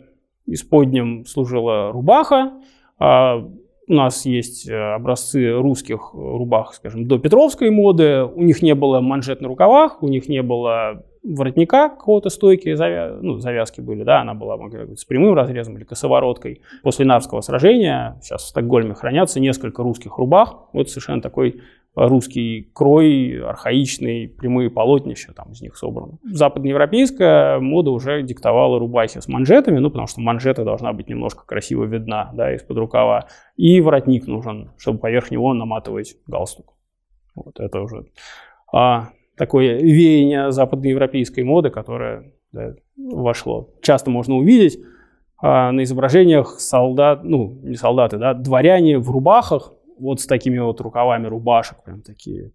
Исподним 0.47 1.25
служила 1.25 1.91
рубаха. 1.91 2.53
А, 2.99 3.43
У 3.89 3.95
нас 3.95 4.27
есть 4.27 4.69
э, 4.69 4.75
образцы 4.75 5.53
русских 5.53 6.11
рубах, 6.13 6.75
скажем, 6.75 7.07
до 7.07 7.19
Петровской 7.19 7.71
моды. 7.71 8.25
У 8.25 8.43
них 8.43 8.61
не 8.63 8.75
было 8.75 9.01
манжет 9.01 9.41
на 9.41 9.49
рукавах, 9.49 10.03
у 10.03 10.09
них 10.09 10.29
не 10.29 10.43
было 10.43 11.05
воротника 11.27 11.89
какого-то 11.89 12.29
стойки, 12.29 12.69
завя- 12.75 13.19
ну, 13.21 13.39
завязки 13.39 13.81
были, 13.81 14.05
да, 14.05 14.21
она 14.21 14.35
была 14.35 14.57
могла 14.57 14.85
быть 14.85 15.01
с 15.01 15.05
прямым 15.05 15.35
разрезом 15.35 15.77
или 15.77 15.85
косовороткой. 15.85 16.63
После 16.83 17.05
Нарвского 17.05 17.41
сражения, 17.41 18.19
сейчас 18.23 18.45
в 18.45 18.49
Стокгольме 18.49 18.95
хранятся 18.95 19.41
несколько 19.41 19.83
русских 19.83 20.19
рубах, 20.19 20.69
вот 20.73 20.89
совершенно 20.89 21.21
такой 21.21 21.61
русский 21.97 22.71
крой, 22.75 23.41
архаичный, 23.41 24.29
прямые 24.29 24.71
полотнища 24.71 25.33
там 25.33 25.53
из 25.53 25.63
них 25.63 25.77
собраны. 25.77 26.19
Западноевропейская 26.25 27.59
мода 27.59 27.91
уже 27.91 28.23
диктовала 28.23 28.79
рубахи 28.79 29.19
с 29.19 29.29
манжетами, 29.29 29.79
ну, 29.79 29.89
потому 29.89 30.07
что 30.07 30.21
манжета 30.21 30.63
должна 30.63 30.93
быть 30.93 31.09
немножко 31.09 31.47
красиво 31.47 31.85
видна, 31.85 32.31
да, 32.35 32.55
из-под 32.55 32.77
рукава. 32.77 33.29
И 33.57 33.81
воротник 33.81 34.27
нужен, 34.27 34.73
чтобы 34.77 34.99
поверх 34.99 35.31
него 35.31 35.55
наматывать 35.55 36.17
галстук. 36.27 36.75
Вот 37.35 37.59
это 37.59 37.81
уже 37.81 38.05
а, 38.73 39.09
такое 39.37 39.79
веяние 39.79 40.51
западноевропейской 40.51 41.45
моды, 41.45 41.71
которое 41.71 42.33
да, 42.53 42.75
вошло. 42.97 43.71
Часто 43.83 44.11
можно 44.11 44.37
увидеть 44.37 44.79
а, 45.39 45.71
на 45.73 45.83
изображениях 45.83 46.59
солдат, 46.59 47.23
ну, 47.23 47.59
не 47.63 47.77
солдаты, 47.77 48.17
да, 48.19 48.35
дворяне 48.35 48.99
в 48.99 49.11
рубахах, 49.11 49.73
вот 49.99 50.21
с 50.21 50.27
такими 50.27 50.59
вот 50.59 50.81
рукавами 50.81 51.27
рубашек, 51.27 51.83
прям 51.85 52.03
такие. 52.03 52.53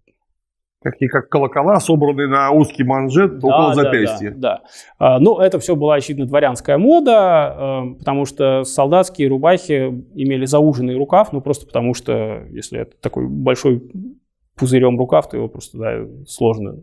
Такие 0.82 1.08
как 1.08 1.28
колокола, 1.28 1.78
собранные 1.78 2.26
на 2.26 2.50
узкий 2.50 2.82
манжет 2.82 3.38
Да, 3.38 3.46
около 3.46 3.68
да, 3.68 3.82
запястья. 3.82 4.32
Да, 4.32 4.36
да. 4.36 4.62
А, 4.98 5.18
Ну, 5.20 5.38
это 5.38 5.60
все 5.60 5.76
была, 5.76 5.94
очевидно, 5.94 6.26
дворянская 6.26 6.76
мода, 6.76 7.54
э, 7.56 7.98
потому 8.00 8.24
что 8.24 8.64
солдатские 8.64 9.28
рубахи 9.28 10.04
имели 10.14 10.44
зауженный 10.44 10.96
рукав, 10.96 11.32
ну, 11.32 11.40
просто 11.40 11.66
потому 11.66 11.94
что, 11.94 12.42
если 12.50 12.80
это 12.80 12.96
такой 13.00 13.28
большой 13.28 13.80
пузырем 14.56 14.98
рукав, 14.98 15.28
то 15.28 15.36
его 15.36 15.48
просто 15.48 15.78
да, 15.78 16.06
сложно 16.26 16.82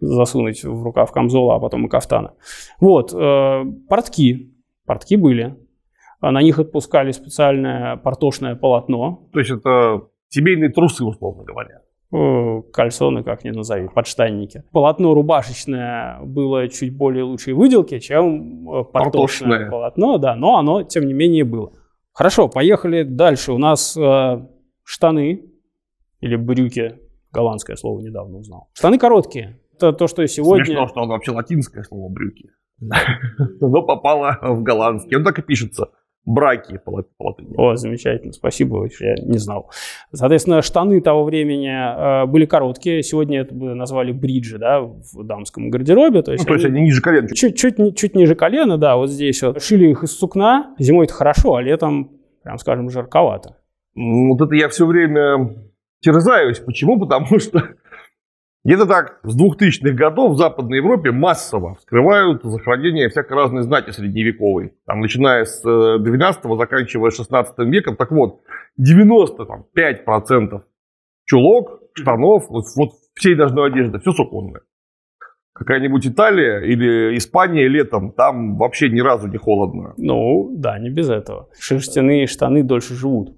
засунуть 0.00 0.64
в 0.64 0.82
рукав 0.82 1.12
камзола, 1.12 1.56
а 1.56 1.60
потом 1.60 1.86
и 1.86 1.88
кафтана. 1.88 2.34
Вот, 2.80 3.12
э, 3.14 3.64
портки. 3.88 4.52
Портки 4.86 5.16
были. 5.16 5.56
На 6.20 6.42
них 6.42 6.58
отпускали 6.58 7.12
специальное 7.12 7.96
портошное 7.96 8.56
полотно, 8.56 9.28
То 9.32 9.38
есть 9.38 9.50
это 9.50 10.08
семейные 10.28 10.70
трусы, 10.70 11.04
условно 11.04 11.44
говоря. 11.44 11.82
Э, 12.12 12.62
кальсоны, 12.72 13.24
как 13.24 13.44
ни 13.44 13.50
назови, 13.50 13.88
подштанники. 13.88 14.62
Полотно 14.72 15.14
рубашечное 15.14 16.20
было 16.22 16.68
чуть 16.68 16.96
более 16.96 17.24
лучшей 17.24 17.54
выделки, 17.54 17.98
чем 17.98 18.70
э, 18.70 18.84
портошное 18.84 18.90
Портошное. 18.92 19.70
полотно, 19.70 20.18
да, 20.18 20.36
но 20.36 20.56
оно, 20.56 20.82
тем 20.84 21.06
не 21.06 21.12
менее, 21.12 21.44
было. 21.44 21.72
Хорошо, 22.12 22.48
поехали 22.48 23.02
дальше. 23.02 23.52
У 23.52 23.58
нас 23.58 23.96
э, 23.96 24.46
штаны 24.84 25.44
или 26.20 26.36
брюки, 26.36 27.00
голландское 27.34 27.76
слово 27.76 28.00
недавно 28.00 28.38
узнал. 28.38 28.68
Штаны 28.74 28.98
короткие. 28.98 29.58
Это 29.76 29.92
то, 29.92 30.06
что 30.06 30.26
сегодня... 30.26 30.64
Смешно, 30.64 30.86
что 30.88 31.00
оно 31.02 31.12
вообще 31.12 31.32
латинское 31.32 31.82
слово 31.82 32.08
брюки. 32.08 32.50
Но 33.60 33.82
попало 33.82 34.38
в 34.42 34.62
голландский. 34.62 35.16
Он 35.16 35.24
так 35.24 35.38
и 35.38 35.42
пишется. 35.42 35.88
Браки 36.26 36.78
по 36.82 36.88
лат- 36.90 37.14
по 37.18 37.24
латыни. 37.26 37.54
О, 37.58 37.76
замечательно, 37.76 38.32
спасибо, 38.32 38.88
я 38.98 39.14
не 39.16 39.36
знал. 39.36 39.70
Соответственно, 40.10 40.62
штаны 40.62 41.02
того 41.02 41.22
времени 41.24 41.68
э, 41.68 42.24
были 42.26 42.46
короткие. 42.46 43.02
Сегодня 43.02 43.42
это 43.42 43.54
бы 43.54 43.74
назвали 43.74 44.10
бриджи, 44.12 44.56
да, 44.56 44.80
в 44.80 45.22
дамском 45.22 45.68
гардеробе. 45.68 46.22
То 46.22 46.30
Ну, 46.30 46.32
есть, 46.36 46.46
то 46.46 46.54
есть 46.54 46.64
они 46.64 46.78
они 46.78 46.86
ниже 46.86 47.02
колен. 47.02 47.28
чуть, 47.28 47.58
чуть, 47.58 47.76
чуть 47.98 48.14
ниже 48.16 48.34
колена, 48.36 48.78
да, 48.78 48.96
вот 48.96 49.10
здесь 49.10 49.42
вот. 49.42 49.60
Шили 49.62 49.90
их 49.90 50.02
из 50.02 50.16
сукна. 50.16 50.74
Зимой 50.78 51.04
это 51.04 51.12
хорошо, 51.14 51.56
а 51.56 51.62
летом, 51.62 52.12
прям 52.42 52.56
скажем, 52.56 52.88
жарковато. 52.88 53.58
Ну, 53.94 54.32
Вот 54.34 54.40
это 54.46 54.54
я 54.54 54.70
все 54.70 54.86
время 54.86 55.54
терзаюсь. 56.04 56.60
Почему? 56.60 57.00
Потому 57.00 57.38
что 57.40 57.60
где-то 58.64 58.86
так 58.86 59.20
с 59.24 59.36
2000-х 59.36 59.94
годов 59.94 60.32
в 60.32 60.36
Западной 60.38 60.78
Европе 60.78 61.10
массово 61.10 61.74
вскрывают 61.76 62.42
захоронения 62.44 63.08
всякой 63.08 63.32
разной 63.36 63.62
знати 63.62 63.90
средневековой. 63.90 64.74
Там, 64.86 65.00
начиная 65.00 65.44
с 65.44 65.64
12-го, 65.64 66.56
заканчивая 66.56 67.10
16 67.10 67.58
веком. 67.60 67.96
Так 67.96 68.12
вот, 68.12 68.42
95% 68.78 70.62
чулок, 71.24 71.80
штанов, 71.94 72.48
вот, 72.50 72.64
вот 72.76 72.90
всей 73.14 73.34
ножной 73.34 73.70
одежды, 73.70 73.98
все 73.98 74.12
суконное. 74.12 74.60
Какая-нибудь 75.54 76.04
Италия 76.04 76.58
или 76.58 77.16
Испания 77.16 77.68
летом, 77.68 78.10
там 78.12 78.56
вообще 78.56 78.88
ни 78.88 79.00
разу 79.00 79.28
не 79.28 79.36
холодно. 79.36 79.94
Ну, 79.96 80.52
да, 80.56 80.80
не 80.80 80.90
без 80.90 81.08
этого. 81.08 81.48
Шерстяные 81.56 82.26
штаны 82.26 82.64
дольше 82.64 82.94
живут, 82.94 83.36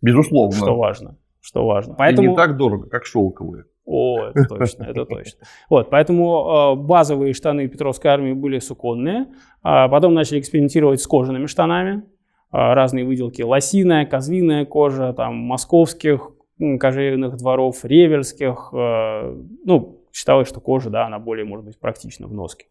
Безусловно. 0.00 0.56
что 0.56 0.74
важно. 0.74 1.18
Что 1.42 1.66
важно. 1.66 1.92
И 1.92 1.96
Поэтому... 1.98 2.30
не 2.30 2.36
так 2.36 2.56
дорого, 2.56 2.88
как 2.88 3.04
шелковые. 3.04 3.64
О, 3.84 4.28
это 4.28 4.44
точно, 4.44 4.84
это 4.84 5.04
точно. 5.04 5.40
Вот, 5.68 5.90
поэтому 5.90 6.74
э, 6.74 6.76
базовые 6.76 7.34
штаны 7.34 7.66
Петровской 7.68 8.10
армии 8.10 8.32
были 8.32 8.60
суконные. 8.60 9.26
А 9.62 9.88
потом 9.88 10.14
начали 10.14 10.38
экспериментировать 10.38 11.00
с 11.00 11.06
кожаными 11.06 11.46
штанами. 11.46 12.04
А, 12.52 12.74
разные 12.74 13.04
выделки. 13.04 13.42
Лосиная, 13.42 14.06
козлиная 14.06 14.66
кожа, 14.66 15.12
там, 15.14 15.34
московских 15.36 16.30
кожевенных 16.78 17.36
дворов, 17.38 17.84
ревельских. 17.84 18.70
э, 18.72 19.36
ну, 19.64 20.04
считалось, 20.12 20.48
что 20.48 20.60
кожа, 20.60 20.90
да, 20.90 21.06
она 21.06 21.18
более, 21.18 21.44
может 21.44 21.64
быть, 21.64 21.80
практична 21.80 22.28
в 22.28 22.34
носке, 22.34 22.66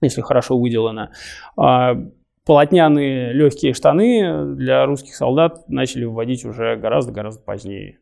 если 0.00 0.22
хорошо 0.22 0.58
выделана. 0.58 1.12
А, 1.56 1.94
полотняные 2.44 3.32
легкие 3.32 3.72
штаны 3.72 4.54
для 4.54 4.84
русских 4.86 5.14
солдат 5.14 5.68
начали 5.68 6.04
вводить 6.04 6.44
уже 6.44 6.76
гораздо-гораздо 6.76 7.42
позднее. 7.42 7.98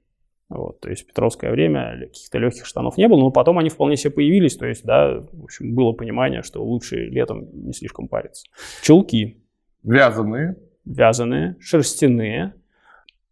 Вот, 0.49 0.81
то 0.81 0.91
есть 0.91 1.05
в 1.05 1.07
Петровское 1.07 1.51
время 1.51 1.99
каких-то 2.09 2.39
легких 2.39 2.67
штанов 2.67 2.99
не 2.99 3.09
было, 3.09 3.21
но 3.21 3.31
потом 3.31 3.59
они 3.59 3.71
вполне 3.71 3.97
себе 3.97 4.13
появились, 4.13 4.57
то 4.57 4.67
есть, 4.67 4.85
да, 4.85 5.23
в 5.33 5.45
общем, 5.45 5.75
было 5.75 5.93
понимание, 5.93 6.43
что 6.43 6.63
лучше 6.63 7.07
летом 7.07 7.49
не 7.53 7.73
слишком 7.73 8.07
париться. 8.07 8.45
Чулки 8.83 9.39
Вязаные. 9.83 10.57
вязаные, 10.85 11.57
шерстяные, 11.59 12.55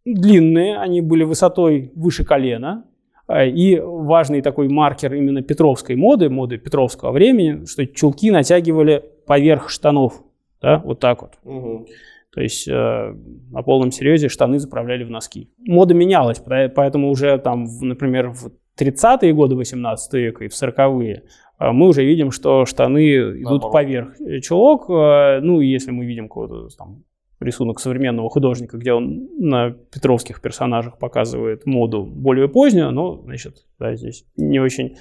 длинные, 0.03 0.79
они 0.79 1.01
были 1.01 1.23
высотой 1.23 1.91
выше 1.95 2.25
колена, 2.25 2.85
А, 3.27 3.45
и 3.45 3.79
важный 3.79 4.41
такой 4.41 4.67
маркер 4.67 5.13
именно 5.13 5.41
петровской 5.41 5.95
моды, 5.95 6.29
моды 6.29 6.57
петровского 6.57 7.11
времени, 7.11 7.65
что 7.65 7.85
чулки 7.85 8.31
натягивали 8.31 9.03
поверх 9.25 9.69
штанов, 9.69 10.23
да, 10.61 10.79
вот 10.79 10.99
так 10.99 11.21
вот. 11.21 11.39
То 12.33 12.39
есть 12.39 12.67
э, 12.67 13.15
на 13.51 13.61
полном 13.61 13.91
серьезе 13.91 14.29
штаны 14.29 14.57
заправляли 14.59 15.03
в 15.03 15.09
носки. 15.09 15.49
Мода 15.59 15.93
менялась, 15.93 16.39
поэтому 16.39 17.09
уже 17.09 17.37
там, 17.39 17.65
например, 17.81 18.29
в 18.29 18.51
30-е 18.79 19.33
годы 19.33 19.55
18 19.55 20.13
века 20.13 20.45
и 20.45 20.47
в 20.47 20.53
40-е 20.53 21.23
э, 21.59 21.71
мы 21.71 21.87
уже 21.87 22.05
видим, 22.05 22.31
что 22.31 22.65
штаны 22.65 23.09
идут 23.41 23.63
Наоборот. 23.63 23.73
поверх 23.73 24.15
чулок. 24.41 24.89
Э, 24.89 25.41
ну, 25.41 25.59
если 25.59 25.91
мы 25.91 26.05
видим 26.05 26.29
какой-то 26.29 26.69
там 26.77 27.03
рисунок 27.41 27.79
современного 27.79 28.29
художника, 28.29 28.77
где 28.77 28.93
он 28.93 29.27
на 29.37 29.71
петровских 29.71 30.41
персонажах 30.41 30.99
показывает 30.99 31.65
моду 31.65 32.03
более 32.05 32.47
позднюю, 32.47 32.91
но, 32.91 33.21
значит, 33.23 33.65
да, 33.79 33.95
здесь 33.95 34.25
не 34.37 34.59
очень 34.59 34.95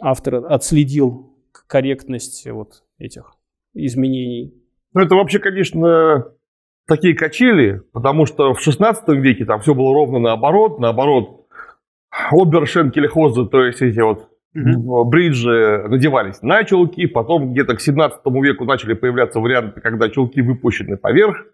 автор 0.00 0.46
отследил 0.46 1.36
корректность 1.68 2.46
вот 2.50 2.82
этих 2.98 3.36
изменений. 3.74 4.54
Ну, 4.94 5.00
это 5.00 5.14
вообще, 5.14 5.38
конечно, 5.38 6.26
такие 6.86 7.14
качели, 7.14 7.82
потому 7.92 8.26
что 8.26 8.54
в 8.54 8.60
16 8.60 9.08
веке 9.08 9.44
там 9.44 9.60
все 9.60 9.74
было 9.74 9.92
ровно 9.94 10.18
наоборот. 10.18 10.78
Наоборот, 10.78 11.46
обершенкелехозы, 12.30 13.46
то 13.46 13.64
есть 13.64 13.80
эти 13.82 14.00
вот 14.00 14.28
м, 14.54 15.08
бриджи 15.08 15.84
надевались 15.88 16.42
на 16.42 16.64
чулки, 16.64 17.06
потом 17.06 17.52
где-то 17.52 17.76
к 17.76 17.80
17 17.80 18.20
веку 18.42 18.64
начали 18.64 18.94
появляться 18.94 19.40
варианты, 19.40 19.80
когда 19.80 20.08
чулки 20.10 20.40
выпущены 20.40 20.96
поверх 20.96 21.46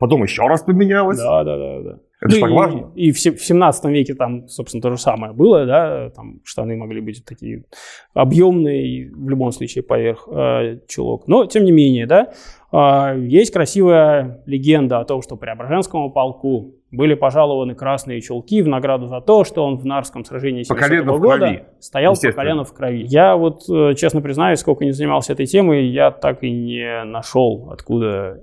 потом 0.00 0.22
еще 0.24 0.42
раз 0.48 0.62
поменялось. 0.62 1.18
Да, 1.18 1.44
да, 1.44 1.56
да, 1.56 1.80
да. 1.82 1.98
Это 2.22 2.34
же 2.34 2.40
Ну 2.40 2.46
так 2.46 2.50
и, 2.50 2.54
важно. 2.54 2.92
И 2.96 3.12
в 3.12 3.18
се- 3.20 3.30
в 3.32 3.40
17 3.42 3.90
веке 3.92 4.14
там, 4.14 4.46
собственно, 4.48 4.82
то 4.82 4.90
же 4.90 4.98
самое 4.98 5.32
было, 5.32 5.64
да, 5.64 6.10
там 6.10 6.40
штаны 6.44 6.76
могли 6.76 7.00
быть 7.00 7.24
такие 7.24 7.64
объемные, 8.12 8.86
и 8.86 9.08
в 9.08 9.28
любом 9.28 9.52
случае 9.52 9.84
поверх 9.84 10.28
э, 10.30 10.80
чулок. 10.88 11.28
Но, 11.28 11.46
тем 11.46 11.64
не 11.64 11.72
менее, 11.72 12.06
да, 12.06 12.32
э, 12.72 13.20
есть 13.26 13.52
красивая 13.52 14.42
легенда 14.46 14.98
о 15.00 15.04
том, 15.04 15.22
что 15.22 15.36
Преображенскому 15.36 16.10
полку 16.12 16.74
были 16.90 17.14
пожалованы 17.14 17.74
красные 17.74 18.20
чулки 18.20 18.60
в 18.62 18.68
награду 18.68 19.06
за 19.06 19.20
то, 19.20 19.44
что 19.44 19.64
он 19.64 19.78
в 19.78 19.86
Нарском 19.86 20.24
сражении 20.24 20.64
По 20.64 20.74
700 20.74 20.88
колено 20.88 21.12
в 21.14 21.20
года 21.20 21.38
крови. 21.38 21.64
стоял 21.78 22.14
по 22.20 22.32
колено 22.32 22.64
в 22.64 22.72
крови. 22.74 23.04
Я 23.08 23.36
вот, 23.36 23.62
э, 23.70 23.94
честно 23.94 24.20
признаюсь, 24.20 24.58
сколько 24.58 24.84
не 24.84 24.92
занимался 24.92 25.32
этой 25.32 25.46
темой, 25.46 25.86
я 25.86 26.10
так 26.10 26.42
и 26.42 26.50
не 26.50 27.04
нашел, 27.04 27.70
откуда 27.72 28.40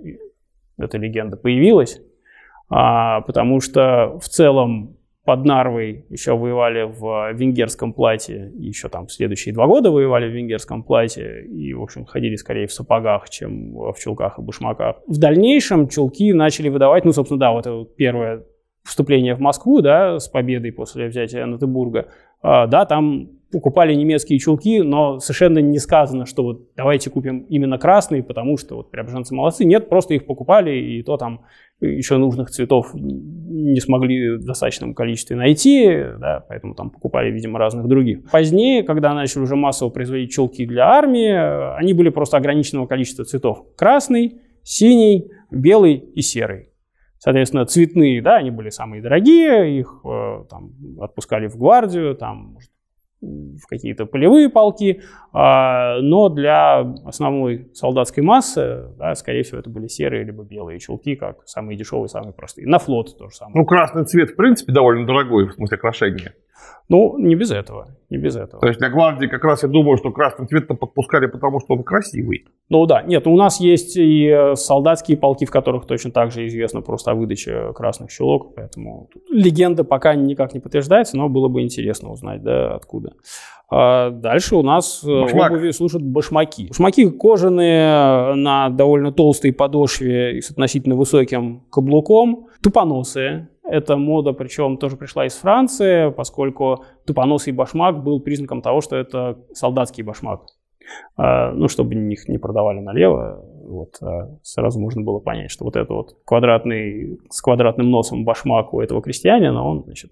эта 0.78 0.98
легенда 0.98 1.38
появилась. 1.38 2.02
А, 2.70 3.22
потому 3.22 3.62
что 3.62 4.20
в 4.20 4.28
целом 4.28 4.98
под 5.28 5.44
Нарвой 5.44 6.06
еще 6.10 6.38
воевали 6.38 6.84
в 6.84 7.34
венгерском 7.34 7.92
платье, 7.92 8.50
еще 8.56 8.88
там 8.88 9.10
следующие 9.10 9.54
два 9.54 9.68
года 9.68 9.92
воевали 9.92 10.30
в 10.30 10.34
венгерском 10.34 10.84
платье, 10.84 11.46
и, 11.46 11.74
в 11.74 11.82
общем, 11.84 12.06
ходили 12.06 12.36
скорее 12.36 12.68
в 12.68 12.72
сапогах, 12.72 13.30
чем 13.30 13.74
в 13.74 13.96
чулках 14.00 14.40
и 14.40 14.42
башмаках. 14.42 14.98
В 15.06 15.18
дальнейшем 15.18 15.90
чулки 15.90 16.32
начали 16.32 16.70
выдавать, 16.70 17.04
ну, 17.04 17.12
собственно, 17.12 17.40
да, 17.40 17.52
вот 17.52 17.68
это 17.68 17.86
первое 17.98 18.44
вступление 18.86 19.36
в 19.36 19.42
Москву, 19.42 19.82
да, 19.82 20.18
с 20.18 20.30
победой 20.30 20.72
после 20.72 21.08
взятия 21.08 21.44
Анатебурга, 21.44 22.08
а, 22.42 22.68
да, 22.68 22.86
там 22.86 23.30
покупали 23.52 23.94
немецкие 23.94 24.40
чулки, 24.40 24.82
но 24.82 25.20
совершенно 25.20 25.60
не 25.60 25.80
сказано, 25.80 26.26
что 26.26 26.44
вот 26.44 26.76
давайте 26.76 27.10
купим 27.10 27.40
именно 27.50 27.78
красные, 27.78 28.24
потому 28.24 28.58
что 28.58 28.76
вот 28.76 28.92
преображенцы 28.92 29.34
молодцы. 29.34 29.66
Нет, 29.66 29.90
просто 29.90 30.14
их 30.14 30.26
покупали, 30.26 30.72
и 30.72 31.04
то 31.04 31.18
там 31.18 31.46
еще 31.80 32.18
нужных 32.18 32.50
цветов 32.50 32.92
не 32.94 33.80
смогли 33.80 34.38
в 34.38 34.46
достаточном 34.46 34.94
количестве 34.94 35.36
найти, 35.36 35.86
да, 36.20 36.44
поэтому 36.48 36.74
там 36.76 36.90
покупали, 36.90 37.32
видимо, 37.32 37.60
разных 37.60 37.88
других. 37.88 38.30
Позднее, 38.32 38.84
когда 38.84 39.14
начали 39.14 39.44
уже 39.44 39.56
массово 39.56 39.90
производить 39.90 40.32
чулки 40.32 40.66
для 40.66 40.88
армии, 40.88 41.78
они 41.78 41.94
были 41.94 42.10
просто 42.10 42.38
ограниченного 42.38 42.88
количества 42.88 43.26
цветов. 43.26 43.66
Красный, 43.76 44.42
синий, 44.64 45.30
белый 45.52 45.96
и 45.96 46.22
серый. 46.22 46.70
Соответственно, 47.20 47.66
цветные, 47.66 48.22
да, 48.22 48.38
они 48.38 48.52
были 48.52 48.70
самые 48.70 49.02
дорогие, 49.02 49.80
их 49.80 50.02
э, 50.06 50.44
там 50.50 50.72
отпускали 51.00 51.48
в 51.48 51.58
гвардию, 51.58 52.16
там, 52.16 52.54
может, 52.54 52.70
в 53.22 53.66
какие-то 53.68 54.06
полевые 54.06 54.50
полки, 54.50 55.02
а, 55.34 56.00
но 56.02 56.30
для 56.30 56.80
основной 57.06 57.70
солдатской 57.74 58.24
массы, 58.24 58.90
да, 58.98 59.16
скорее 59.16 59.44
всего, 59.44 59.60
это 59.60 59.70
были 59.70 59.88
серые 59.88 60.24
либо 60.24 60.44
белые 60.44 60.80
чулки, 60.80 61.16
как 61.16 61.48
самые 61.48 61.78
дешевые, 61.78 62.10
самые 62.10 62.34
простые. 62.34 62.68
На 62.68 62.78
флот 62.80 63.18
то 63.18 63.30
же 63.30 63.36
самое. 63.36 63.58
Ну, 63.58 63.66
красный 63.66 64.06
цвет, 64.06 64.32
в 64.32 64.36
принципе, 64.36 64.72
довольно 64.72 65.06
дорогой, 65.08 65.48
в 65.48 65.54
смысле 65.54 65.78
окрашения. 65.78 66.34
Ну, 66.90 67.18
не 67.18 67.36
без 67.36 67.52
этого, 67.52 67.88
не 68.10 68.18
без 68.18 68.38
этого. 68.38 68.62
То 68.62 68.68
есть 68.68 68.80
для 68.80 68.90
гвардии 68.90 69.28
как 69.28 69.44
раз 69.44 69.64
я 69.64 69.70
думаю, 69.70 69.98
что 69.98 70.12
красный 70.12 70.48
цвет-то 70.48 70.74
подпускали, 70.74 71.28
потому 71.28 71.60
что 71.60 71.74
он 71.74 71.84
красивый. 71.84 72.46
Ну 72.70 72.86
да, 72.86 73.02
нет, 73.02 73.28
у 73.28 73.36
нас 73.36 73.60
есть 73.60 73.98
и 73.98 74.28
э, 74.28 74.56
солдатские 74.56 75.18
полки, 75.18 75.46
в 75.46 75.52
которых 75.52 75.86
точно 75.86 76.12
так 76.12 76.32
же 76.32 76.48
известно 76.48 76.82
просто 76.82 77.12
о 77.12 77.16
выдаче 77.16 77.74
красных 77.74 78.10
чулок, 78.10 78.56
поэтому 78.56 79.10
легенда 79.30 79.84
пока 79.84 80.16
никак 80.16 80.54
не 80.54 80.62
подтверждается, 80.62 81.18
но 81.18 81.28
было 81.28 81.50
бы 81.50 81.62
интересно 81.62 82.10
узнать, 82.10 82.42
да, 82.42 82.76
откуда. 82.76 83.14
А 83.70 84.12
дальше 84.12 84.56
у 84.56 84.62
нас 84.62 85.04
э, 85.04 85.22
Башмак. 85.22 85.52
обуви 85.52 85.72
служат 85.72 86.02
башмаки. 86.02 86.68
Башмаки 86.70 87.10
кожаные, 87.10 88.34
на 88.36 88.70
довольно 88.70 89.12
толстой 89.12 89.52
подошве 89.52 90.38
и 90.38 90.42
с 90.42 90.52
относительно 90.52 90.96
высоким 90.96 91.66
каблуком, 91.70 92.48
тупоносые. 92.64 93.50
Эта 93.70 93.98
мода, 93.98 94.34
причем, 94.34 94.78
тоже 94.78 94.98
пришла 94.98 95.26
из 95.26 95.36
Франции, 95.36 96.12
поскольку 96.12 96.86
тупоносый 97.06 97.54
башмак 97.54 98.04
был 98.04 98.20
признаком 98.22 98.62
того, 98.62 98.82
что 98.82 98.96
это 98.96 99.38
солдатский 99.54 100.04
башмак. 100.04 100.42
А, 101.18 101.52
ну, 101.52 101.68
чтобы 101.68 101.96
их 101.96 102.28
не 102.30 102.38
продавали 102.38 102.80
налево, 102.80 103.44
вот, 103.68 103.96
а 104.02 104.30
сразу 104.44 104.80
можно 104.80 105.02
было 105.02 105.20
понять, 105.20 105.52
что 105.52 105.66
вот 105.66 105.76
это 105.76 105.94
вот 105.94 106.16
квадратный, 106.26 107.20
с 107.30 107.42
квадратным 107.42 107.92
носом 107.92 108.24
башмак 108.24 108.74
у 108.74 108.80
этого 108.80 109.02
крестьянина, 109.02 109.62
он, 109.68 109.84
значит, 109.84 110.12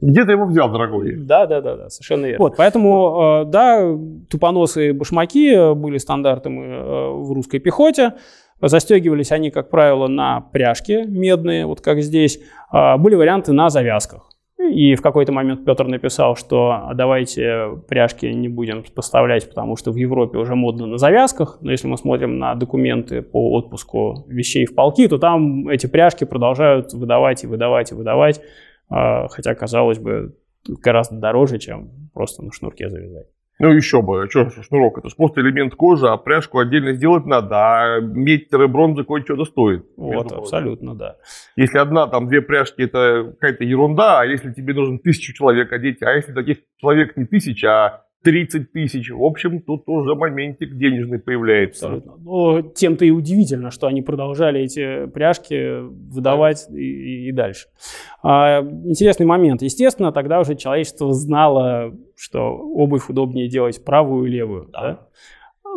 Где 0.00 0.24
ты 0.26 0.32
его 0.32 0.44
взял, 0.44 0.70
дорогой? 0.70 1.16
да, 1.16 1.46
да, 1.46 1.62
да, 1.62 1.76
да, 1.76 1.88
совершенно 1.88 2.26
верно. 2.26 2.44
Вот, 2.44 2.56
поэтому, 2.58 3.42
э, 3.42 3.44
да, 3.46 3.96
тупоносые 4.28 4.92
башмаки 4.92 5.72
были 5.74 5.96
стандартом 5.96 6.60
э, 6.60 7.08
в 7.12 7.32
русской 7.32 7.60
пехоте. 7.60 8.12
Застегивались 8.60 9.32
они, 9.32 9.50
как 9.50 9.70
правило, 9.70 10.06
на 10.06 10.40
пряжке 10.40 11.04
медные, 11.04 11.66
вот 11.66 11.80
как 11.80 12.00
здесь. 12.00 12.40
А 12.70 12.96
Были 12.96 13.14
варианты 13.14 13.52
на 13.52 13.68
завязках. 13.68 14.30
И 14.70 14.94
в 14.94 15.02
какой-то 15.02 15.32
момент 15.32 15.64
Петр 15.64 15.86
написал, 15.86 16.36
что 16.36 16.70
«А 16.70 16.94
давайте 16.94 17.78
пряжки 17.88 18.32
не 18.32 18.48
будем 18.48 18.82
поставлять, 18.94 19.48
потому 19.48 19.76
что 19.76 19.92
в 19.92 19.96
Европе 19.96 20.38
уже 20.38 20.54
модно 20.54 20.86
на 20.86 20.96
завязках. 20.96 21.58
Но 21.60 21.70
если 21.70 21.86
мы 21.86 21.98
смотрим 21.98 22.38
на 22.38 22.54
документы 22.54 23.20
по 23.20 23.52
отпуску 23.52 24.24
вещей 24.28 24.64
в 24.64 24.74
полки, 24.74 25.06
то 25.08 25.18
там 25.18 25.68
эти 25.68 25.86
пряжки 25.86 26.24
продолжают 26.24 26.92
выдавать 26.94 27.44
и 27.44 27.46
выдавать 27.46 27.92
и 27.92 27.94
выдавать. 27.94 28.40
А, 28.88 29.28
Хотя, 29.28 29.54
казалось 29.54 29.98
бы, 29.98 30.34
гораздо 30.66 31.16
дороже, 31.16 31.58
чем 31.58 31.90
просто 32.14 32.42
на 32.42 32.52
шнурке 32.52 32.88
завязать. 32.88 33.26
Ну, 33.58 33.72
еще 33.72 34.02
бы. 34.02 34.28
Что 34.28 34.50
шнурок? 34.50 34.98
Это 34.98 35.08
же 35.08 35.14
просто 35.16 35.40
элемент 35.40 35.74
кожи, 35.74 36.06
а 36.08 36.16
пряжку 36.16 36.58
отдельно 36.58 36.92
сделать 36.92 37.24
надо. 37.24 37.56
А 37.56 38.00
медь-бронза 38.00 39.04
кое-что 39.04 39.44
стоит. 39.44 39.86
между 39.96 39.96
Вот, 39.96 40.32
абсолютно, 40.32 40.94
да. 40.94 41.16
Если 41.56 41.78
одна, 41.78 42.08
там, 42.08 42.26
две 42.28 42.42
пряжки, 42.42 42.82
это 42.82 43.32
какая-то 43.38 43.64
ерунда, 43.64 44.20
а 44.20 44.24
если 44.24 44.52
тебе 44.52 44.74
нужно 44.74 44.98
тысячу 44.98 45.32
человек 45.32 45.72
одеть, 45.72 46.02
а 46.02 46.12
если 46.12 46.32
таких 46.32 46.58
человек 46.78 47.16
не 47.16 47.26
тысяча, 47.26 47.68
а 47.68 48.03
30 48.24 48.72
тысяч, 48.72 49.10
в 49.10 49.22
общем, 49.22 49.60
тут 49.60 49.86
уже 49.86 50.14
моментик 50.14 50.76
денежный 50.76 51.18
появляется. 51.18 51.86
Абсолютно. 51.86 52.12
Но 52.24 52.62
тем-то 52.62 53.04
и 53.04 53.10
удивительно, 53.10 53.70
что 53.70 53.86
они 53.86 54.00
продолжали 54.02 54.62
эти 54.62 55.06
пряжки 55.06 55.80
выдавать 56.10 56.66
и, 56.70 57.28
и 57.28 57.32
дальше. 57.32 57.68
А, 58.22 58.62
интересный 58.62 59.26
момент. 59.26 59.62
Естественно, 59.62 60.10
тогда 60.10 60.40
уже 60.40 60.54
человечество 60.56 61.12
знало, 61.12 61.94
что 62.16 62.56
обувь 62.56 63.10
удобнее 63.10 63.48
делать 63.48 63.84
правую 63.84 64.26
и 64.26 64.30
левую. 64.30 64.70
да? 64.72 65.06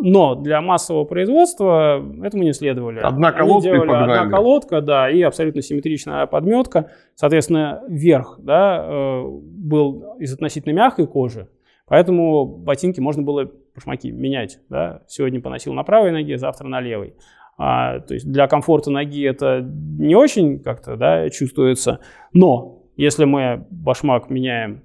Но 0.00 0.36
для 0.36 0.60
массового 0.60 1.04
производства 1.04 2.00
этому 2.22 2.44
не 2.44 2.52
следовали. 2.52 3.00
Одна 3.00 3.32
колодка 3.32 3.74
и 3.74 3.78
погнали. 3.78 4.12
Одна 4.12 4.30
колодка, 4.30 4.80
да, 4.80 5.10
и 5.10 5.22
абсолютно 5.22 5.60
симметричная 5.60 6.26
подметка. 6.26 6.90
Соответственно, 7.14 7.82
верх 7.88 8.38
да, 8.38 8.84
э, 8.86 9.22
был 9.26 10.14
из 10.18 10.32
относительно 10.32 10.72
мягкой 10.72 11.08
кожи, 11.08 11.48
поэтому 11.88 12.46
ботинки 12.46 13.00
можно 13.00 13.22
было, 13.22 13.50
башмаки, 13.74 14.10
менять. 14.10 14.58
Да? 14.68 15.02
Сегодня 15.06 15.40
поносил 15.40 15.72
на 15.74 15.82
правой 15.82 16.12
ноге, 16.12 16.38
завтра 16.38 16.68
на 16.68 16.80
левой. 16.80 17.14
А, 17.56 17.98
то 18.00 18.14
есть 18.14 18.30
для 18.30 18.46
комфорта 18.46 18.90
ноги 18.90 19.24
это 19.24 19.60
не 19.62 20.14
очень 20.14 20.60
как-то 20.60 20.96
да, 20.96 21.28
чувствуется. 21.28 22.00
Но 22.32 22.84
если 22.96 23.24
мы 23.24 23.66
башмак 23.70 24.30
меняем 24.30 24.82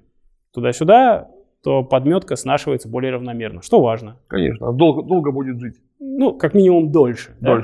туда-сюда, 0.52 1.28
то 1.62 1.82
подметка 1.82 2.36
снашивается 2.36 2.88
более 2.88 3.12
равномерно, 3.12 3.62
что 3.62 3.80
важно. 3.80 4.18
Конечно. 4.26 4.72
Долго, 4.72 5.02
долго 5.02 5.30
будет 5.32 5.58
жить. 5.60 5.76
Ну, 5.98 6.36
как 6.36 6.54
минимум 6.54 6.92
дольше. 6.92 7.36
да. 7.40 7.62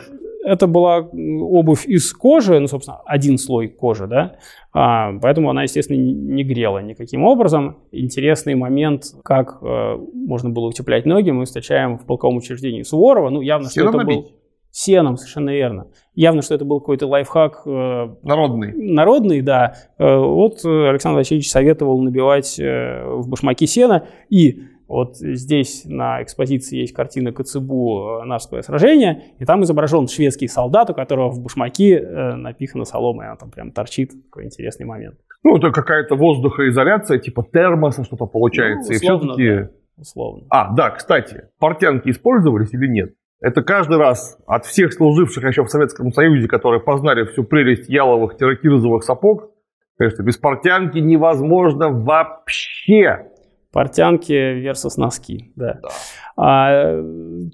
Это 0.50 0.66
была 0.66 0.98
обувь 0.98 1.86
из 1.86 2.12
кожи, 2.12 2.58
ну, 2.58 2.66
собственно, 2.66 2.98
один 3.06 3.38
слой 3.38 3.68
кожи, 3.68 4.06
да, 4.08 4.36
А, 4.72 5.12
поэтому 5.22 5.48
она, 5.50 5.62
естественно, 5.62 5.96
не- 5.96 6.42
грела 6.44 6.78
никаким 6.82 7.24
образом. 7.24 7.78
Интересный 7.92 8.54
момент, 8.56 9.04
как 9.22 9.58
э, 9.62 9.96
можно 10.14 10.50
было 10.50 10.66
утеплять 10.66 11.06
ноги, 11.06 11.30
мы 11.30 11.44
встречаем 11.44 11.98
в 11.98 12.06
полковом 12.06 12.36
учреждении 12.38 12.82
Суворова. 12.82 13.30
Ну, 13.30 13.40
явно, 13.42 13.66
что 13.68 13.80
Сеном 13.80 13.94
это 13.96 14.04
был... 14.06 14.14
набить. 14.16 14.34
Сеном, 14.72 15.16
совершенно 15.16 15.50
верно. 15.50 15.86
Явно, 16.14 16.42
что 16.42 16.54
это 16.54 16.64
был 16.64 16.78
какой-то 16.80 17.06
лайфхак 17.08 17.62
э, 17.66 18.08
Народный. 18.22 18.72
народный, 18.74 19.40
да. 19.42 19.74
Э, 19.98 20.16
Вот 20.16 20.64
э, 20.64 20.88
Александр 20.88 21.18
Васильевич 21.18 21.50
советовал 21.50 22.00
набивать 22.00 22.58
э, 22.60 23.04
в 23.06 23.28
башмаки 23.28 23.66
сена. 23.66 24.06
И 24.28 24.62
вот 24.90 25.18
здесь 25.18 25.84
на 25.84 26.20
экспозиции 26.20 26.78
есть 26.78 26.92
картина 26.92 27.30
Коцебу 27.32 28.22
э, 28.22 28.24
«Нарское 28.24 28.60
сражение», 28.62 29.22
и 29.38 29.44
там 29.44 29.62
изображен 29.62 30.08
шведский 30.08 30.48
солдат, 30.48 30.90
у 30.90 30.94
которого 30.94 31.30
в 31.30 31.40
башмаки 31.40 31.94
э, 31.94 32.34
напихана 32.34 32.84
солома, 32.84 33.22
и 33.22 33.26
она 33.28 33.36
там 33.36 33.52
прям 33.52 33.70
торчит. 33.70 34.10
Такой 34.24 34.46
интересный 34.46 34.86
момент. 34.86 35.14
Ну, 35.44 35.56
это 35.56 35.70
какая-то 35.70 36.16
воздухоизоляция, 36.16 37.18
типа 37.18 37.46
термоса 37.52 38.02
что-то 38.02 38.26
получается. 38.26 38.90
Ну, 38.90 38.94
и 38.94 38.96
условно, 38.96 39.34
все-таки... 39.34 39.58
да. 39.58 39.70
Условно. 39.96 40.46
А, 40.50 40.74
да, 40.74 40.90
кстати, 40.90 41.44
портянки 41.60 42.10
использовались 42.10 42.74
или 42.74 42.88
нет? 42.88 43.14
Это 43.40 43.62
каждый 43.62 43.96
раз 43.98 44.38
от 44.46 44.66
всех 44.66 44.92
служивших 44.92 45.44
еще 45.44 45.62
в 45.62 45.68
Советском 45.68 46.10
Союзе, 46.10 46.48
которые 46.48 46.80
познали 46.80 47.26
всю 47.26 47.44
прелесть 47.44 47.88
яловых 47.88 48.36
терракирзовых 48.36 49.04
сапог, 49.04 49.52
конечно, 49.96 50.24
без 50.24 50.36
портянки 50.36 50.98
невозможно 50.98 51.90
вообще. 51.90 53.29
Портянки 53.72 54.32
versus 54.32 54.94
носки, 54.96 55.52
да. 55.54 55.78
да. 55.80 55.88
А, 56.36 57.04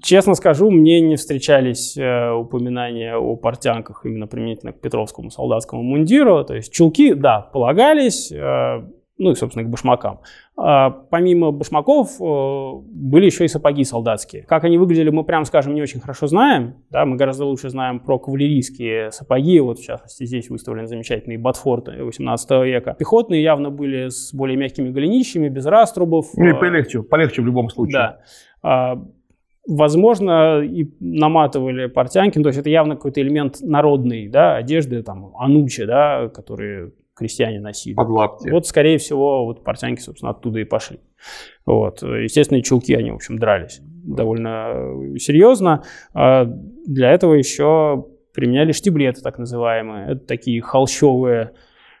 честно 0.01 0.33
скажу, 0.33 0.71
мне 0.71 0.99
не 0.99 1.15
встречались 1.15 1.95
э, 1.95 2.31
упоминания 2.31 3.15
о 3.15 3.35
портянках 3.35 4.03
именно 4.03 4.25
применительно 4.25 4.73
к 4.73 4.81
Петровскому 4.81 5.29
солдатскому 5.29 5.83
мундиру. 5.83 6.43
То 6.43 6.55
есть 6.55 6.73
чулки, 6.73 7.13
да, 7.13 7.41
полагались, 7.41 8.31
э, 8.31 8.81
ну 9.17 9.31
и, 9.31 9.35
собственно, 9.35 9.65
к 9.65 9.69
башмакам. 9.69 10.19
А, 10.55 10.89
помимо 10.89 11.51
башмаков 11.51 12.21
э, 12.21 12.71
были 12.85 13.25
еще 13.25 13.45
и 13.45 13.47
сапоги 13.47 13.83
солдатские. 13.83 14.43
Как 14.43 14.63
они 14.63 14.77
выглядели, 14.77 15.09
мы, 15.09 15.23
прям 15.23 15.45
скажем, 15.45 15.73
не 15.73 15.81
очень 15.81 15.99
хорошо 15.99 16.27
знаем. 16.27 16.75
Да, 16.89 17.05
мы 17.05 17.15
гораздо 17.15 17.45
лучше 17.45 17.69
знаем 17.69 17.99
про 17.99 18.19
кавалерийские 18.19 19.11
сапоги. 19.11 19.59
Вот, 19.59 19.79
в 19.79 19.83
частности, 19.83 20.25
здесь 20.25 20.49
выставлены 20.49 20.87
замечательные 20.87 21.39
ботфорты 21.39 22.03
18 22.03 22.49
века. 22.65 22.95
Пехотные 22.97 23.41
явно 23.41 23.71
были 23.71 24.09
с 24.09 24.33
более 24.33 24.57
мягкими 24.57 24.89
голенищами, 24.89 25.49
без 25.49 25.65
раструбов. 25.65 26.27
Ну 26.35 26.49
и 26.49 26.53
полегче, 26.53 27.01
полегче 27.01 27.41
в 27.41 27.45
любом 27.45 27.69
случае. 27.69 27.93
Да. 27.93 28.19
А, 28.61 29.03
возможно, 29.67 30.61
и 30.61 30.85
наматывали 30.99 31.87
портянки, 31.87 32.41
то 32.41 32.49
есть 32.49 32.59
это 32.59 32.69
явно 32.69 32.95
какой-то 32.95 33.21
элемент 33.21 33.61
народной 33.61 34.27
да, 34.27 34.55
одежды, 34.55 35.01
там, 35.03 35.35
анучи, 35.37 35.85
да, 35.85 36.29
которые 36.29 36.91
крестьяне 37.17 37.59
носили. 37.59 37.95
Под 37.95 38.09
лапти. 38.09 38.49
Вот, 38.49 38.67
скорее 38.67 38.97
всего, 38.97 39.45
вот 39.45 39.63
портянки, 39.63 39.99
собственно, 39.99 40.31
оттуда 40.31 40.59
и 40.59 40.63
пошли. 40.63 40.99
Вот. 41.65 42.01
Естественно, 42.03 42.61
чулки, 42.61 42.93
они, 42.93 43.11
в 43.11 43.15
общем, 43.15 43.37
дрались 43.37 43.81
довольно 43.81 45.17
серьезно. 45.17 45.83
А 46.13 46.45
для 46.45 47.11
этого 47.11 47.33
еще 47.33 48.05
применяли 48.33 48.71
штиблеты, 48.71 49.21
так 49.21 49.37
называемые. 49.37 50.11
Это 50.13 50.25
такие 50.25 50.61
холщовые 50.61 51.53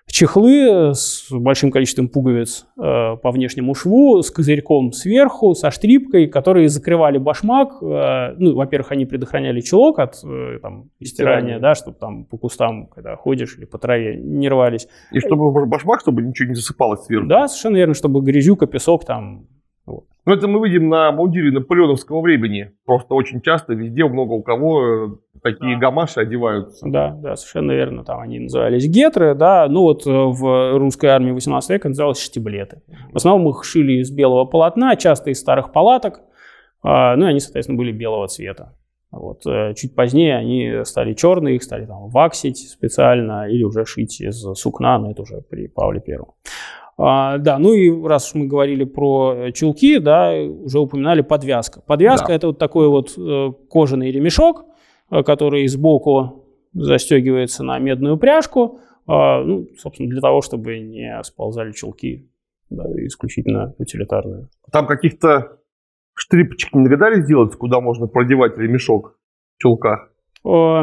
чехлы 0.07 0.93
с 0.93 1.27
большим 1.29 1.69
количеством 1.71 2.07
пуговиц 2.07 2.65
э, 2.77 3.17
по 3.17 3.31
внешнему 3.31 3.75
шву, 3.75 4.21
с 4.21 4.31
козырьком 4.31 4.91
сверху, 4.93 5.53
со 5.53 5.69
штрипкой, 5.69 6.27
которые 6.27 6.69
закрывали 6.69 7.17
башмак. 7.17 7.81
Э, 7.81 8.33
ну, 8.37 8.55
во-первых, 8.55 8.91
они 8.91 9.05
предохраняли 9.05 9.61
чулок 9.61 9.99
от 9.99 10.15
э, 10.23 10.59
там, 10.61 10.89
стирания, 11.03 11.59
да, 11.59 11.75
чтобы 11.75 11.97
там 11.97 12.25
по 12.25 12.37
кустам, 12.37 12.87
когда 12.87 13.15
ходишь 13.15 13.57
или 13.57 13.65
по 13.65 13.77
траве, 13.77 14.17
не 14.17 14.49
рвались. 14.49 14.87
И 15.11 15.19
чтобы 15.19 15.65
башмак, 15.65 16.01
чтобы 16.01 16.21
ничего 16.21 16.49
не 16.49 16.55
засыпалось 16.55 17.05
сверху. 17.05 17.27
Да, 17.27 17.47
совершенно 17.47 17.77
верно, 17.77 17.93
чтобы 17.93 18.21
грязюка, 18.21 18.65
песок 18.65 19.05
там 19.05 19.47
вот. 19.87 20.03
Ну, 20.25 20.33
это 20.33 20.49
мы 20.49 20.67
видим 20.67 20.89
на 20.89 21.13
мундире 21.13 21.51
наполеоновского 21.51 22.19
времени. 22.19 22.73
Просто 22.85 23.13
очень 23.15 23.41
часто 23.41 23.73
везде 23.73 24.05
много 24.05 24.33
у 24.33 24.43
кого 24.43 24.83
э, 24.83 25.07
такие 25.51 25.75
да. 25.75 25.81
гамаши 25.81 26.19
одеваются. 26.19 26.85
Да, 26.87 27.09
да, 27.11 27.35
совершенно 27.35 27.71
верно. 27.71 28.03
Там 28.03 28.19
они 28.19 28.39
назывались 28.39 28.87
гетры, 28.87 29.35
да. 29.35 29.67
Ну 29.69 29.81
вот 29.81 30.05
э, 30.05 30.09
в 30.11 30.77
русской 30.77 31.07
армии 31.07 31.31
18 31.31 31.69
века 31.69 31.89
называлось 31.89 32.21
штиблеты. 32.21 32.81
В 33.11 33.17
основном 33.17 33.49
их 33.49 33.63
шили 33.63 34.01
из 34.01 34.11
белого 34.11 34.45
полотна, 34.45 34.95
часто 34.95 35.29
из 35.29 35.39
старых 35.39 35.71
палаток. 35.71 36.21
А, 36.83 37.15
ну 37.15 37.25
и 37.25 37.29
они, 37.29 37.39
соответственно, 37.39 37.77
были 37.77 37.91
белого 37.91 38.27
цвета. 38.27 38.73
Вот. 39.11 39.45
Э, 39.45 39.73
чуть 39.75 39.95
позднее 39.95 40.35
они 40.35 40.83
стали 40.83 41.13
черные, 41.13 41.55
их 41.55 41.63
стали 41.63 41.85
там 41.85 42.09
ваксить 42.09 42.69
специально 42.69 43.49
или 43.49 43.63
уже 43.63 43.85
шить 43.85 44.19
из 44.21 44.39
сукна, 44.55 44.99
но 44.99 45.11
это 45.11 45.21
уже 45.21 45.41
при 45.41 45.67
Павле 45.67 46.01
Первом. 46.01 46.33
А, 46.99 47.37
да, 47.37 47.59
ну 47.59 47.73
и 47.73 48.05
раз 48.05 48.27
уж 48.29 48.35
мы 48.35 48.47
говорили 48.47 48.83
про 48.83 49.33
э, 49.35 49.51
чулки, 49.51 49.99
да, 49.99 50.33
уже 50.33 50.79
упоминали 50.79 51.21
подвязка. 51.21 51.81
Подвязка 51.81 52.27
да. 52.29 52.33
это 52.35 52.47
вот 52.47 52.57
такой 52.57 52.87
вот 52.89 53.17
кожаный 53.69 54.11
ремешок, 54.11 54.65
который 55.09 55.67
сбоку 55.67 56.45
застегивается 56.73 57.63
на 57.63 57.79
медную 57.79 58.17
пряжку, 58.17 58.79
э, 59.07 59.11
ну, 59.43 59.67
собственно, 59.77 60.09
для 60.09 60.21
того, 60.21 60.41
чтобы 60.41 60.79
не 60.79 61.21
сползали 61.23 61.71
чулки, 61.71 62.29
да, 62.69 62.83
исключительно 63.05 63.73
утилитарные. 63.77 64.47
Там 64.71 64.85
каких-то 64.87 65.59
штрипочек 66.13 66.73
не 66.73 66.83
догадались 66.83 67.25
сделать, 67.25 67.55
куда 67.55 67.79
можно 67.79 68.07
продевать 68.07 68.57
ремешок 68.57 69.17
в 69.57 69.61
чулках? 69.61 70.11
Э, 70.45 70.81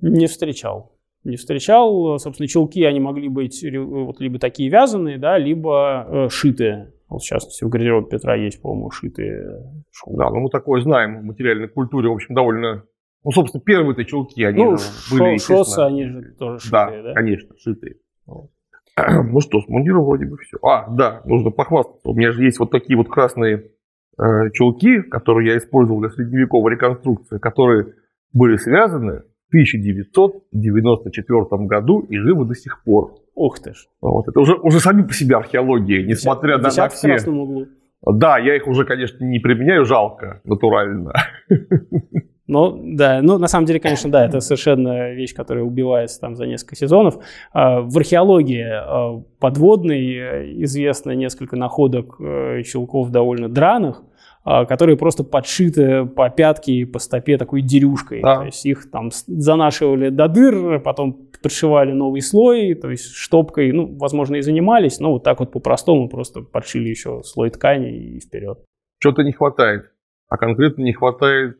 не 0.00 0.26
встречал 0.26 0.94
не 1.24 1.36
встречал. 1.36 2.18
Собственно, 2.18 2.46
чулки, 2.46 2.84
они 2.84 3.00
могли 3.00 3.28
быть 3.28 3.64
вот, 3.74 4.20
либо 4.20 4.38
такие 4.38 4.70
вязаные, 4.70 5.18
да, 5.18 5.38
либо 5.38 6.06
э, 6.06 6.28
шитые. 6.28 6.92
Вот, 7.08 7.22
в 7.22 7.24
частности, 7.24 7.64
в 7.64 7.68
гардеробе 7.68 8.08
Петра 8.08 8.34
есть, 8.36 8.60
по-моему, 8.60 8.90
шитые 8.90 9.62
шубы. 9.90 10.18
Да, 10.18 10.30
ну 10.30 10.40
мы 10.40 10.50
такое 10.50 10.82
знаем 10.82 11.20
в 11.20 11.24
материальной 11.24 11.68
культуре, 11.68 12.08
в 12.08 12.12
общем, 12.12 12.34
довольно... 12.34 12.84
Ну, 13.24 13.30
собственно, 13.30 13.62
первые-то 13.62 14.04
чулки, 14.04 14.44
они 14.44 14.62
ну, 14.62 14.76
были, 15.10 15.38
шо, 15.38 15.64
шоссы, 15.64 15.80
они 15.80 16.04
же 16.04 16.34
тоже 16.38 16.58
шитые, 16.58 17.02
да? 17.02 17.08
Да, 17.08 17.14
конечно, 17.14 17.54
шитые. 17.58 17.96
Ну 18.96 19.40
что, 19.40 19.60
с 19.60 19.66
мундиром 19.66 20.04
вроде 20.04 20.26
бы 20.26 20.36
все. 20.36 20.56
А, 20.62 20.88
да, 20.88 21.22
нужно 21.24 21.50
похвастаться. 21.50 22.08
У 22.08 22.14
меня 22.14 22.30
же 22.30 22.44
есть 22.44 22.60
вот 22.60 22.70
такие 22.70 22.96
вот 22.96 23.08
красные 23.08 23.72
э, 24.16 24.50
чулки, 24.52 25.02
которые 25.02 25.50
я 25.50 25.58
использовал 25.58 26.00
для 26.00 26.10
средневековой 26.10 26.72
реконструкции, 26.72 27.38
которые 27.38 27.94
были 28.32 28.56
связаны 28.56 29.22
1994 29.54 31.66
году 31.66 32.00
и 32.00 32.18
живы 32.18 32.44
до 32.44 32.54
сих 32.54 32.82
пор. 32.82 33.14
Ух 33.34 33.60
ты 33.60 33.72
ж. 33.72 33.86
Вот, 34.00 34.28
это 34.28 34.40
уже, 34.40 34.54
уже 34.54 34.80
сами 34.80 35.02
по 35.02 35.12
себе 35.12 35.36
археология, 35.36 36.04
несмотря 36.04 36.58
на, 36.58 36.64
на 36.64 36.88
все... 36.88 37.16
в 37.18 37.28
углу. 37.28 37.66
Да, 38.06 38.38
я 38.38 38.56
их 38.56 38.66
уже, 38.66 38.84
конечно, 38.84 39.24
не 39.24 39.38
применяю, 39.38 39.84
жалко, 39.84 40.40
натурально. 40.44 41.12
Ну, 42.46 42.78
да, 42.84 43.20
ну, 43.22 43.38
на 43.38 43.48
самом 43.48 43.64
деле, 43.64 43.80
конечно, 43.80 44.10
да, 44.10 44.26
это 44.26 44.40
совершенно 44.40 45.12
вещь, 45.12 45.34
которая 45.34 45.64
убивается 45.64 46.20
там 46.20 46.36
за 46.36 46.46
несколько 46.46 46.76
сезонов. 46.76 47.18
А, 47.52 47.80
в 47.80 47.96
археологии 47.96 48.66
а, 48.66 49.22
подводной 49.38 50.14
э, 50.14 50.52
известно 50.64 51.12
несколько 51.12 51.56
находок 51.56 52.16
э, 52.20 52.62
щелков 52.62 53.10
довольно 53.10 53.48
драных, 53.48 54.02
а, 54.44 54.66
которые 54.66 54.98
просто 54.98 55.24
подшиты 55.24 56.04
по 56.04 56.28
пятке 56.28 56.72
и 56.72 56.84
по 56.84 56.98
стопе 56.98 57.38
такой 57.38 57.62
дерюшкой. 57.62 58.20
Да. 58.20 58.40
То 58.40 58.44
есть 58.44 58.66
их 58.66 58.90
там 58.90 59.10
занашивали 59.26 60.10
до 60.10 60.28
дыр, 60.28 60.80
потом 60.80 61.30
пришивали 61.42 61.92
новый 61.92 62.20
слой, 62.20 62.74
то 62.74 62.90
есть 62.90 63.14
штопкой, 63.14 63.72
ну, 63.72 63.96
возможно, 63.96 64.36
и 64.36 64.42
занимались, 64.42 65.00
но 65.00 65.12
вот 65.12 65.24
так 65.24 65.40
вот 65.40 65.50
по-простому 65.50 66.10
просто 66.10 66.42
подшили 66.42 66.90
еще 66.90 67.22
слой 67.22 67.48
ткани 67.48 68.16
и 68.16 68.20
вперед. 68.20 68.58
Что-то 68.98 69.22
не 69.22 69.32
хватает, 69.32 69.92
а 70.28 70.36
конкретно 70.36 70.82
не 70.82 70.92
хватает 70.92 71.58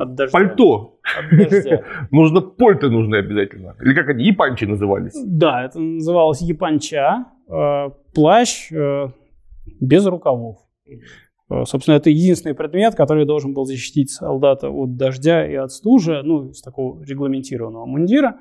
от 0.00 0.14
дождя. 0.14 0.32
Пальто. 0.32 0.98
От 1.18 1.38
дождя. 1.38 1.84
нужно 2.10 2.40
польты 2.40 2.88
нужны 2.88 3.16
обязательно. 3.16 3.76
Или 3.82 3.94
как 3.94 4.08
они, 4.08 4.24
япанчи 4.24 4.64
назывались? 4.64 5.12
Да, 5.26 5.64
это 5.64 5.78
называлось 5.78 6.40
япанча. 6.40 7.26
Э, 7.48 7.90
плащ 8.14 8.72
э, 8.72 9.08
без 9.80 10.06
рукавов. 10.06 10.56
Э, 11.50 11.64
собственно, 11.66 11.96
это 11.96 12.10
единственный 12.10 12.54
предмет, 12.54 12.94
который 12.94 13.26
должен 13.26 13.52
был 13.52 13.64
защитить 13.66 14.10
солдата 14.10 14.70
от 14.70 14.96
дождя 14.96 15.46
и 15.46 15.54
от 15.54 15.70
стужи, 15.70 16.22
ну, 16.24 16.48
из 16.48 16.62
такого 16.62 17.02
регламентированного 17.04 17.84
мундира. 17.84 18.36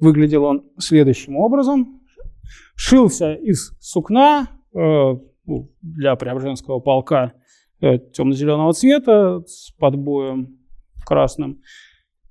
Выглядел 0.00 0.44
он 0.44 0.64
следующим 0.78 1.36
образом. 1.36 2.00
Шился 2.74 3.34
из 3.34 3.72
сукна 3.80 4.48
э, 4.74 4.78
ну, 4.78 5.70
для 5.80 6.16
Преображенского 6.16 6.80
полка 6.80 7.34
э, 7.80 7.98
темно-зеленого 7.98 8.72
цвета 8.72 9.42
с 9.46 9.70
подбоем 9.78 10.58
красным. 11.04 11.60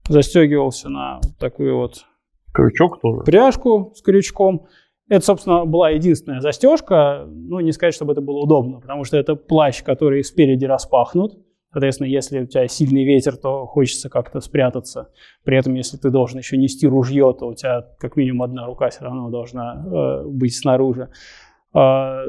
Застегивался 0.10 0.90
на 0.90 1.22
такую 1.40 1.78
вот 1.78 2.06
Крючок 2.54 3.02
тоже? 3.02 3.24
пряжку 3.24 3.94
с 3.96 4.02
крючком. 4.02 4.68
Это, 5.10 5.26
собственно, 5.26 5.66
была 5.66 5.90
единственная 5.90 6.40
застежка. 6.40 7.26
Ну, 7.28 7.60
не 7.60 7.72
сказать, 7.72 7.94
чтобы 7.94 8.14
это 8.14 8.22
было 8.22 8.44
удобно, 8.44 8.80
потому 8.80 9.04
что 9.04 9.18
это 9.18 9.36
плащ, 9.36 9.84
который 9.84 10.24
спереди 10.24 10.66
распахнут. 10.66 11.38
Соответственно, 11.74 12.08
если 12.08 12.40
у 12.42 12.46
тебя 12.46 12.68
сильный 12.68 13.04
ветер, 13.04 13.36
то 13.36 13.66
хочется 13.66 14.08
как-то 14.08 14.40
спрятаться. 14.42 15.10
При 15.44 15.58
этом, 15.58 15.74
если 15.74 15.98
ты 15.98 16.12
должен 16.12 16.38
еще 16.38 16.56
нести 16.56 16.88
ружье, 16.88 17.36
то 17.38 17.48
у 17.48 17.56
тебя 17.56 17.88
как 18.00 18.16
минимум 18.16 18.44
одна 18.44 18.68
рука 18.68 18.90
все 18.92 19.04
равно 19.04 19.30
должна 19.30 19.84
э, 19.84 20.28
быть 20.28 20.56
снаружи. 20.56 21.10
Э, 21.74 22.26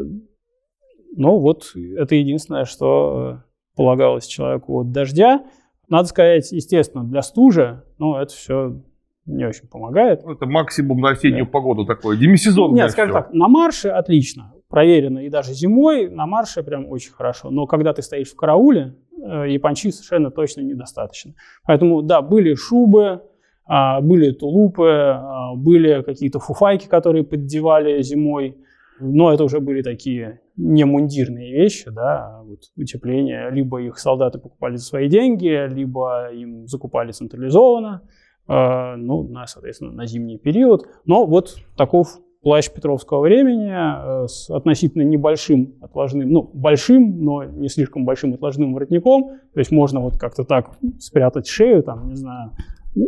ну 1.16 1.38
вот, 1.38 1.72
это 1.74 2.14
единственное, 2.14 2.64
что 2.64 3.42
полагалось 3.76 4.26
человеку 4.26 4.80
от 4.80 4.92
дождя. 4.92 5.44
Надо 5.88 6.08
сказать, 6.08 6.50
естественно, 6.52 7.04
для 7.04 7.22
стужи, 7.22 7.82
ну, 7.98 8.16
это 8.16 8.32
все 8.32 8.80
не 9.26 9.46
очень 9.46 9.68
помогает. 9.68 10.22
Ну, 10.24 10.32
это 10.32 10.46
максимум 10.46 11.00
на 11.00 11.10
осеннюю 11.10 11.46
да. 11.46 11.50
погоду 11.50 11.84
такое, 11.86 12.16
демисезонное 12.16 12.84
Нет, 12.84 12.90
скажем 12.92 13.14
так, 13.14 13.32
на 13.32 13.48
марше 13.48 13.88
отлично, 13.88 14.54
проверено, 14.68 15.20
и 15.20 15.28
даже 15.28 15.52
зимой 15.52 16.08
на 16.08 16.26
марше 16.26 16.62
прям 16.62 16.88
очень 16.88 17.12
хорошо. 17.12 17.50
Но 17.50 17.66
когда 17.66 17.92
ты 17.92 18.02
стоишь 18.02 18.30
в 18.30 18.36
карауле, 18.36 18.96
э, 19.22 19.46
япончи 19.48 19.90
совершенно 19.90 20.30
точно 20.30 20.60
недостаточно. 20.60 21.34
Поэтому, 21.64 22.02
да, 22.02 22.20
были 22.22 22.54
шубы, 22.54 23.22
а, 23.66 24.00
были 24.00 24.30
тулупы, 24.30 24.90
а, 24.90 25.54
были 25.54 26.02
какие-то 26.02 26.38
фуфайки, 26.38 26.86
которые 26.86 27.24
поддевали 27.24 28.02
зимой, 28.02 28.58
но 29.00 29.32
это 29.32 29.44
уже 29.44 29.60
были 29.60 29.82
такие 29.82 30.40
не 30.56 30.84
мундирные 30.84 31.52
вещи, 31.52 31.90
да, 31.90 32.42
вот 32.44 32.60
утепление. 32.76 33.50
Либо 33.50 33.80
их 33.80 33.98
солдаты 33.98 34.38
покупали 34.38 34.76
за 34.76 34.84
свои 34.84 35.08
деньги, 35.08 35.68
либо 35.68 36.30
им 36.32 36.66
закупали 36.66 37.12
централизованно. 37.12 38.02
А, 38.46 38.96
ну, 38.96 39.22
на, 39.22 39.46
соответственно, 39.46 39.92
на 39.92 40.06
зимний 40.06 40.38
период. 40.38 40.86
Но 41.06 41.26
вот 41.26 41.56
таков 41.76 42.18
плащ 42.42 42.70
Петровского 42.70 43.22
времени 43.22 44.26
с 44.26 44.50
относительно 44.50 45.02
небольшим 45.02 45.74
отложным, 45.80 46.30
ну, 46.30 46.50
большим, 46.52 47.24
но 47.24 47.44
не 47.44 47.68
слишком 47.68 48.04
большим 48.04 48.34
отложным 48.34 48.74
воротником. 48.74 49.30
То 49.54 49.60
есть 49.60 49.72
можно 49.72 50.00
вот 50.00 50.18
как-то 50.18 50.44
так 50.44 50.72
спрятать 50.98 51.46
шею, 51.46 51.82
там, 51.82 52.08
не 52.08 52.16
знаю, 52.16 52.50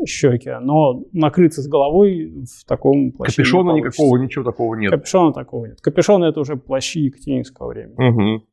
щеки, 0.06 0.50
но 0.60 1.04
накрыться 1.12 1.62
с 1.62 1.68
головой 1.68 2.44
в 2.44 2.64
таком 2.66 3.12
плаще 3.12 3.42
Капюшона 3.42 3.72
не 3.72 3.80
никакого, 3.80 4.16
ничего 4.18 4.44
такого 4.44 4.74
нет. 4.74 4.90
Капюшона 4.90 5.32
такого 5.32 5.66
нет. 5.66 5.80
Капюшон 5.80 6.24
это 6.24 6.40
уже 6.40 6.56
плащи 6.56 7.00
Екатерининского 7.00 7.68
времени. 7.68 7.94
Угу. 7.94 8.44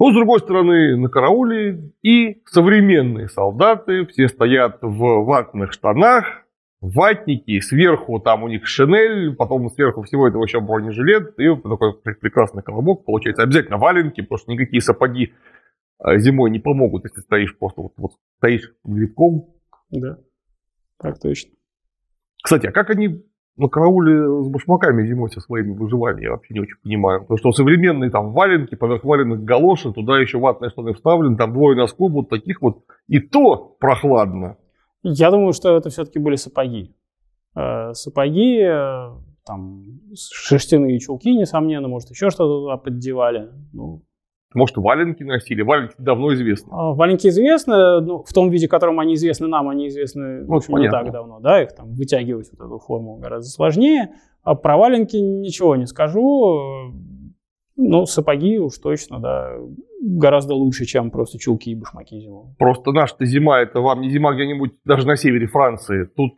Ну, 0.00 0.10
с 0.10 0.14
другой 0.14 0.40
стороны, 0.40 0.96
на 0.96 1.08
карауле 1.08 1.92
и 2.02 2.40
современные 2.46 3.28
солдаты, 3.28 4.06
все 4.06 4.28
стоят 4.28 4.78
в 4.80 5.24
ватных 5.24 5.72
штанах, 5.72 6.46
ватники, 6.80 7.60
сверху 7.60 8.18
там 8.18 8.42
у 8.42 8.48
них 8.48 8.66
шинель, 8.66 9.34
потом 9.34 9.68
сверху 9.68 10.02
всего 10.02 10.26
этого 10.26 10.44
еще 10.44 10.60
бронежилет, 10.60 11.38
и 11.38 11.54
такой 11.54 11.94
прекрасный 12.18 12.62
колобок 12.62 13.04
получается. 13.04 13.42
Обязательно 13.42 13.76
валенки, 13.76 14.22
потому 14.22 14.38
что 14.38 14.52
никакие 14.52 14.80
сапоги 14.80 15.34
а, 15.98 16.16
зимой 16.16 16.50
не 16.50 16.60
помогут, 16.60 17.04
если 17.04 17.20
стоишь 17.20 17.56
просто 17.58 17.82
вот, 17.82 17.92
вот 17.98 18.12
стоишь 18.38 18.72
грибком. 18.84 19.48
Да. 19.90 20.18
Так 21.00 21.18
точно. 21.18 21.50
Кстати, 22.42 22.66
а 22.66 22.72
как 22.72 22.90
они 22.90 23.22
на 23.56 23.68
карауле 23.68 24.44
с 24.44 24.48
башмаками 24.48 25.06
зимой 25.06 25.30
со 25.30 25.40
своими 25.40 25.72
выживали, 25.72 26.22
я 26.22 26.30
вообще 26.30 26.54
не 26.54 26.60
очень 26.60 26.76
понимаю. 26.82 27.20
Потому 27.20 27.38
что 27.38 27.52
современные 27.52 28.10
там 28.10 28.32
валенки, 28.32 28.74
поверх 28.74 29.04
валенных 29.04 29.44
галоши, 29.44 29.92
туда 29.92 30.18
еще 30.18 30.38
ватные 30.38 30.70
штаны 30.70 30.94
вставлены, 30.94 31.36
там 31.36 31.52
двое 31.52 31.76
носков 31.76 32.10
вот 32.12 32.28
таких 32.30 32.62
вот, 32.62 32.84
и 33.06 33.20
то 33.20 33.76
прохладно. 33.78 34.56
Я 35.02 35.30
думаю, 35.30 35.52
что 35.52 35.76
это 35.76 35.90
все-таки 35.90 36.18
были 36.18 36.36
сапоги. 36.36 36.94
Э, 37.56 37.92
сапоги, 37.92 38.60
э, 38.60 39.10
там, 39.44 39.84
шерстяные 40.14 40.98
чулки, 40.98 41.34
несомненно, 41.34 41.88
может, 41.88 42.10
еще 42.10 42.30
что-то 42.30 42.60
туда 42.60 42.76
поддевали. 42.76 43.50
Ну, 43.72 44.04
может, 44.54 44.76
валенки 44.76 45.22
носили? 45.22 45.62
Валенки 45.62 45.94
давно 45.98 46.34
известны. 46.34 46.70
А, 46.72 46.92
валенки 46.92 47.28
известны, 47.28 48.00
ну, 48.00 48.24
в 48.24 48.32
том 48.32 48.50
виде, 48.50 48.66
в 48.66 48.70
котором 48.70 48.98
они 48.98 49.14
известны 49.14 49.46
нам, 49.46 49.68
они 49.68 49.88
известны 49.88 50.44
ну, 50.44 50.56
общем, 50.56 50.76
не 50.76 50.90
так 50.90 51.10
давно. 51.12 51.38
Да, 51.40 51.62
их 51.62 51.74
там 51.74 51.92
вытягивать 51.92 52.50
вот 52.52 52.66
эту 52.66 52.78
форму 52.78 53.16
гораздо 53.16 53.48
сложнее. 53.48 54.10
А 54.42 54.54
про 54.54 54.76
валенки 54.76 55.16
ничего 55.16 55.76
не 55.76 55.86
скажу. 55.86 56.92
Ну, 57.76 58.06
сапоги 58.06 58.58
уж 58.58 58.76
точно, 58.78 59.20
да, 59.20 59.56
гораздо 60.02 60.54
лучше, 60.54 60.84
чем 60.84 61.10
просто 61.10 61.38
чулки 61.38 61.70
и 61.70 61.74
башмаки 61.74 62.18
зимой. 62.18 62.54
Просто 62.58 62.92
наша-то 62.92 63.24
зима, 63.24 63.60
это 63.60 63.80
вам 63.80 64.00
не 64.00 64.10
зима 64.10 64.34
где-нибудь 64.34 64.72
даже 64.84 65.06
на 65.06 65.16
севере 65.16 65.46
Франции. 65.46 66.04
Тут 66.16 66.34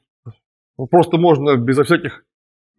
просто 0.91 1.17
можно 1.17 1.57
безо 1.57 1.85
всяких 1.85 2.25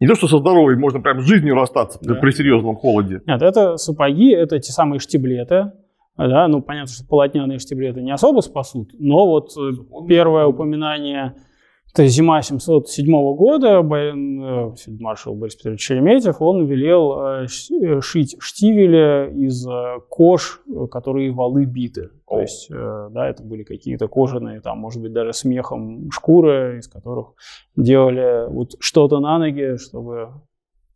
не 0.00 0.06
то, 0.06 0.14
что 0.14 0.28
со 0.28 0.38
здоровьем, 0.38 0.80
можно 0.80 1.00
прям 1.00 1.20
с 1.20 1.24
жизнью 1.24 1.54
расстаться 1.54 1.98
да. 2.02 2.14
при 2.14 2.30
серьезном 2.32 2.76
холоде. 2.76 3.22
Нет, 3.26 3.42
это 3.42 3.76
сапоги, 3.76 4.30
это 4.32 4.58
те 4.58 4.72
самые 4.72 4.98
штиблеты. 4.98 5.72
Да, 6.16 6.46
ну, 6.46 6.62
понятно, 6.62 6.92
что 6.92 7.06
полотняные 7.06 7.58
штиблеты 7.58 8.00
не 8.00 8.12
особо 8.12 8.40
спасут, 8.40 8.90
но 8.98 9.26
вот 9.26 9.50
э, 9.56 9.72
первое 10.08 10.46
упоминание 10.46 11.34
это 11.94 12.08
зима 12.08 12.42
707 12.42 13.06
года, 13.36 13.80
э, 13.80 14.74
маршал 14.98 15.36
Борис 15.36 15.54
Петрович 15.54 15.86
Шереметьев, 15.86 16.42
он 16.42 16.66
велел 16.66 17.20
э, 17.20 17.46
э, 17.46 18.00
шить 18.00 18.36
штивели 18.40 19.32
из 19.46 19.64
кож, 20.08 20.60
которые 20.90 21.30
валы 21.30 21.66
биты. 21.66 22.10
То 22.28 22.40
есть, 22.40 22.68
да, 22.68 23.28
это 23.28 23.44
были 23.44 23.62
какие-то 23.62 24.08
кожаные, 24.08 24.60
там, 24.60 24.78
может 24.78 25.00
быть, 25.00 25.12
даже 25.12 25.32
с 25.32 25.44
мехом 25.44 26.10
шкуры, 26.10 26.78
из 26.78 26.88
которых 26.88 27.34
делали 27.76 28.50
вот 28.50 28.72
что-то 28.80 29.20
на 29.20 29.38
ноги, 29.38 29.76
чтобы 29.76 30.30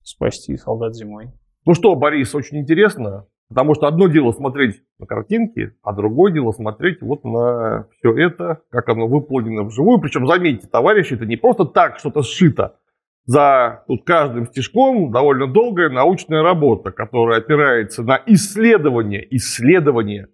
спасти 0.02 0.56
солдат 0.56 0.96
зимой. 0.96 1.30
Ну 1.64 1.74
что, 1.74 1.94
Борис, 1.94 2.34
очень 2.34 2.58
интересно. 2.58 3.26
Потому 3.48 3.74
что 3.74 3.86
одно 3.86 4.08
дело 4.08 4.32
смотреть 4.32 4.82
на 4.98 5.06
картинки, 5.06 5.72
а 5.82 5.94
другое 5.94 6.32
дело 6.32 6.52
смотреть 6.52 7.00
вот 7.00 7.24
на 7.24 7.86
все 7.98 8.12
это, 8.12 8.60
как 8.70 8.88
оно 8.90 9.08
выполнено 9.08 9.64
вживую. 9.64 10.00
Причем, 10.00 10.26
заметьте, 10.26 10.68
товарищи, 10.68 11.14
это 11.14 11.24
не 11.24 11.36
просто 11.36 11.64
так 11.64 11.98
что-то 11.98 12.22
сшито. 12.22 12.76
За 13.24 13.84
тут 13.86 14.04
каждым 14.04 14.46
стежком 14.46 15.10
довольно 15.12 15.46
долгая 15.46 15.88
научная 15.88 16.42
работа, 16.42 16.92
которая 16.92 17.38
опирается 17.38 18.02
на 18.02 18.20
исследование, 18.26 19.26
исследование 19.36 20.28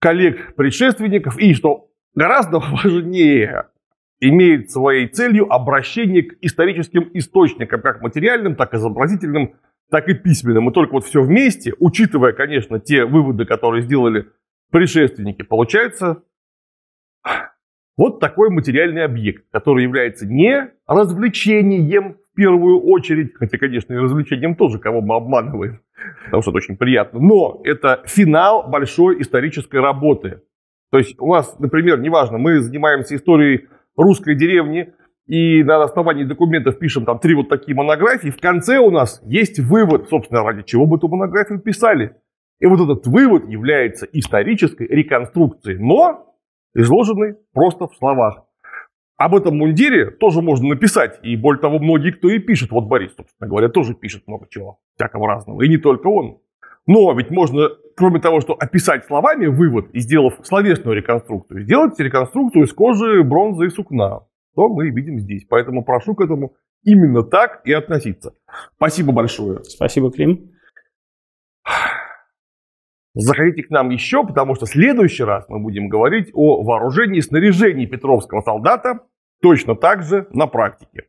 коллег-предшественников 0.00 1.38
и, 1.38 1.54
что 1.54 1.90
гораздо 2.14 2.58
важнее, 2.84 3.66
имеет 4.20 4.70
своей 4.70 5.08
целью 5.08 5.52
обращение 5.52 6.24
к 6.24 6.36
историческим 6.42 7.10
источникам, 7.14 7.80
как 7.80 8.02
материальным, 8.02 8.54
так 8.54 8.74
и 8.74 8.76
изобразительным, 8.76 9.54
так 9.90 10.08
и 10.08 10.14
письменным. 10.14 10.70
И 10.70 10.72
только 10.72 10.92
вот 10.92 11.04
все 11.04 11.22
вместе, 11.22 11.74
учитывая, 11.78 12.32
конечно, 12.32 12.80
те 12.80 13.04
выводы, 13.04 13.44
которые 13.44 13.82
сделали 13.82 14.26
предшественники, 14.70 15.42
получается 15.42 16.22
вот 17.96 18.20
такой 18.20 18.50
материальный 18.50 19.04
объект, 19.04 19.44
который 19.50 19.82
является 19.82 20.26
не 20.26 20.70
развлечением 20.86 22.16
в 22.32 22.36
первую 22.36 22.80
очередь, 22.80 23.34
хотя, 23.34 23.58
конечно, 23.58 23.92
и 23.92 23.96
развлечением 23.96 24.54
тоже, 24.54 24.78
кого 24.78 25.00
мы 25.02 25.16
обманываем, 25.16 25.80
потому 26.24 26.42
что 26.42 26.52
это 26.52 26.58
очень 26.58 26.76
приятно, 26.76 27.20
но 27.20 27.60
это 27.64 28.02
финал 28.06 28.68
большой 28.68 29.20
исторической 29.20 29.80
работы. 29.80 30.42
То 30.90 30.98
есть 30.98 31.20
у 31.20 31.32
нас, 31.32 31.58
например, 31.58 32.00
неважно, 32.00 32.38
мы 32.38 32.60
занимаемся 32.60 33.16
историей 33.16 33.68
русской 33.96 34.34
деревни, 34.34 34.94
и 35.30 35.62
на 35.62 35.84
основании 35.84 36.24
документов 36.24 36.80
пишем 36.80 37.04
там 37.04 37.20
три 37.20 37.36
вот 37.36 37.48
такие 37.48 37.72
монографии, 37.76 38.30
в 38.30 38.40
конце 38.40 38.78
у 38.78 38.90
нас 38.90 39.22
есть 39.24 39.60
вывод, 39.60 40.08
собственно, 40.08 40.42
ради 40.42 40.64
чего 40.64 40.86
мы 40.86 40.96
эту 40.96 41.06
монографию 41.06 41.60
писали. 41.60 42.16
И 42.58 42.66
вот 42.66 42.80
этот 42.80 43.06
вывод 43.06 43.48
является 43.48 44.08
исторической 44.12 44.88
реконструкцией, 44.88 45.78
но 45.78 46.34
изложенной 46.74 47.36
просто 47.54 47.86
в 47.86 47.94
словах. 47.94 48.42
Об 49.18 49.36
этом 49.36 49.56
мундире 49.56 50.10
тоже 50.10 50.42
можно 50.42 50.70
написать, 50.70 51.20
и 51.22 51.36
более 51.36 51.60
того, 51.60 51.78
многие 51.78 52.10
кто 52.10 52.28
и 52.28 52.40
пишет. 52.40 52.72
Вот 52.72 52.88
Борис, 52.88 53.14
собственно 53.16 53.48
говоря, 53.48 53.68
тоже 53.68 53.94
пишет 53.94 54.26
много 54.26 54.48
чего, 54.50 54.80
всякого 54.96 55.28
разного, 55.28 55.62
и 55.62 55.68
не 55.68 55.76
только 55.76 56.08
он. 56.08 56.38
Но 56.88 57.12
ведь 57.12 57.30
можно, 57.30 57.68
кроме 57.96 58.18
того, 58.18 58.40
что 58.40 58.54
описать 58.58 59.04
словами 59.04 59.46
вывод 59.46 59.90
и 59.92 60.00
сделав 60.00 60.40
словесную 60.42 60.96
реконструкцию, 60.96 61.62
сделать 61.62 62.00
реконструкцию 62.00 62.64
из 62.64 62.72
кожи, 62.72 63.22
бронзы 63.22 63.66
и 63.66 63.70
сукна 63.70 64.22
что 64.52 64.68
мы 64.68 64.90
видим 64.90 65.18
здесь. 65.18 65.44
Поэтому 65.48 65.84
прошу 65.84 66.14
к 66.14 66.20
этому 66.20 66.56
именно 66.82 67.22
так 67.22 67.62
и 67.64 67.72
относиться. 67.72 68.34
Спасибо 68.76 69.12
большое. 69.12 69.62
Спасибо, 69.64 70.10
Клим. 70.10 70.50
Заходите 73.14 73.64
к 73.64 73.70
нам 73.70 73.90
еще, 73.90 74.24
потому 74.24 74.54
что 74.54 74.66
в 74.66 74.70
следующий 74.70 75.24
раз 75.24 75.44
мы 75.48 75.60
будем 75.60 75.88
говорить 75.88 76.30
о 76.32 76.62
вооружении 76.62 77.18
и 77.18 77.22
снаряжении 77.22 77.86
петровского 77.86 78.40
солдата 78.40 79.00
точно 79.42 79.74
так 79.74 80.02
же 80.02 80.28
на 80.32 80.46
практике. 80.46 81.08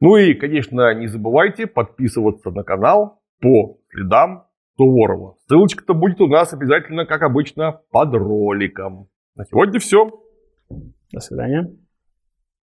Ну 0.00 0.16
и, 0.16 0.34
конечно, 0.34 0.94
не 0.94 1.06
забывайте 1.06 1.66
подписываться 1.66 2.50
на 2.50 2.64
канал 2.64 3.22
по 3.40 3.78
следам 3.90 4.46
Суворова. 4.76 5.36
Ссылочка-то 5.46 5.94
будет 5.94 6.20
у 6.20 6.28
нас 6.28 6.52
обязательно, 6.52 7.06
как 7.06 7.22
обычно, 7.22 7.80
под 7.90 8.14
роликом. 8.14 9.08
На 9.34 9.44
сегодня 9.44 9.78
все. 9.80 10.10
До 11.12 11.20
свидания. 11.20 11.68